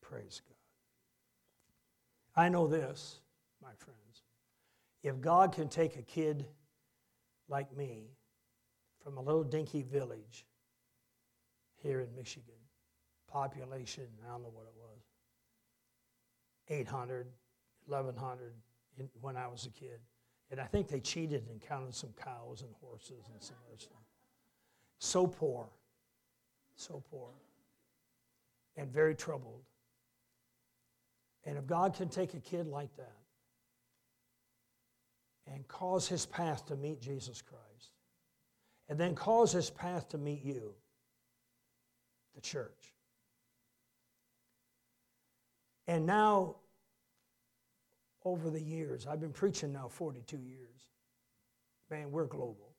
Praise 0.00 0.40
God. 0.46 0.56
I 2.42 2.48
know 2.48 2.66
this, 2.66 3.20
my 3.62 3.72
friends. 3.76 4.22
If 5.02 5.20
God 5.20 5.52
can 5.52 5.68
take 5.68 5.96
a 5.96 6.02
kid 6.02 6.46
like 7.48 7.76
me 7.76 8.04
from 9.02 9.18
a 9.18 9.22
little 9.22 9.44
dinky 9.44 9.82
village 9.82 10.46
here 11.76 12.00
in 12.00 12.14
Michigan, 12.14 12.54
population, 13.26 14.04
I 14.24 14.30
don't 14.30 14.42
know 14.42 14.52
what 14.54 14.66
800, 16.68 17.26
1,100 17.86 18.52
when 19.20 19.36
I 19.36 19.48
was 19.48 19.66
a 19.66 19.70
kid. 19.70 20.00
And 20.50 20.60
I 20.60 20.64
think 20.64 20.88
they 20.88 21.00
cheated 21.00 21.46
and 21.48 21.60
counted 21.60 21.94
some 21.94 22.10
cows 22.22 22.62
and 22.62 22.70
horses 22.80 23.24
and 23.32 23.42
some 23.42 23.56
other 23.68 23.78
stuff. 23.78 24.02
So 24.98 25.26
poor, 25.26 25.68
so 26.76 27.02
poor, 27.10 27.30
and 28.76 28.92
very 28.92 29.14
troubled. 29.14 29.62
And 31.44 31.58
if 31.58 31.66
God 31.66 31.94
can 31.94 32.08
take 32.08 32.34
a 32.34 32.40
kid 32.40 32.66
like 32.66 32.94
that 32.96 33.16
and 35.52 35.66
cause 35.66 36.06
his 36.06 36.24
path 36.26 36.66
to 36.66 36.76
meet 36.76 37.00
Jesus 37.00 37.42
Christ, 37.42 37.90
and 38.88 38.98
then 39.00 39.14
cause 39.14 39.52
his 39.52 39.70
path 39.70 40.08
to 40.10 40.18
meet 40.18 40.44
you, 40.44 40.74
the 42.34 42.40
church. 42.40 42.91
And 45.92 46.06
now 46.06 46.56
over 48.24 48.48
the 48.48 48.62
years. 48.62 49.06
I've 49.06 49.20
been 49.20 49.34
preaching 49.34 49.74
now 49.74 49.88
42 49.88 50.38
years. 50.38 50.88
Man, 51.90 52.10
we're 52.10 52.24
global. 52.24 52.70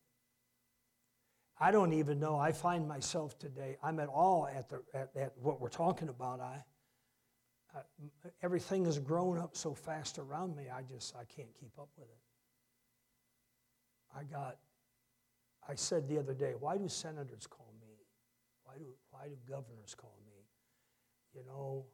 I 1.59 1.69
don't 1.69 1.93
even 1.93 2.19
know. 2.19 2.39
I 2.39 2.51
find 2.51 2.87
myself 2.87 3.37
today, 3.37 3.77
I'm 3.83 3.99
at 3.99 4.07
all 4.07 4.47
at, 4.47 4.67
the, 4.67 4.81
at, 4.95 5.11
at 5.15 5.33
what 5.37 5.61
we're 5.61 5.69
talking 5.69 6.09
about. 6.09 6.39
I, 6.39 6.63
I, 7.75 7.81
everything 8.41 8.83
has 8.85 8.97
grown 8.97 9.37
up 9.37 9.55
so 9.55 9.75
fast 9.75 10.17
around 10.17 10.55
me, 10.55 10.63
I 10.75 10.81
just, 10.81 11.15
I 11.15 11.25
can't 11.25 11.53
keep 11.53 11.77
up 11.77 11.89
with 11.95 12.07
it. 12.07 12.17
I 14.17 14.23
got, 14.23 14.57
I 15.69 15.75
said 15.75 16.09
the 16.09 16.17
other 16.17 16.33
day, 16.33 16.53
why 16.59 16.77
do 16.79 16.87
senators 16.87 17.45
call 17.45 17.71
me? 17.79 17.93
Why 18.63 18.73
do, 18.79 18.85
why 19.11 19.27
do 19.27 19.35
governors 19.47 19.93
call 19.95 20.17
me? 20.25 20.47
You 21.35 21.45
know, 21.45 21.85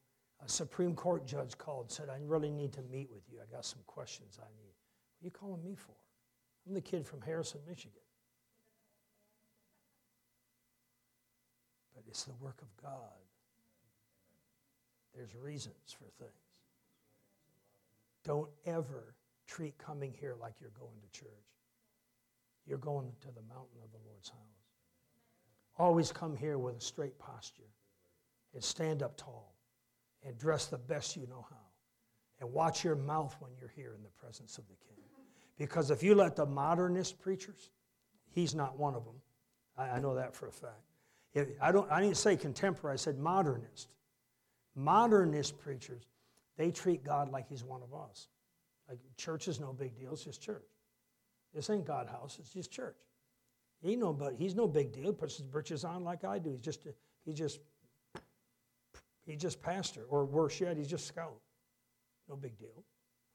a 0.43 0.49
Supreme 0.49 0.95
Court 0.95 1.25
judge 1.25 1.57
called 1.57 1.85
and 1.85 1.91
said, 1.91 2.09
I 2.09 2.19
really 2.23 2.51
need 2.51 2.73
to 2.73 2.81
meet 2.83 3.09
with 3.11 3.23
you. 3.31 3.39
I 3.41 3.53
got 3.53 3.65
some 3.65 3.81
questions 3.85 4.39
I 4.41 4.47
need. 4.57 4.73
What 5.19 5.23
are 5.23 5.25
you 5.25 5.31
calling 5.31 5.63
me 5.63 5.75
for? 5.75 5.95
I'm 6.67 6.73
the 6.73 6.81
kid 6.81 7.05
from 7.05 7.21
Harrison, 7.21 7.59
Michigan. 7.67 8.01
But 11.95 12.03
it's 12.07 12.23
the 12.23 12.33
work 12.39 12.61
of 12.61 12.83
God. 12.83 13.19
There's 15.15 15.35
reasons 15.35 15.75
for 15.97 16.05
things. 16.23 16.31
Don't 18.23 18.49
ever 18.65 19.15
treat 19.47 19.77
coming 19.77 20.13
here 20.19 20.35
like 20.39 20.53
you're 20.61 20.71
going 20.79 20.99
to 21.01 21.19
church. 21.19 21.29
You're 22.65 22.77
going 22.77 23.11
to 23.21 23.27
the 23.27 23.41
mountain 23.41 23.79
of 23.83 23.91
the 23.91 23.97
Lord's 24.07 24.29
house. 24.29 24.37
Always 25.77 26.11
come 26.11 26.35
here 26.35 26.57
with 26.57 26.77
a 26.77 26.81
straight 26.81 27.17
posture 27.17 27.63
and 28.53 28.63
stand 28.63 29.01
up 29.01 29.17
tall 29.17 29.55
and 30.23 30.37
dress 30.37 30.65
the 30.67 30.77
best 30.77 31.15
you 31.15 31.27
know 31.27 31.45
how. 31.49 31.55
And 32.39 32.51
watch 32.53 32.83
your 32.83 32.95
mouth 32.95 33.35
when 33.39 33.51
you're 33.59 33.73
here 33.75 33.93
in 33.95 34.03
the 34.03 34.09
presence 34.09 34.57
of 34.57 34.67
the 34.67 34.75
King. 34.75 35.03
Because 35.57 35.91
if 35.91 36.01
you 36.01 36.15
let 36.15 36.35
the 36.35 36.45
modernist 36.45 37.19
preachers, 37.19 37.69
He's 38.31 38.53
not 38.53 38.77
one 38.77 38.95
of 38.95 39.03
them. 39.05 39.15
I, 39.77 39.89
I 39.89 39.99
know 39.99 40.15
that 40.15 40.35
for 40.35 40.47
a 40.47 40.51
fact. 40.51 40.83
If, 41.33 41.47
I, 41.61 41.71
don't, 41.71 41.91
I 41.91 41.99
didn't 41.99 42.17
say 42.17 42.37
contemporary, 42.37 42.93
I 42.93 42.97
said 42.97 43.17
modernist. 43.17 43.89
Modernist 44.75 45.59
preachers, 45.59 46.03
they 46.57 46.71
treat 46.71 47.03
God 47.03 47.31
like 47.31 47.49
He's 47.49 47.63
one 47.63 47.81
of 47.81 47.93
us. 47.93 48.27
Like 48.87 48.99
church 49.17 49.47
is 49.47 49.59
no 49.59 49.73
big 49.73 49.95
deal, 49.95 50.13
it's 50.13 50.23
just 50.23 50.41
church. 50.41 50.65
This 51.53 51.69
ain't 51.69 51.85
God 51.85 52.07
house, 52.07 52.37
it's 52.39 52.51
just 52.51 52.71
church. 52.71 52.97
He 53.81 53.95
no, 53.95 54.11
but 54.11 54.35
he's 54.37 54.55
no 54.55 54.67
big 54.67 54.91
deal. 54.91 55.05
He 55.05 55.11
puts 55.13 55.37
his 55.37 55.45
britches 55.45 55.85
on 55.85 56.03
like 56.03 56.25
I 56.25 56.37
do. 56.37 56.51
He's 56.51 56.61
just, 56.61 56.85
a, 56.85 56.93
he 57.25 57.33
just, 57.33 57.59
he's 59.29 59.41
just 59.41 59.61
pastor, 59.61 60.05
or 60.09 60.25
worse 60.25 60.59
yet, 60.59 60.77
he's 60.77 60.87
just 60.87 61.07
scout. 61.07 61.39
No 62.27 62.35
big 62.35 62.57
deal. 62.57 62.83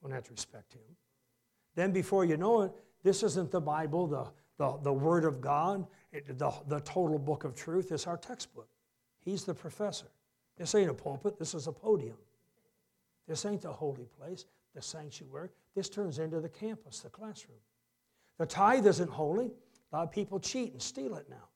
Don't 0.02 0.12
have 0.12 0.24
to 0.24 0.32
respect 0.32 0.72
him. 0.74 0.82
Then 1.74 1.92
before 1.92 2.24
you 2.24 2.36
know 2.36 2.62
it, 2.62 2.72
this 3.02 3.22
isn't 3.22 3.50
the 3.50 3.60
Bible, 3.60 4.06
the, 4.06 4.26
the, 4.58 4.78
the 4.82 4.92
Word 4.92 5.24
of 5.24 5.40
God, 5.40 5.86
it, 6.12 6.38
the, 6.38 6.52
the 6.68 6.80
total 6.80 7.18
book 7.18 7.44
of 7.44 7.54
truth. 7.54 7.90
It's 7.92 8.06
our 8.06 8.16
textbook. 8.16 8.68
He's 9.24 9.44
the 9.44 9.54
professor. 9.54 10.06
This 10.56 10.74
ain't 10.74 10.90
a 10.90 10.94
pulpit, 10.94 11.38
this 11.38 11.54
is 11.54 11.66
a 11.66 11.72
podium. 11.72 12.16
This 13.26 13.44
ain't 13.44 13.62
the 13.62 13.72
holy 13.72 14.06
place, 14.18 14.44
the 14.74 14.82
sanctuary. 14.82 15.48
This 15.74 15.88
turns 15.88 16.18
into 16.18 16.40
the 16.40 16.48
campus, 16.48 17.00
the 17.00 17.08
classroom. 17.08 17.58
The 18.38 18.46
tithe 18.46 18.86
isn't 18.86 19.10
holy. 19.10 19.46
A 19.92 19.96
lot 19.96 20.02
of 20.04 20.12
people 20.12 20.38
cheat 20.38 20.72
and 20.72 20.82
steal 20.82 21.16
it 21.16 21.26
now. 21.28 21.48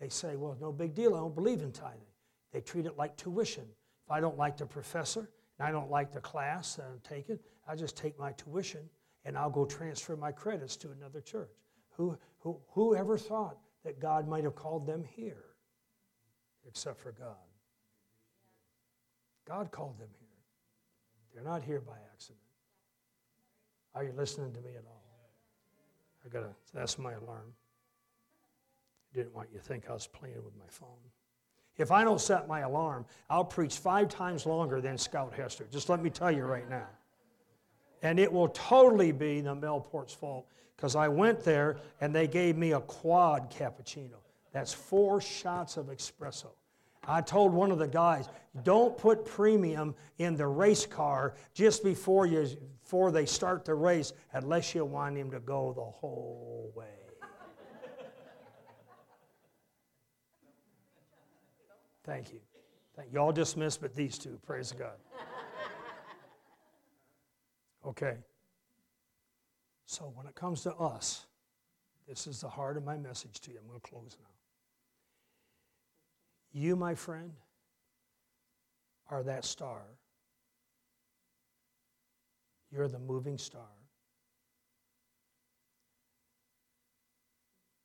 They 0.00 0.08
say, 0.08 0.36
well, 0.36 0.56
no 0.60 0.72
big 0.72 0.94
deal, 0.94 1.14
I 1.14 1.18
don't 1.18 1.34
believe 1.34 1.62
in 1.62 1.72
tithing. 1.72 2.00
They 2.52 2.60
treat 2.60 2.86
it 2.86 2.96
like 2.96 3.16
tuition. 3.16 3.64
If 4.06 4.10
I 4.10 4.20
don't 4.20 4.36
like 4.36 4.56
the 4.56 4.66
professor 4.66 5.30
and 5.58 5.68
I 5.68 5.72
don't 5.72 5.90
like 5.90 6.12
the 6.12 6.20
class 6.20 6.76
that 6.76 6.84
I'm 6.84 7.00
taking, 7.02 7.38
I 7.66 7.74
just 7.74 7.96
take 7.96 8.18
my 8.18 8.32
tuition 8.32 8.80
and 9.24 9.38
I'll 9.38 9.50
go 9.50 9.64
transfer 9.64 10.16
my 10.16 10.32
credits 10.32 10.76
to 10.78 10.90
another 10.90 11.20
church. 11.20 11.50
Who, 11.96 12.18
who, 12.40 12.58
who 12.68 12.94
ever 12.94 13.16
thought 13.16 13.56
that 13.84 14.00
God 14.00 14.28
might 14.28 14.44
have 14.44 14.54
called 14.54 14.86
them 14.86 15.04
here 15.16 15.44
except 16.66 17.00
for 17.00 17.12
God? 17.12 17.36
God 19.46 19.70
called 19.70 19.98
them 19.98 20.08
here. 20.18 20.28
They're 21.34 21.44
not 21.44 21.62
here 21.62 21.80
by 21.80 21.96
accident. 22.12 22.38
Are 23.94 24.04
you 24.04 24.12
listening 24.16 24.52
to 24.52 24.60
me 24.60 24.70
at 24.76 24.84
all? 24.86 25.02
I 26.24 26.28
gotta, 26.28 26.54
that's 26.72 26.98
my 26.98 27.12
alarm. 27.12 27.52
I 29.12 29.16
didn't 29.16 29.34
want 29.34 29.48
you 29.52 29.58
to 29.58 29.64
think 29.64 29.88
I 29.88 29.92
was 29.92 30.06
playing 30.06 30.42
with 30.44 30.56
my 30.58 30.68
phone. 30.68 30.88
If 31.76 31.90
I 31.90 32.04
don't 32.04 32.20
set 32.20 32.46
my 32.46 32.60
alarm, 32.60 33.04
I'll 33.28 33.44
preach 33.44 33.78
five 33.78 34.08
times 34.08 34.46
longer 34.46 34.80
than 34.80 34.96
Scout 34.96 35.34
Hester. 35.34 35.66
Just 35.70 35.88
let 35.88 36.02
me 36.02 36.10
tell 36.10 36.30
you 36.30 36.44
right 36.44 36.68
now. 36.68 36.86
And 38.02 38.20
it 38.20 38.32
will 38.32 38.48
totally 38.48 39.12
be 39.12 39.40
the 39.40 39.54
Melport's 39.54 40.12
fault 40.12 40.46
because 40.76 40.94
I 40.94 41.08
went 41.08 41.40
there 41.40 41.78
and 42.00 42.14
they 42.14 42.28
gave 42.28 42.56
me 42.56 42.72
a 42.72 42.80
quad 42.80 43.50
cappuccino. 43.50 44.18
That's 44.52 44.72
four 44.72 45.20
shots 45.20 45.76
of 45.76 45.86
espresso. 45.86 46.50
I 47.06 47.20
told 47.20 47.52
one 47.52 47.70
of 47.70 47.78
the 47.78 47.88
guys, 47.88 48.28
don't 48.62 48.96
put 48.96 49.24
premium 49.24 49.94
in 50.18 50.36
the 50.36 50.46
race 50.46 50.86
car 50.86 51.34
just 51.52 51.82
before, 51.84 52.26
you, 52.26 52.46
before 52.82 53.10
they 53.10 53.26
start 53.26 53.64
the 53.64 53.74
race 53.74 54.12
unless 54.32 54.74
you 54.74 54.84
want 54.84 55.16
him 55.16 55.30
to 55.32 55.40
go 55.40 55.72
the 55.74 55.82
whole 55.82 56.72
way. 56.74 57.03
Thank 62.04 62.32
you. 62.32 62.40
Thank 62.96 63.12
you. 63.12 63.18
All 63.18 63.32
dismissed, 63.32 63.80
but 63.80 63.94
these 63.94 64.18
two. 64.18 64.38
Praise 64.46 64.72
God. 64.72 64.96
Okay. 67.86 68.16
So 69.86 70.12
when 70.14 70.26
it 70.26 70.34
comes 70.34 70.62
to 70.62 70.74
us, 70.74 71.26
this 72.08 72.26
is 72.26 72.40
the 72.40 72.48
heart 72.48 72.76
of 72.76 72.84
my 72.84 72.96
message 72.96 73.40
to 73.40 73.50
you. 73.50 73.58
I'm 73.60 73.66
going 73.68 73.80
to 73.80 73.88
close 73.88 74.16
now. 74.20 74.28
You, 76.52 76.76
my 76.76 76.94
friend, 76.94 77.32
are 79.10 79.22
that 79.22 79.44
star. 79.44 79.82
You're 82.70 82.88
the 82.88 82.98
moving 82.98 83.38
star. 83.38 83.62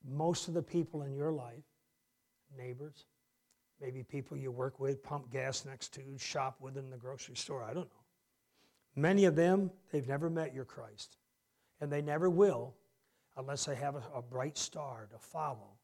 Most 0.08 0.48
of 0.48 0.54
the 0.54 0.64
people 0.64 1.04
in 1.04 1.14
your 1.14 1.32
life, 1.32 1.64
neighbors, 2.58 3.06
maybe 3.82 4.04
people 4.04 4.38
you 4.38 4.52
work 4.52 4.80
with, 4.80 5.04
pump 5.04 5.32
gas 5.32 5.66
next 5.66 5.94
to, 5.94 6.02
shop 6.18 6.58
with 6.60 6.78
in 6.78 6.90
the 6.90 6.98
grocery 6.98 7.36
store, 7.36 7.64
I 7.64 7.74
don't 7.74 7.86
know. 7.86 8.04
Many 8.96 9.26
of 9.26 9.36
them, 9.36 9.72
they've 9.92 10.08
never 10.08 10.30
met 10.30 10.54
your 10.54 10.66
Christ, 10.66 11.18
and 11.80 11.92
they 11.92 12.02
never 12.02 12.30
will 12.30 12.76
unless 13.38 13.66
they 13.66 13.76
have 13.76 13.96
a, 13.96 14.04
a 14.16 14.22
bright 14.22 14.58
star 14.58 15.08
to 15.12 15.18
follow. 15.18 15.78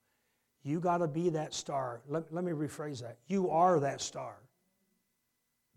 You 0.63 0.79
got 0.79 0.97
to 0.97 1.07
be 1.07 1.29
that 1.29 1.53
star. 1.53 2.01
Let, 2.07 2.33
let 2.33 2.43
me 2.43 2.51
rephrase 2.51 3.01
that. 3.01 3.17
You 3.27 3.49
are 3.51 3.79
that 3.79 4.01
star. 4.01 4.37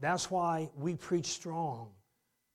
That's 0.00 0.30
why 0.30 0.70
we 0.76 0.94
preach 0.94 1.26
strong. 1.26 1.90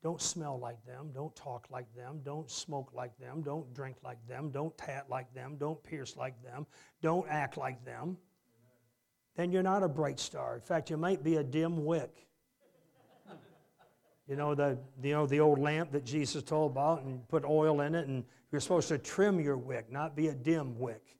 Don't 0.01 0.21
smell 0.21 0.59
like 0.59 0.83
them. 0.85 1.11
Don't 1.13 1.33
talk 1.35 1.67
like 1.69 1.85
them. 1.95 2.21
Don't 2.25 2.49
smoke 2.49 2.91
like 2.93 3.17
them. 3.19 3.41
Don't 3.41 3.73
drink 3.73 3.97
like 4.03 4.17
them. 4.27 4.49
Don't 4.49 4.77
tat 4.77 5.05
like 5.09 5.33
them. 5.33 5.55
Don't 5.57 5.81
pierce 5.83 6.17
like 6.17 6.41
them. 6.43 6.65
Don't 7.01 7.25
act 7.29 7.57
like 7.57 7.85
them. 7.85 8.17
Then 9.35 9.51
you're 9.51 9.63
not 9.63 9.83
a 9.83 9.87
bright 9.87 10.19
star. 10.19 10.55
In 10.55 10.61
fact, 10.61 10.89
you 10.89 10.97
might 10.97 11.23
be 11.23 11.37
a 11.37 11.43
dim 11.43 11.85
wick. 11.85 12.27
You 14.27 14.37
know, 14.37 14.55
the, 14.55 14.77
you 15.01 15.11
know, 15.11 15.27
the 15.27 15.41
old 15.41 15.59
lamp 15.59 15.91
that 15.91 16.05
Jesus 16.05 16.43
told 16.43 16.71
about 16.71 17.03
and 17.03 17.27
put 17.27 17.43
oil 17.43 17.81
in 17.81 17.93
it, 17.93 18.07
and 18.07 18.23
you're 18.51 18.61
supposed 18.61 18.87
to 18.87 18.97
trim 18.97 19.39
your 19.39 19.57
wick, 19.57 19.91
not 19.91 20.15
be 20.15 20.29
a 20.29 20.33
dim 20.33 20.79
wick. 20.79 21.17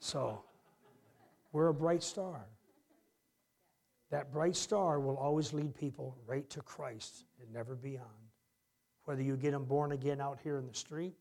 So, 0.00 0.42
we're 1.52 1.68
a 1.68 1.74
bright 1.74 2.02
star. 2.02 2.46
That 4.10 4.32
bright 4.32 4.56
star 4.56 4.98
will 4.98 5.16
always 5.16 5.52
lead 5.52 5.74
people 5.74 6.16
right 6.26 6.48
to 6.50 6.62
Christ 6.62 7.24
and 7.40 7.52
never 7.52 7.76
beyond. 7.76 8.08
Whether 9.04 9.22
you 9.22 9.36
get 9.36 9.52
them 9.52 9.64
born 9.64 9.92
again 9.92 10.20
out 10.20 10.38
here 10.42 10.58
in 10.58 10.66
the 10.66 10.74
street, 10.74 11.14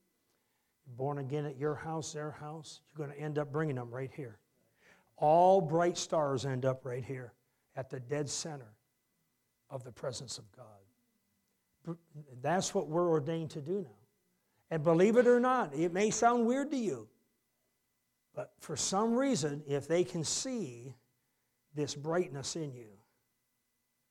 born 0.98 1.20
again 1.20 1.46
at 1.46 1.58
your 1.58 1.76
house, 1.76 2.14
their 2.14 2.32
house, 2.32 2.82
you're 2.88 3.06
going 3.06 3.16
to 3.16 3.24
end 3.24 3.38
up 3.38 3.52
bringing 3.52 3.76
them 3.76 3.92
right 3.92 4.12
here. 4.16 4.39
All 5.20 5.62
bright 5.62 5.98
stars 5.98 6.46
end 6.46 6.66
up 6.66 6.86
right 6.86 7.04
here 7.04 7.34
at 7.76 7.90
the 7.90 8.00
dead 8.00 8.30
center 8.30 8.74
of 9.70 9.84
the 9.84 9.92
presence 9.92 10.38
of 10.38 10.46
God. 10.52 11.98
That's 12.42 12.74
what 12.74 12.88
we're 12.88 13.10
ordained 13.10 13.52
to 13.52 13.62
do 13.62 13.82
now. 13.82 13.96
And 14.72 14.84
believe 14.84 15.18
it 15.18 15.28
or 15.28 15.40
not, 15.40 15.74
it 15.76 15.92
may 15.94 16.10
sound 16.10 16.46
weird 16.46 16.72
to 16.72 16.78
you, 16.78 17.08
but 18.36 18.54
for 18.60 18.76
some 18.76 19.16
reason, 19.16 19.64
if 19.68 19.88
they 19.88 20.04
can 20.04 20.24
see 20.24 20.94
this 21.74 21.96
brightness 21.96 22.56
in 22.56 22.72
you, 22.74 22.90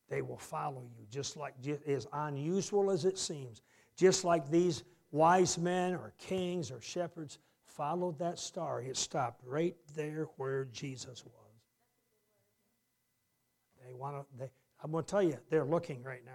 they 0.08 0.22
will 0.22 0.38
follow 0.38 0.82
you, 0.98 1.06
just 1.10 1.36
like 1.36 1.54
as 1.86 2.06
unusual 2.12 2.90
as 2.90 3.04
it 3.04 3.18
seems. 3.18 3.62
Just 3.96 4.24
like 4.24 4.50
these 4.50 4.82
wise 5.10 5.58
men 5.58 5.94
or 5.94 6.12
kings 6.18 6.70
or 6.70 6.80
shepherds 6.80 7.38
followed 7.78 8.18
that 8.18 8.38
star, 8.38 8.82
it 8.82 8.96
stopped 8.96 9.40
right 9.46 9.76
there 9.94 10.26
where 10.36 10.66
Jesus 10.66 11.24
was. 11.24 11.34
They 13.86 13.94
want 13.94 14.16
to. 14.16 14.38
They, 14.38 14.50
I'm 14.84 14.90
going 14.90 15.04
to 15.04 15.10
tell 15.10 15.22
you, 15.22 15.38
they're 15.48 15.64
looking 15.64 16.02
right 16.02 16.24
now. 16.26 16.32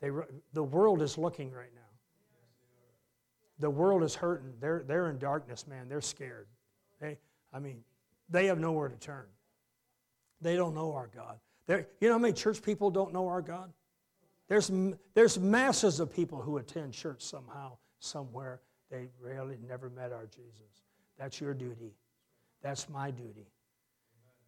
They, 0.00 0.10
the 0.52 0.62
world 0.62 1.02
is 1.02 1.18
looking 1.18 1.50
right 1.50 1.72
now. 1.74 1.80
The 3.58 3.70
world 3.70 4.02
is 4.02 4.14
hurting. 4.14 4.52
They're, 4.60 4.84
they're 4.86 5.10
in 5.10 5.18
darkness, 5.18 5.66
man. 5.66 5.88
They're 5.88 6.00
scared. 6.00 6.46
They, 7.00 7.18
I 7.52 7.58
mean, 7.58 7.82
they 8.30 8.46
have 8.46 8.58
nowhere 8.58 8.88
to 8.88 8.96
turn. 8.96 9.26
They 10.40 10.56
don't 10.56 10.74
know 10.74 10.94
our 10.94 11.10
God. 11.14 11.38
They're, 11.66 11.86
you 12.00 12.08
know 12.08 12.14
how 12.14 12.20
many 12.20 12.32
church 12.32 12.62
people 12.62 12.90
don't 12.90 13.12
know 13.12 13.28
our 13.28 13.42
God? 13.42 13.70
There's, 14.48 14.70
there's 15.14 15.38
masses 15.38 16.00
of 16.00 16.14
people 16.14 16.40
who 16.40 16.56
attend 16.56 16.94
church 16.94 17.22
somehow, 17.22 17.76
somewhere. 17.98 18.60
They 18.90 19.08
really 19.20 19.58
never 19.66 19.88
met 19.88 20.12
our 20.12 20.26
Jesus. 20.26 20.82
That's 21.18 21.40
your 21.40 21.54
duty. 21.54 21.94
That's 22.62 22.88
my 22.88 23.10
duty 23.10 23.46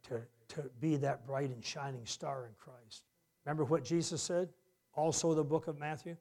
to, 0.09 0.21
to 0.49 0.71
be 0.81 0.97
that 0.97 1.27
bright 1.27 1.51
and 1.51 1.65
shining 1.65 2.05
star 2.05 2.47
in 2.47 2.53
Christ. 2.59 3.05
Remember 3.45 3.65
what 3.65 3.85
Jesus 3.85 4.23
said? 4.23 4.49
Also, 4.95 5.35
the 5.35 5.45
book 5.45 5.69
of 5.69 5.79
Matthew? 5.79 6.17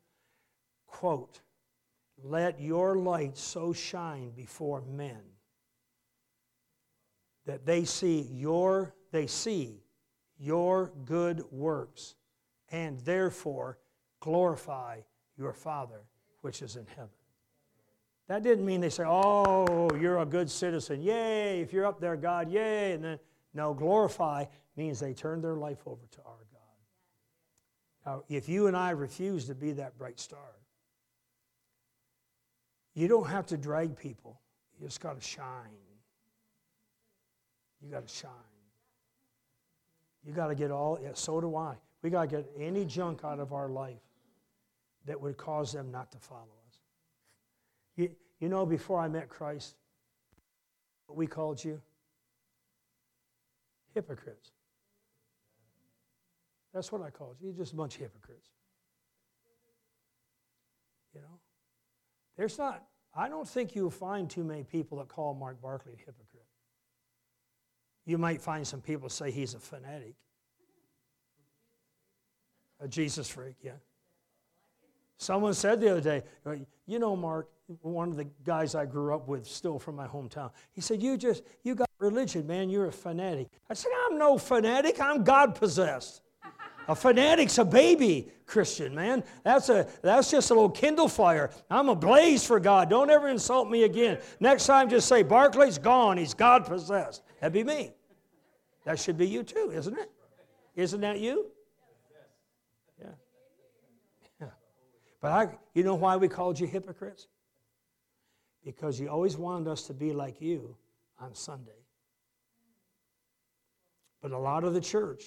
Quote, 0.88 1.42
Let 2.24 2.62
your 2.62 2.96
light 2.96 3.38
so 3.38 3.74
shine 3.74 4.32
before 4.32 4.82
men 4.82 5.22
that 7.46 7.66
they 7.66 7.86
see 7.86 8.30
your 8.32 8.94
they 9.12 9.28
see 9.28 9.82
your 10.38 10.92
good 11.06 11.44
works 11.52 12.16
and 12.72 13.00
therefore 13.02 13.78
glorify 14.20 15.00
your 15.38 15.54
father 15.54 16.02
which 16.42 16.62
is 16.62 16.76
in 16.76 16.86
heaven 16.96 17.10
that 18.32 18.44
didn't 18.44 18.66
mean 18.66 18.82
they 18.82 18.90
say 18.90 19.04
oh 19.06 19.90
you're 20.00 20.20
a 20.20 20.26
good 20.26 20.50
citizen 20.50 21.02
yay 21.02 21.62
if 21.62 21.74
you're 21.74 21.86
up 21.86 22.00
there 22.00 22.16
god 22.16 22.50
yay 22.50 22.94
and 22.94 23.04
then 23.04 23.20
no, 23.54 23.74
glorify 23.74 24.46
means 24.78 25.00
they 25.00 25.14
turn 25.14 25.42
their 25.42 25.56
life 25.56 25.80
over 25.86 26.06
to 26.12 26.20
our 26.26 26.46
God. 26.52 26.62
Now, 28.06 28.24
if 28.30 28.48
you 28.48 28.68
and 28.68 28.78
I 28.78 28.92
refuse 28.92 29.46
to 29.46 29.56
be 29.56 29.74
that 29.74 29.98
bright 29.98 30.20
star, 30.20 30.40
You 32.94 33.08
don't 33.08 33.30
have 33.30 33.46
to 33.48 33.58
drag 33.58 33.98
people, 33.98 34.42
you 34.78 34.86
just 34.86 35.00
got 35.00 35.20
to 35.20 35.26
shine. 35.26 35.80
You 37.82 37.90
got 37.90 38.06
to 38.06 38.14
shine. 38.14 38.32
You 40.26 40.34
got 40.34 40.48
to 40.48 40.56
get 40.56 40.72
all, 40.72 41.00
yeah, 41.02 41.12
so 41.14 41.40
do 41.40 41.56
I. 41.56 41.76
We 42.02 42.10
got 42.10 42.30
to 42.30 42.36
get 42.36 42.52
any 42.58 42.84
junk 42.84 43.22
out 43.24 43.40
of 43.40 43.54
our 43.54 43.70
life 43.70 44.04
that 45.06 45.20
would 45.20 45.38
cause 45.38 45.72
them 45.72 45.90
not 45.90 46.12
to 46.12 46.18
follow. 46.18 46.61
You, 48.02 48.10
you 48.40 48.50
know, 48.50 48.66
before 48.66 49.00
I 49.00 49.08
met 49.08 49.30
Christ, 49.30 49.76
what 51.06 51.16
we 51.16 51.28
called 51.28 51.64
you? 51.64 51.80
Hypocrites. 53.94 54.50
That's 56.74 56.92
what 56.92 57.04
I 57.04 57.12
called 57.12 57.36
you. 57.40 57.50
You're 57.50 57.58
just 57.58 57.74
a 57.74 57.76
bunch 57.76 57.96
of 57.96 58.02
hypocrites. 58.02 58.50
You 61.14 61.22
know? 61.22 61.40
There's 62.38 62.58
not, 62.58 62.84
I 63.14 63.30
don't 63.30 63.48
think 63.48 63.76
you'll 63.76 63.92
find 63.92 64.28
too 64.28 64.44
many 64.44 64.64
people 64.64 64.98
that 64.98 65.08
call 65.08 65.36
Mark 65.36 65.62
Barclay 65.62 65.94
a 65.94 65.98
hypocrite. 65.98 66.48
You 68.08 68.18
might 68.18 68.42
find 68.42 68.66
some 68.66 68.82
people 68.82 69.10
say 69.10 69.30
he's 69.30 69.54
a 69.54 69.60
fanatic, 69.60 70.16
a 72.80 72.88
Jesus 72.88 73.30
freak, 73.30 73.58
yeah. 73.62 73.74
Someone 75.22 75.54
said 75.54 75.80
the 75.80 75.92
other 75.92 76.02
day, 76.02 76.24
uh, 76.48 76.56
you 76.88 76.98
know, 76.98 77.16
Mark, 77.16 77.48
one 77.84 78.10
of 78.10 78.18
the 78.18 78.26
guys 78.44 78.74
I 78.74 78.88
grew 78.88 79.14
up 79.14 79.28
with, 79.28 79.46
still 79.46 79.78
from 79.78 79.96
my 79.96 80.08
hometown, 80.08 80.50
he 80.72 80.82
said, 80.82 81.04
You 81.04 81.16
just, 81.16 81.44
you 81.62 81.76
got 81.76 81.92
religion, 82.00 82.48
man, 82.48 82.72
you're 82.72 82.88
a 82.88 82.92
fanatic. 82.92 83.48
I 83.70 83.76
said, 83.76 83.92
I'm 84.08 84.18
no 84.18 84.40
fanatic, 84.40 85.00
I'm 85.00 85.24
God 85.24 85.54
possessed. 85.54 86.22
A 86.88 86.96
fanatic's 86.96 87.60
a 87.60 87.64
baby 87.66 88.32
Christian, 88.48 88.96
man. 88.96 89.24
That's, 89.44 89.70
a, 89.70 89.88
that's 90.02 90.32
just 90.32 90.50
a 90.50 90.56
little 90.56 90.72
kindle 90.72 91.08
fire. 91.08 91.52
I'm 91.70 91.90
ablaze 91.90 92.44
for 92.44 92.60
God. 92.60 92.90
Don't 92.90 93.12
ever 93.12 93.30
insult 93.30 93.70
me 93.70 93.84
again. 93.84 94.18
Next 94.40 94.66
time, 94.66 94.90
just 94.90 95.08
say, 95.08 95.24
Barclay's 95.24 95.78
gone. 95.78 96.18
He's 96.18 96.34
God 96.34 96.66
possessed. 96.66 97.22
That'd 97.40 97.54
be 97.54 97.64
me. 97.64 97.92
That 98.86 99.00
should 99.00 99.20
be 99.20 99.28
you 99.28 99.44
too, 99.44 99.72
isn't 99.72 99.96
it? 99.96 100.12
Isn't 100.76 101.02
that 101.02 101.20
you? 101.20 101.52
Yeah. 103.00 103.08
Yeah. 104.42 104.48
But 105.22 105.32
I, 105.32 105.48
you 105.76 105.84
know 105.84 105.96
why 105.96 106.18
we 106.18 106.28
called 106.28 106.60
you 106.60 106.68
hypocrites? 106.68 107.28
Because 108.66 109.00
you 109.00 109.08
always 109.08 109.38
wanted 109.38 109.68
us 109.68 109.84
to 109.84 109.94
be 109.94 110.12
like 110.12 110.42
you 110.42 110.76
on 111.20 111.34
Sunday. 111.36 111.72
But 114.22 114.32
a 114.32 114.38
lot 114.38 114.64
of 114.64 114.74
the 114.74 114.82
church, 114.82 115.24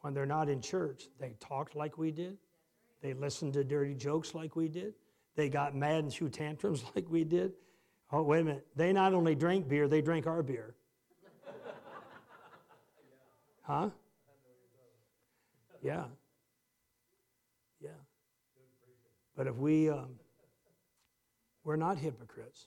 when 0.00 0.14
they're 0.14 0.26
not 0.26 0.48
in 0.48 0.60
church, 0.60 1.08
they 1.18 1.34
talked 1.40 1.74
like 1.74 1.98
we 1.98 2.10
did. 2.10 2.36
They 3.02 3.14
listened 3.14 3.54
to 3.54 3.64
dirty 3.64 3.94
jokes 3.94 4.34
like 4.34 4.56
we 4.56 4.68
did. 4.68 4.94
They 5.36 5.48
got 5.48 5.74
mad 5.74 6.04
and 6.04 6.12
threw 6.12 6.28
tantrums 6.28 6.84
like 6.94 7.08
we 7.08 7.24
did. 7.24 7.52
Oh, 8.10 8.22
wait 8.22 8.40
a 8.40 8.44
minute. 8.44 8.66
They 8.76 8.92
not 8.92 9.14
only 9.14 9.34
drank 9.34 9.68
beer, 9.68 9.88
they 9.88 10.02
drank 10.02 10.26
our 10.26 10.42
beer. 10.42 10.74
Huh? 13.64 13.90
Yeah. 15.82 16.06
Yeah. 17.80 17.90
But 19.36 19.46
if 19.46 19.56
we, 19.56 19.88
um, 19.88 20.16
we're 21.64 21.76
not 21.76 21.98
hypocrites. 21.98 22.66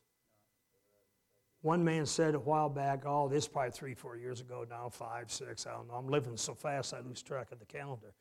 One 1.61 1.83
man 1.83 2.05
said 2.05 2.35
a 2.35 2.39
while 2.39 2.69
back, 2.69 3.03
oh, 3.05 3.27
this 3.27 3.45
is 3.45 3.47
probably 3.47 3.71
three, 3.71 3.93
four 3.95 4.15
years 4.15 4.39
ago 4.39 4.65
now, 4.69 4.89
five, 4.89 5.31
six, 5.31 5.65
I 5.65 5.71
don't 5.71 5.87
know. 5.87 5.95
I'm 5.95 6.07
living 6.07 6.37
so 6.37 6.53
fast 6.53 6.93
I 6.93 6.99
lose 6.99 7.21
track 7.21 7.51
of 7.51 7.59
the 7.59 7.65
calendar. 7.65 8.13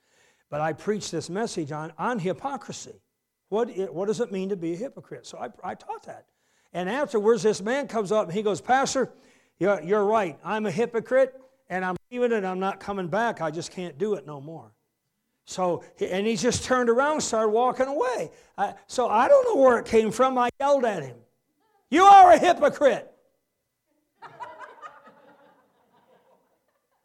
But 0.51 0.61
I 0.61 0.73
preached 0.73 1.13
this 1.13 1.29
message 1.29 1.71
on, 1.73 1.93
on 1.99 2.19
hypocrisy. 2.19 3.01
What, 3.51 3.71
it, 3.71 3.93
what 3.93 4.09
does 4.09 4.21
it 4.21 4.33
mean 4.33 4.49
to 4.49 4.57
be 4.57 4.73
a 4.73 4.77
hypocrite? 4.77 5.27
So 5.27 5.39
I, 5.39 5.49
I 5.63 5.75
taught 5.75 6.05
that. 6.07 6.27
And 6.73 6.89
afterwards, 6.89 7.43
this 7.43 7.63
man 7.63 7.87
comes 7.87 8.13
up 8.13 8.25
and 8.27 8.33
he 8.33 8.43
goes, 8.43 8.61
Pastor, 8.61 9.13
you're, 9.59 9.81
you're 9.83 10.05
right. 10.05 10.39
I'm 10.43 10.67
a 10.67 10.71
hypocrite 10.71 11.35
and 11.69 11.85
I'm 11.85 11.97
leaving 12.11 12.33
it, 12.33 12.45
I'm 12.45 12.61
not 12.61 12.81
coming 12.81 13.09
back. 13.09 13.41
I 13.41 13.51
just 13.51 13.71
can't 13.71 13.97
do 13.99 14.15
it 14.15 14.27
no 14.27 14.41
more. 14.41 14.73
So, 15.45 15.85
and 16.01 16.27
he 16.27 16.37
just 16.37 16.65
turned 16.65 16.89
around 16.89 17.13
and 17.13 17.23
started 17.23 17.51
walking 17.51 17.87
away. 17.87 18.31
I, 18.57 18.75
so 18.87 19.09
I 19.09 19.29
don't 19.29 19.45
know 19.45 19.63
where 19.63 19.79
it 19.79 19.85
came 19.85 20.11
from. 20.11 20.39
I 20.39 20.49
yelled 20.59 20.85
at 20.85 21.03
him, 21.03 21.17
You 21.91 22.05
are 22.05 22.33
a 22.33 22.39
hypocrite. 22.39 23.11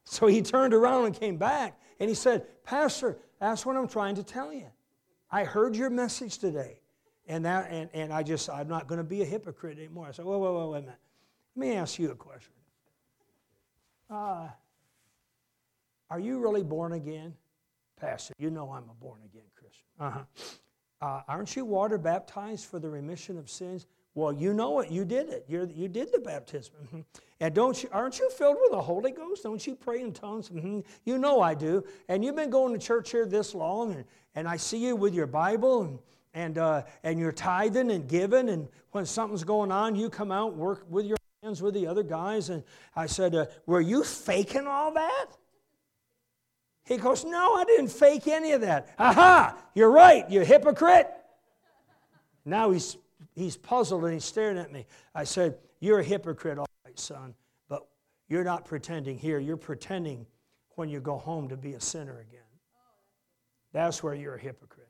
so 0.06 0.28
he 0.28 0.42
turned 0.42 0.74
around 0.74 1.08
and 1.08 1.20
came 1.20 1.38
back 1.38 1.80
and 2.00 2.08
he 2.08 2.16
said, 2.16 2.46
Pastor, 2.64 3.18
that's 3.40 3.66
what 3.66 3.76
I'm 3.76 3.88
trying 3.88 4.16
to 4.16 4.24
tell 4.24 4.54
you. 4.54 4.68
I 5.30 5.44
heard 5.44 5.76
your 5.76 5.90
message 5.90 6.38
today. 6.38 6.80
And, 7.28 7.46
that, 7.46 7.70
and, 7.70 7.90
and 7.94 8.12
I 8.12 8.24
just, 8.24 8.50
I'm 8.50 8.68
not 8.68 8.88
going 8.88 8.98
to 8.98 9.04
be 9.04 9.22
a 9.22 9.26
hypocrite 9.26 9.78
anymore. 9.78 10.08
I 10.08 10.12
said, 10.12 10.26
wait, 10.26 10.40
wait, 10.40 10.52
wait, 10.52 10.70
wait 10.70 10.78
a 10.78 10.82
minute. 10.82 11.00
Let 11.56 11.68
me 11.68 11.76
ask 11.76 12.00
you 12.00 12.10
a 12.10 12.16
question. 12.16 12.54
Uh, 14.10 14.48
are 16.10 16.20
you 16.20 16.40
really 16.40 16.64
born 16.64 16.94
again? 16.94 17.36
Pastor, 18.00 18.34
you 18.38 18.50
know 18.50 18.72
I'm 18.72 18.90
a 18.90 18.94
born 18.94 19.22
again 19.26 19.44
Christian. 19.56 19.86
Uh-huh. 20.00 20.20
Uh, 21.02 21.22
aren't 21.28 21.56
you 21.56 21.66
water 21.66 21.98
baptized 21.98 22.66
for 22.66 22.80
the 22.80 22.90
remission 22.90 23.38
of 23.38 23.50
sins? 23.50 23.88
Well, 24.16 24.34
you 24.34 24.54
know 24.54 24.80
it. 24.80 24.92
You 24.92 25.06
did 25.06 25.30
it. 25.30 25.46
You're, 25.48 25.68
you 25.68 25.88
did 25.88 26.12
the 26.12 26.20
baptism. 26.20 26.76
Mm-hmm. 26.84 27.00
And 27.40 27.56
don't 27.56 27.82
you, 27.82 27.90
aren't 27.92 28.20
you 28.20 28.30
filled 28.30 28.58
with 28.62 28.72
the 28.72 28.82
Holy 28.82 29.12
Ghost? 29.12 29.44
Don't 29.44 29.66
you 29.66 29.76
pray 29.76 30.02
in 30.02 30.12
tongues? 30.12 30.50
Mm-hmm. 30.50 30.82
You 31.06 31.18
know 31.18 31.42
I 31.42 31.54
do. 31.54 31.84
And 32.10 32.24
you've 32.24 32.36
been 32.36 32.50
going 32.50 32.74
to 32.74 32.80
church 32.80 33.12
here 33.12 33.26
this 33.26 33.56
long, 33.56 33.94
and, 33.94 34.06
and 34.36 34.48
I 34.48 34.58
see 34.58 34.86
you 34.86 34.96
with 34.96 35.14
your 35.14 35.28
Bible, 35.28 35.84
and, 35.84 36.00
and, 36.34 36.58
uh, 36.58 36.84
and 37.04 37.18
you're 37.20 37.32
tithing 37.32 37.92
and 37.92 38.08
giving, 38.08 38.50
and 38.50 38.68
when 38.92 39.06
something's 39.06 39.44
going 39.44 39.72
on, 39.72 39.96
you 39.96 40.10
come 40.10 40.32
out 40.32 40.56
work 40.56 40.86
with 40.90 41.06
your 41.06 41.18
hands 41.44 41.62
with 41.62 41.76
the 41.76 41.88
other 41.88 42.04
guys. 42.04 42.50
And 42.50 42.64
I 42.96 43.06
said, 43.06 43.36
uh, 43.36 43.46
Were 43.66 43.82
you 43.82 44.04
faking 44.04 44.68
all 44.68 44.94
that? 44.94 45.28
He 46.90 46.98
goes, 46.98 47.24
No, 47.24 47.54
I 47.54 47.64
didn't 47.64 47.90
fake 47.90 48.28
any 48.28 48.52
of 48.52 48.62
that. 48.62 48.90
Aha, 48.98 49.56
you're 49.76 49.92
right, 49.92 50.30
you 50.30 50.42
hypocrite. 50.42 51.08
Now 52.44 52.72
he's, 52.72 52.98
he's 53.36 53.56
puzzled 53.56 54.04
and 54.04 54.14
he's 54.14 54.26
staring 54.26 54.58
at 54.58 54.74
me. 54.74 54.88
I 55.14 55.24
said, 55.24 55.60
You're 55.80 56.00
a 56.00 56.04
hypocrite, 56.04 56.58
all 56.58 56.68
right, 56.84 57.00
son, 57.00 57.36
but 57.70 57.88
you're 58.28 58.44
not 58.44 58.66
pretending 58.66 59.20
here. 59.20 59.40
You're 59.40 59.56
pretending 59.56 60.26
when 60.76 60.90
you 60.90 61.00
go 61.00 61.18
home 61.18 61.48
to 61.50 61.56
be 61.56 61.76
a 61.76 61.82
sinner 61.82 62.20
again. 62.20 62.42
That's 63.72 64.02
where 64.02 64.16
you're 64.16 64.36
a 64.36 64.40
hypocrite. 64.40 64.90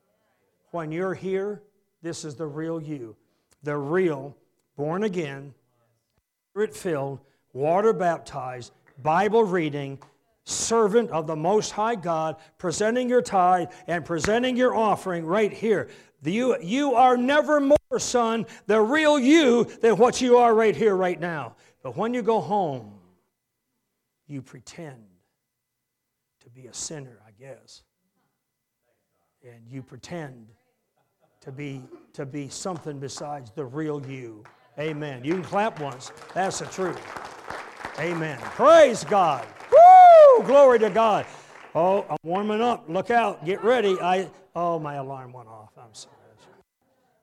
When 0.72 0.94
you're 0.94 1.14
here, 1.14 1.62
this 2.02 2.24
is 2.24 2.36
the 2.36 2.48
real 2.48 2.82
you, 2.82 3.18
the 3.62 3.76
real, 3.76 4.38
born 4.78 5.04
again, 5.04 5.54
Spirit 6.52 6.74
filled, 6.74 7.20
water 7.52 7.92
baptized, 7.92 8.72
Bible 9.02 9.44
reading, 9.44 10.00
servant 10.50 11.12
of 11.12 11.28
the 11.28 11.36
Most 11.36 11.72
High 11.72 11.96
God, 11.96 12.38
presenting 12.58 13.10
your 13.10 13.22
tithe 13.22 13.70
and 13.88 14.04
presenting 14.04 14.58
your 14.58 14.76
offering 14.76 15.26
right 15.26 15.52
here. 15.52 15.90
You, 16.24 16.58
you 16.62 16.96
are 16.96 17.16
never 17.16 17.60
more, 17.60 17.78
son, 17.98 18.46
the 18.68 18.82
real 18.82 19.18
you, 19.18 19.66
than 19.82 19.98
what 19.98 20.22
you 20.22 20.38
are 20.38 20.54
right 20.54 20.76
here, 20.76 20.96
right 20.96 21.20
now. 21.20 21.56
But 21.82 21.96
when 21.96 22.14
you 22.14 22.22
go 22.22 22.42
home, 22.42 22.94
you 24.28 24.42
pretend 24.42 25.04
to 26.42 26.50
be 26.50 26.68
a 26.68 26.74
sinner, 26.74 27.20
I 27.26 27.32
guess. 27.40 27.84
And 29.44 29.68
you 29.70 29.82
pretend 29.82 30.48
to 31.42 31.52
be, 31.52 31.82
to 32.14 32.26
be 32.26 32.50
something 32.50 33.00
besides 33.00 33.52
the 33.52 33.66
real 33.66 34.06
you. 34.06 34.44
Amen. 34.78 35.24
You 35.24 35.34
can 35.34 35.44
clap 35.44 35.80
once. 35.80 36.12
That's 36.34 36.60
the 36.60 36.66
truth. 36.66 37.00
Amen. 37.98 38.38
Praise 38.40 39.04
God. 39.04 39.48
Woo! 40.40 40.46
Glory 40.46 40.80
to 40.80 40.90
God. 40.90 41.26
Oh, 41.76 42.06
I'm 42.10 42.18
warming 42.24 42.62
up. 42.62 42.86
Look 42.88 43.12
out. 43.12 43.46
Get 43.46 43.64
ready. 43.64 44.00
I 44.00 44.30
oh 44.56 44.80
my 44.80 44.96
alarm 44.96 45.34
went 45.34 45.48
off. 45.50 45.72
I'm 45.78 45.94
sorry. 45.94 46.16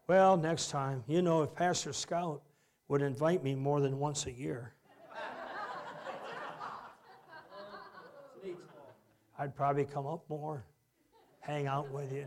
Well, 0.07 0.37
next 0.37 0.71
time, 0.71 1.03
you 1.09 1.23
know, 1.23 1.43
if 1.43 1.55
Pastor 1.55 1.93
Scout 1.93 2.43
would 2.89 3.03
invite 3.03 3.43
me 3.43 3.55
more 3.55 3.81
than 3.81 3.99
once 3.99 4.27
a 4.27 4.33
year, 4.33 4.75
I'd 9.39 9.55
probably 9.57 9.85
come 9.85 10.07
up 10.07 10.25
more, 10.29 10.65
hang 11.41 11.67
out 11.67 11.91
with 11.91 12.13
you, 12.13 12.27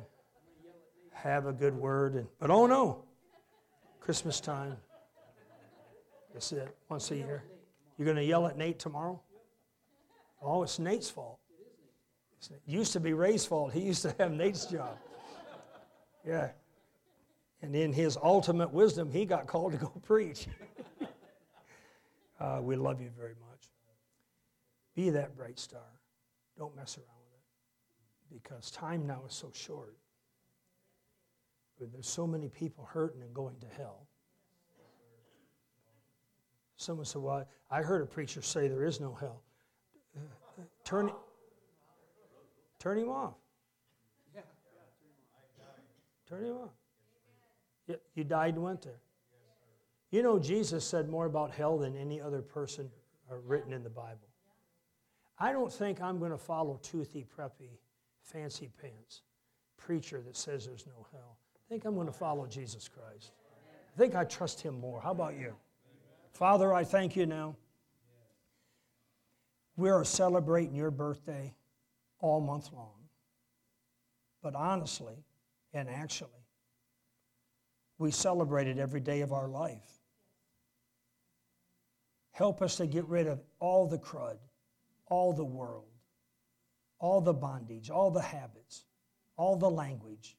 have 1.14 1.46
a 1.46 1.54
good 1.54 1.74
word. 1.74 2.16
And, 2.16 2.28
but 2.40 2.52
oh 2.52 2.66
no, 2.66 3.06
Christmas 4.00 4.40
time. 4.40 4.76
That's 6.34 6.52
it, 6.52 6.76
once 6.90 7.12
a 7.12 7.16
year. 7.16 7.44
You're 7.98 8.06
going 8.06 8.18
to 8.18 8.24
yell 8.24 8.46
at 8.46 8.58
Nate 8.58 8.78
tomorrow? 8.78 9.22
Oh, 10.42 10.64
it's 10.64 10.80
Nate's 10.80 11.10
fault. 11.10 11.40
It 12.50 12.62
used 12.66 12.94
to 12.94 13.00
be 13.00 13.14
Ray's 13.14 13.46
fault. 13.46 13.74
He 13.74 13.82
used 13.82 14.02
to 14.04 14.16
have 14.18 14.32
Nate's 14.32 14.66
job. 14.66 14.98
Yeah. 16.26 16.50
And 17.62 17.76
in 17.76 17.92
his 17.92 18.18
ultimate 18.22 18.72
wisdom, 18.72 19.12
he 19.12 19.26
got 19.26 19.48
called 19.48 19.74
to 19.74 19.78
go 19.78 19.88
preach. 20.04 20.48
uh, 22.40 22.60
we 22.62 22.76
love 22.76 23.02
you 23.02 23.10
very 23.18 23.36
much. 23.50 23.68
Be 24.96 25.10
that 25.10 25.36
bright 25.36 25.60
star. 25.60 25.82
Don't 26.58 26.76
mess 26.76 26.98
around 26.98 27.08
with 27.32 28.38
it 28.38 28.42
because 28.42 28.72
time 28.72 29.06
now 29.06 29.22
is 29.28 29.34
so 29.34 29.52
short. 29.54 29.96
There's 31.80 32.08
so 32.08 32.28
many 32.28 32.50
people 32.50 32.88
hurting 32.92 33.22
and 33.22 33.34
going 33.34 33.56
to 33.62 33.68
hell. 33.78 34.08
Someone 36.76 37.06
said, 37.06 37.22
Well, 37.22 37.46
I 37.72 37.82
heard 37.82 38.02
a 38.02 38.06
preacher 38.06 38.42
say 38.42 38.68
there 38.68 38.86
is 38.86 39.00
no 39.00 39.14
hell. 39.14 39.44
Turn, 40.84 41.12
turn 42.80 42.98
him 42.98 43.10
off. 43.10 43.36
Turn 46.28 46.46
him 46.46 46.58
off. 46.58 47.98
You 48.14 48.24
died 48.24 48.54
and 48.54 48.64
went 48.64 48.84
there. 48.84 49.02
You 50.12 50.22
know, 50.22 50.38
Jesus 50.38 50.86
said 50.86 51.10
more 51.10 51.26
about 51.26 51.52
hell 51.52 51.78
than 51.78 51.96
any 51.96 52.22
other 52.22 52.42
person 52.42 52.90
uh, 53.32 53.36
written 53.46 53.74
in 53.74 53.84
the 53.84 53.90
Bible. 53.90 54.28
I 55.40 55.52
don't 55.52 55.72
think 55.72 56.02
I'm 56.02 56.20
going 56.20 56.32
to 56.32 56.38
follow 56.38 56.80
toothy, 56.84 57.26
preppy, 57.38 57.80
fancy 58.22 58.70
pants 58.80 59.22
preacher 59.78 60.22
that 60.22 60.38
says 60.38 60.66
there's 60.66 60.86
no 60.86 61.08
hell. 61.12 61.38
I 61.56 61.70
think 61.70 61.86
I'm 61.86 61.96
going 61.96 62.08
to 62.08 62.14
follow 62.14 62.46
Jesus 62.46 62.88
Christ. 62.88 63.32
I 63.96 63.98
think 63.98 64.16
I 64.16 64.24
trust 64.24 64.62
him 64.62 64.80
more. 64.80 65.02
How 65.02 65.12
about 65.12 65.38
you? 65.38 65.56
Father, 66.34 66.74
I 66.74 66.84
thank 66.84 67.16
you 67.16 67.26
now. 67.26 67.56
We 69.80 69.90
are 69.92 70.04
celebrating 70.04 70.76
your 70.76 70.92
birthday 70.92 71.56
all 72.20 72.42
month 72.42 72.74
long. 72.74 73.00
But 74.44 74.54
honestly 74.54 75.24
and 75.74 75.90
actually, 75.90 76.44
we 77.98 78.12
celebrate 78.12 78.68
it 78.68 78.78
every 78.78 79.00
day 79.00 79.22
of 79.22 79.32
our 79.32 79.48
life. 79.48 80.02
Help 82.32 82.62
us 82.62 82.76
to 82.76 82.88
get 82.88 83.06
rid 83.08 83.26
of 83.28 83.40
all 83.62 83.88
the 83.88 83.98
crud, 83.98 84.38
all 85.08 85.32
the 85.32 85.46
world, 85.46 85.88
all 87.00 87.22
the 87.22 87.34
bondage, 87.34 87.90
all 87.90 88.12
the 88.12 88.22
habits, 88.22 88.84
all 89.38 89.56
the 89.56 89.70
language, 89.70 90.38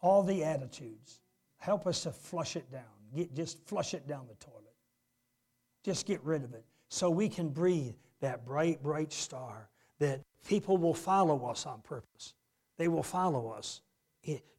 all 0.00 0.22
the 0.22 0.44
attitudes. 0.44 1.20
Help 1.58 1.86
us 1.86 2.04
to 2.04 2.10
flush 2.10 2.56
it 2.56 2.72
down. 2.72 2.84
Get, 3.14 3.34
just 3.34 3.66
flush 3.66 3.92
it 3.92 4.08
down 4.08 4.26
the 4.28 4.42
toilet. 4.42 4.74
Just 5.82 6.06
get 6.06 6.22
rid 6.22 6.42
of 6.42 6.54
it 6.54 6.64
so 6.88 7.10
we 7.10 7.28
can 7.28 7.50
breathe 7.50 7.94
that 8.24 8.46
bright, 8.46 8.82
bright 8.82 9.12
star 9.12 9.68
that 9.98 10.22
people 10.48 10.78
will 10.78 10.94
follow 10.94 11.44
us 11.46 11.66
on 11.66 11.82
purpose. 11.82 12.32
They 12.78 12.88
will 12.88 13.02
follow 13.02 13.50
us 13.50 13.82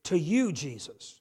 to 0.04 0.18
you, 0.18 0.52
Jesus. 0.52 1.20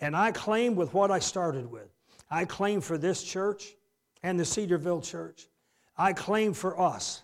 And 0.00 0.16
I 0.16 0.32
claim 0.32 0.74
with 0.74 0.92
what 0.92 1.12
I 1.12 1.20
started 1.20 1.70
with. 1.70 1.88
I 2.28 2.46
claim 2.46 2.80
for 2.80 2.98
this 2.98 3.22
church 3.22 3.76
and 4.24 4.38
the 4.38 4.44
Cedarville 4.44 5.02
church. 5.02 5.48
I 5.96 6.12
claim 6.12 6.52
for 6.52 6.80
us 6.80 7.22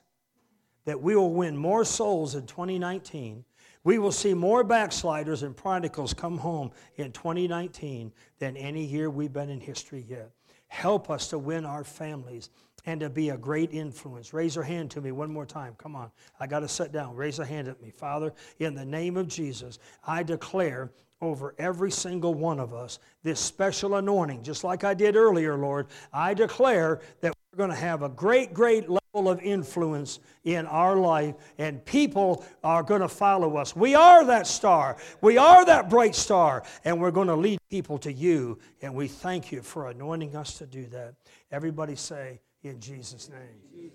that 0.85 1.03
we 1.03 1.17
will 1.17 1.33
win 1.33 1.57
more 1.57 1.85
souls 1.85 2.37
in 2.37 2.47
2019. 2.47 3.45
We 3.83 3.99
will 3.99 4.13
see 4.13 4.35
more 4.35 4.63
backsliders 4.63 5.43
and 5.43 5.57
prodigals 5.57 6.15
come 6.15 6.39
home 6.39 6.71
in 6.95 7.11
2019 7.11 8.13
than 8.39 8.57
any 8.57 8.85
year 8.85 9.11
we've 9.11 9.33
been 9.33 9.51
in 9.51 9.61
history 9.61 10.05
yet. 10.09 10.31
Help 10.69 11.11
us 11.11 11.27
to 11.31 11.39
win 11.39 11.65
our 11.65 11.83
families 11.83 12.51
and 12.87 13.01
to 13.01 13.11
be 13.11 13.31
a 13.31 13.37
great 13.37 13.73
influence. 13.73 14.33
Raise 14.33 14.55
your 14.55 14.65
hand 14.65 14.91
to 14.93 15.01
me 15.01 15.13
one 15.13 15.33
more 15.33 15.47
time. 15.47 15.75
Come 15.79 15.97
on. 15.97 16.11
I 16.39 16.47
got 16.47 16.61
to 16.61 16.69
sit 16.69 16.93
down. 16.93 17.17
Raise 17.17 17.39
a 17.39 17.45
hand 17.45 17.69
at 17.69 17.81
me. 17.81 17.91
Father, 17.91 18.33
in 18.59 18.75
the 18.75 18.85
name 18.85 19.17
of 19.17 19.29
Jesus, 19.29 19.79
I 20.07 20.23
declare 20.23 20.91
over 21.21 21.55
every 21.59 21.91
single 21.91 22.35
one 22.35 22.59
of 22.59 22.73
us 22.73 22.99
this 23.23 23.41
special 23.41 23.97
anointing, 23.97 24.43
just 24.43 24.65
like 24.65 24.85
I 24.85 24.95
did 24.95 25.17
earlier, 25.17 25.57
Lord. 25.57 25.89
I 26.13 26.35
declare 26.35 27.01
that 27.21 27.33
we're 27.53 27.59
going 27.59 27.71
to 27.71 27.77
have 27.77 28.03
a 28.03 28.09
great, 28.09 28.55
great 28.55 28.89
level 28.89 29.29
of 29.29 29.41
influence 29.41 30.21
in 30.45 30.67
our 30.67 30.97
life, 30.97 31.35
and 31.59 31.85
people 31.85 32.45
are 32.65 32.83
going 32.83 33.01
to 33.01 33.09
follow 33.09 33.57
us. 33.57 33.75
We 33.75 33.95
are 33.95 34.25
that 34.25 34.47
star, 34.47 34.97
we 35.21 35.37
are 35.37 35.65
that 35.65 35.91
bright 35.91 36.15
star, 36.15 36.63
and 36.85 37.01
we're 37.01 37.11
going 37.11 37.29
to 37.29 37.37
lead 37.37 37.59
people 37.71 37.99
to 37.99 38.13
you, 38.13 38.59
and 38.83 38.95
we 38.95 39.09
thank 39.09 39.53
you 39.53 39.63
for 39.63 39.89
anointing 39.91 40.37
us 40.37 40.59
to 40.59 40.67
do 40.67 40.87
that. 40.87 41.15
Everybody 41.51 41.97
say, 41.97 42.41
in 42.63 42.81
Jesus' 42.81 43.29
name. 43.29 43.91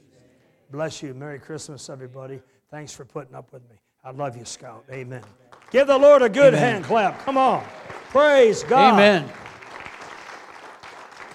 Bless 0.71 1.03
you. 1.03 1.13
Merry 1.13 1.39
Christmas, 1.39 1.89
everybody. 1.89 2.41
Thanks 2.71 2.91
for 2.93 3.05
putting 3.05 3.35
up 3.35 3.53
with 3.53 3.61
me. 3.69 3.75
I 4.03 4.11
love 4.11 4.35
you, 4.35 4.45
Scout. 4.45 4.83
Amen. 4.91 5.23
Give 5.71 5.87
the 5.87 5.97
Lord 5.97 6.21
a 6.21 6.29
good 6.29 6.53
Amen. 6.53 6.73
hand 6.73 6.85
clap. 6.85 7.19
Come 7.25 7.37
on. 7.37 7.63
Praise 8.09 8.63
God. 8.63 8.93
Amen. 8.93 9.29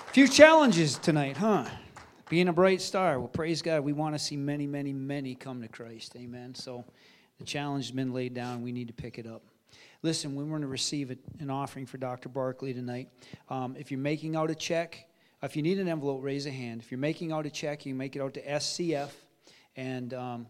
A 0.08 0.12
few 0.12 0.26
challenges 0.26 0.98
tonight, 0.98 1.36
huh? 1.36 1.64
Being 2.28 2.48
a 2.48 2.52
bright 2.52 2.80
star. 2.80 3.18
Well, 3.18 3.28
praise 3.28 3.62
God. 3.62 3.80
We 3.82 3.92
want 3.92 4.14
to 4.14 4.18
see 4.18 4.36
many, 4.36 4.66
many, 4.66 4.92
many 4.92 5.34
come 5.34 5.62
to 5.62 5.68
Christ. 5.68 6.16
Amen. 6.16 6.54
So 6.54 6.84
the 7.38 7.44
challenge 7.44 7.86
has 7.86 7.92
been 7.92 8.12
laid 8.12 8.34
down. 8.34 8.62
We 8.62 8.72
need 8.72 8.88
to 8.88 8.94
pick 8.94 9.18
it 9.18 9.26
up. 9.26 9.42
Listen, 10.02 10.34
we 10.34 10.44
want 10.44 10.62
to 10.62 10.68
receive 10.68 11.16
an 11.38 11.50
offering 11.50 11.86
for 11.86 11.98
Dr. 11.98 12.28
Barclay 12.28 12.72
tonight. 12.72 13.08
Um, 13.48 13.76
if 13.78 13.90
you're 13.90 14.00
making 14.00 14.34
out 14.34 14.50
a 14.50 14.54
check, 14.54 15.06
if 15.42 15.56
you 15.56 15.62
need 15.62 15.78
an 15.78 15.88
envelope, 15.88 16.22
raise 16.22 16.46
a 16.46 16.50
hand. 16.50 16.82
If 16.82 16.90
you're 16.90 16.98
making 16.98 17.32
out 17.32 17.46
a 17.46 17.50
check, 17.50 17.86
you 17.86 17.94
make 17.94 18.14
it 18.14 18.20
out 18.20 18.34
to 18.34 18.42
SCF, 18.42 19.10
and 19.74 20.12
um, 20.12 20.46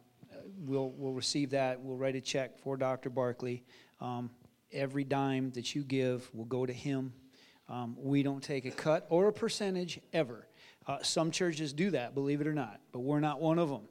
we'll, 0.59 0.91
we'll 0.91 1.13
receive 1.13 1.51
that. 1.51 1.81
We'll 1.81 1.97
write 1.97 2.17
a 2.17 2.21
check 2.21 2.59
for 2.59 2.77
Dr. 2.77 3.09
Barclay. 3.09 3.63
Um, 4.01 4.31
every 4.73 5.05
dime 5.05 5.51
that 5.53 5.75
you 5.75 5.85
give 5.85 6.29
will 6.35 6.45
go 6.45 6.67
to 6.67 6.73
him. 6.73 7.13
Um, 7.69 7.97
we 7.97 8.25
don't 8.25 8.43
take 8.43 8.65
a 8.65 8.73
cut 8.73 9.07
or 9.11 9.29
a 9.29 9.33
percentage 9.33 10.01
ever. 10.13 10.49
Uh, 10.89 10.99
some 11.03 11.31
churches 11.31 11.73
do 11.73 11.91
that, 11.91 12.15
believe 12.15 12.41
it 12.41 12.49
or 12.49 12.55
not, 12.55 12.81
but 12.91 13.01
we're 13.01 13.21
not 13.21 13.41
one 13.41 13.61
of 13.61 13.69
them. 13.69 13.83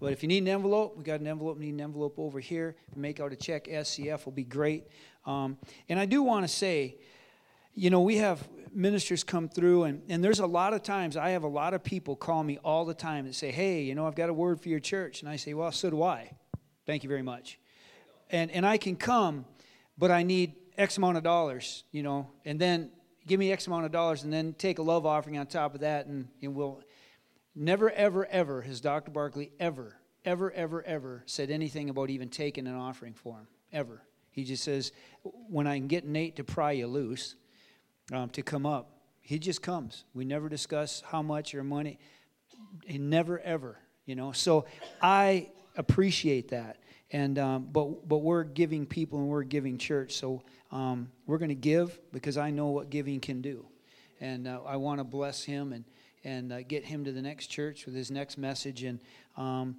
But 0.00 0.12
if 0.12 0.22
you 0.22 0.28
need 0.28 0.42
an 0.42 0.48
envelope, 0.48 0.96
we 0.96 1.04
got 1.04 1.20
an 1.20 1.26
envelope. 1.26 1.58
Need 1.58 1.74
an 1.74 1.80
envelope 1.80 2.18
over 2.18 2.40
here. 2.40 2.76
Make 2.96 3.20
out 3.20 3.32
a 3.32 3.36
check. 3.36 3.66
SCF 3.66 4.24
will 4.24 4.32
be 4.32 4.44
great. 4.44 4.86
Um, 5.24 5.56
and 5.88 5.98
I 5.98 6.06
do 6.06 6.22
want 6.22 6.44
to 6.44 6.48
say, 6.48 6.96
you 7.78 7.90
know, 7.90 8.00
we 8.00 8.16
have 8.16 8.46
ministers 8.74 9.22
come 9.22 9.48
through, 9.48 9.84
and, 9.84 10.02
and 10.08 10.22
there's 10.22 10.40
a 10.40 10.46
lot 10.46 10.74
of 10.74 10.82
times 10.82 11.16
I 11.16 11.30
have 11.30 11.44
a 11.44 11.48
lot 11.48 11.74
of 11.74 11.84
people 11.84 12.16
call 12.16 12.42
me 12.42 12.58
all 12.64 12.84
the 12.84 12.94
time 12.94 13.24
and 13.24 13.34
say, 13.34 13.52
Hey, 13.52 13.82
you 13.82 13.94
know, 13.94 14.06
I've 14.06 14.16
got 14.16 14.28
a 14.28 14.32
word 14.32 14.60
for 14.60 14.68
your 14.68 14.80
church. 14.80 15.20
And 15.20 15.28
I 15.28 15.36
say, 15.36 15.54
Well, 15.54 15.70
so 15.70 15.88
do 15.88 16.02
I. 16.02 16.32
Thank 16.86 17.04
you 17.04 17.08
very 17.08 17.22
much. 17.22 17.58
And, 18.30 18.50
and 18.50 18.66
I 18.66 18.78
can 18.78 18.96
come, 18.96 19.44
but 19.96 20.10
I 20.10 20.24
need 20.24 20.54
X 20.76 20.98
amount 20.98 21.18
of 21.18 21.22
dollars, 21.22 21.84
you 21.92 22.02
know, 22.02 22.28
and 22.44 22.60
then 22.60 22.90
give 23.26 23.38
me 23.38 23.52
X 23.52 23.68
amount 23.68 23.84
of 23.84 23.92
dollars 23.92 24.24
and 24.24 24.32
then 24.32 24.54
take 24.54 24.80
a 24.80 24.82
love 24.82 25.06
offering 25.06 25.38
on 25.38 25.46
top 25.46 25.74
of 25.74 25.80
that, 25.80 26.06
and, 26.06 26.28
and 26.42 26.54
we'll. 26.54 26.82
Never, 27.54 27.90
ever, 27.90 28.24
ever 28.26 28.62
has 28.62 28.80
Dr. 28.80 29.10
Barclay 29.10 29.50
ever, 29.58 29.96
ever, 30.24 30.52
ever, 30.52 30.82
ever 30.84 31.24
said 31.26 31.50
anything 31.50 31.90
about 31.90 32.08
even 32.08 32.28
taking 32.28 32.68
an 32.68 32.76
offering 32.76 33.14
for 33.14 33.38
him. 33.38 33.48
Ever. 33.72 34.02
He 34.30 34.44
just 34.44 34.62
says, 34.62 34.92
when 35.22 35.66
I 35.66 35.76
can 35.76 35.88
get 35.88 36.06
Nate 36.06 36.36
to 36.36 36.44
pry 36.44 36.70
you 36.70 36.86
loose, 36.86 37.34
um, 38.12 38.30
to 38.30 38.42
come 38.42 38.66
up. 38.66 38.90
He 39.20 39.38
just 39.38 39.62
comes. 39.62 40.04
We 40.14 40.24
never 40.24 40.48
discuss 40.48 41.02
how 41.06 41.22
much 41.22 41.54
or 41.54 41.62
money. 41.62 41.98
He 42.86 42.98
never 42.98 43.40
ever, 43.40 43.78
you 44.06 44.14
know. 44.14 44.32
So 44.32 44.66
I 45.02 45.50
appreciate 45.76 46.48
that. 46.48 46.78
And 47.10 47.38
um, 47.38 47.68
but 47.70 48.08
but 48.08 48.18
we're 48.18 48.44
giving 48.44 48.86
people 48.86 49.18
and 49.18 49.28
we're 49.28 49.42
giving 49.42 49.78
church. 49.78 50.14
So 50.14 50.42
um, 50.70 51.10
we're 51.26 51.38
going 51.38 51.50
to 51.50 51.54
give 51.54 51.98
because 52.12 52.36
I 52.36 52.50
know 52.50 52.68
what 52.68 52.90
giving 52.90 53.20
can 53.20 53.40
do, 53.40 53.66
and 54.20 54.46
uh, 54.46 54.60
I 54.66 54.76
want 54.76 55.00
to 55.00 55.04
bless 55.04 55.42
him 55.42 55.72
and 55.72 55.84
and 56.24 56.52
uh, 56.52 56.62
get 56.62 56.84
him 56.84 57.04
to 57.04 57.12
the 57.12 57.22
next 57.22 57.46
church 57.46 57.86
with 57.86 57.94
his 57.94 58.10
next 58.10 58.36
message. 58.36 58.82
And 58.82 59.00
um, 59.36 59.76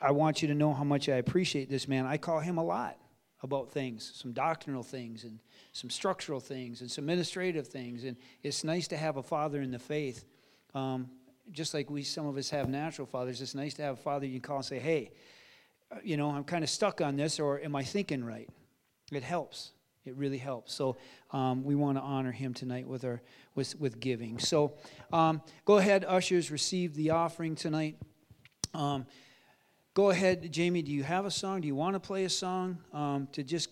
I 0.00 0.10
want 0.10 0.42
you 0.42 0.48
to 0.48 0.54
know 0.54 0.74
how 0.74 0.84
much 0.84 1.08
I 1.08 1.16
appreciate 1.16 1.70
this 1.70 1.88
man. 1.88 2.04
I 2.04 2.18
call 2.18 2.40
him 2.40 2.58
a 2.58 2.64
lot 2.64 2.98
about 3.44 3.70
things, 3.70 4.10
some 4.14 4.32
doctrinal 4.32 4.82
things, 4.82 5.22
and 5.22 5.38
some 5.72 5.90
structural 5.90 6.40
things, 6.40 6.80
and 6.80 6.90
some 6.90 7.04
administrative 7.04 7.68
things. 7.68 8.04
And 8.04 8.16
it's 8.42 8.64
nice 8.64 8.88
to 8.88 8.96
have 8.96 9.18
a 9.18 9.22
father 9.22 9.60
in 9.60 9.70
the 9.70 9.78
faith, 9.78 10.24
um, 10.74 11.10
just 11.52 11.74
like 11.74 11.90
we 11.90 12.02
some 12.02 12.26
of 12.26 12.36
us 12.38 12.48
have 12.50 12.68
natural 12.68 13.06
fathers. 13.06 13.42
It's 13.42 13.54
nice 13.54 13.74
to 13.74 13.82
have 13.82 13.94
a 13.94 14.02
father 14.02 14.24
you 14.24 14.40
can 14.40 14.40
call 14.40 14.56
and 14.56 14.64
say, 14.64 14.78
"Hey, 14.78 15.12
uh, 15.92 15.96
you 16.02 16.16
know, 16.16 16.30
I'm 16.30 16.44
kind 16.44 16.64
of 16.64 16.70
stuck 16.70 17.02
on 17.02 17.16
this, 17.16 17.38
or 17.38 17.60
am 17.60 17.76
I 17.76 17.84
thinking 17.84 18.24
right?" 18.24 18.48
It 19.12 19.22
helps. 19.22 19.72
It 20.06 20.16
really 20.16 20.38
helps. 20.38 20.72
So 20.74 20.96
um, 21.30 21.64
we 21.64 21.74
want 21.74 21.98
to 21.98 22.02
honor 22.02 22.32
him 22.32 22.54
tonight 22.54 22.88
with 22.88 23.04
our 23.04 23.20
with 23.54 23.78
with 23.78 24.00
giving. 24.00 24.38
So 24.38 24.72
um, 25.12 25.42
go 25.66 25.76
ahead, 25.76 26.04
ushers, 26.06 26.50
receive 26.50 26.94
the 26.94 27.10
offering 27.10 27.54
tonight. 27.56 27.98
Go 29.94 30.10
ahead, 30.10 30.50
Jamie. 30.50 30.82
Do 30.82 30.90
you 30.90 31.04
have 31.04 31.24
a 31.24 31.30
song? 31.30 31.60
Do 31.60 31.68
you 31.68 31.76
want 31.76 31.94
to 31.94 32.00
play 32.00 32.24
a 32.24 32.28
song 32.28 32.78
um, 32.92 33.28
to 33.30 33.44
just 33.44 33.68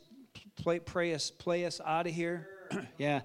play, 0.55 0.79
pray 0.79 1.15
us, 1.15 1.33
play 1.33 1.67
us 1.67 1.81
out 1.85 2.07
of 2.07 2.15
here? 2.15 2.49
yeah. 2.97 3.21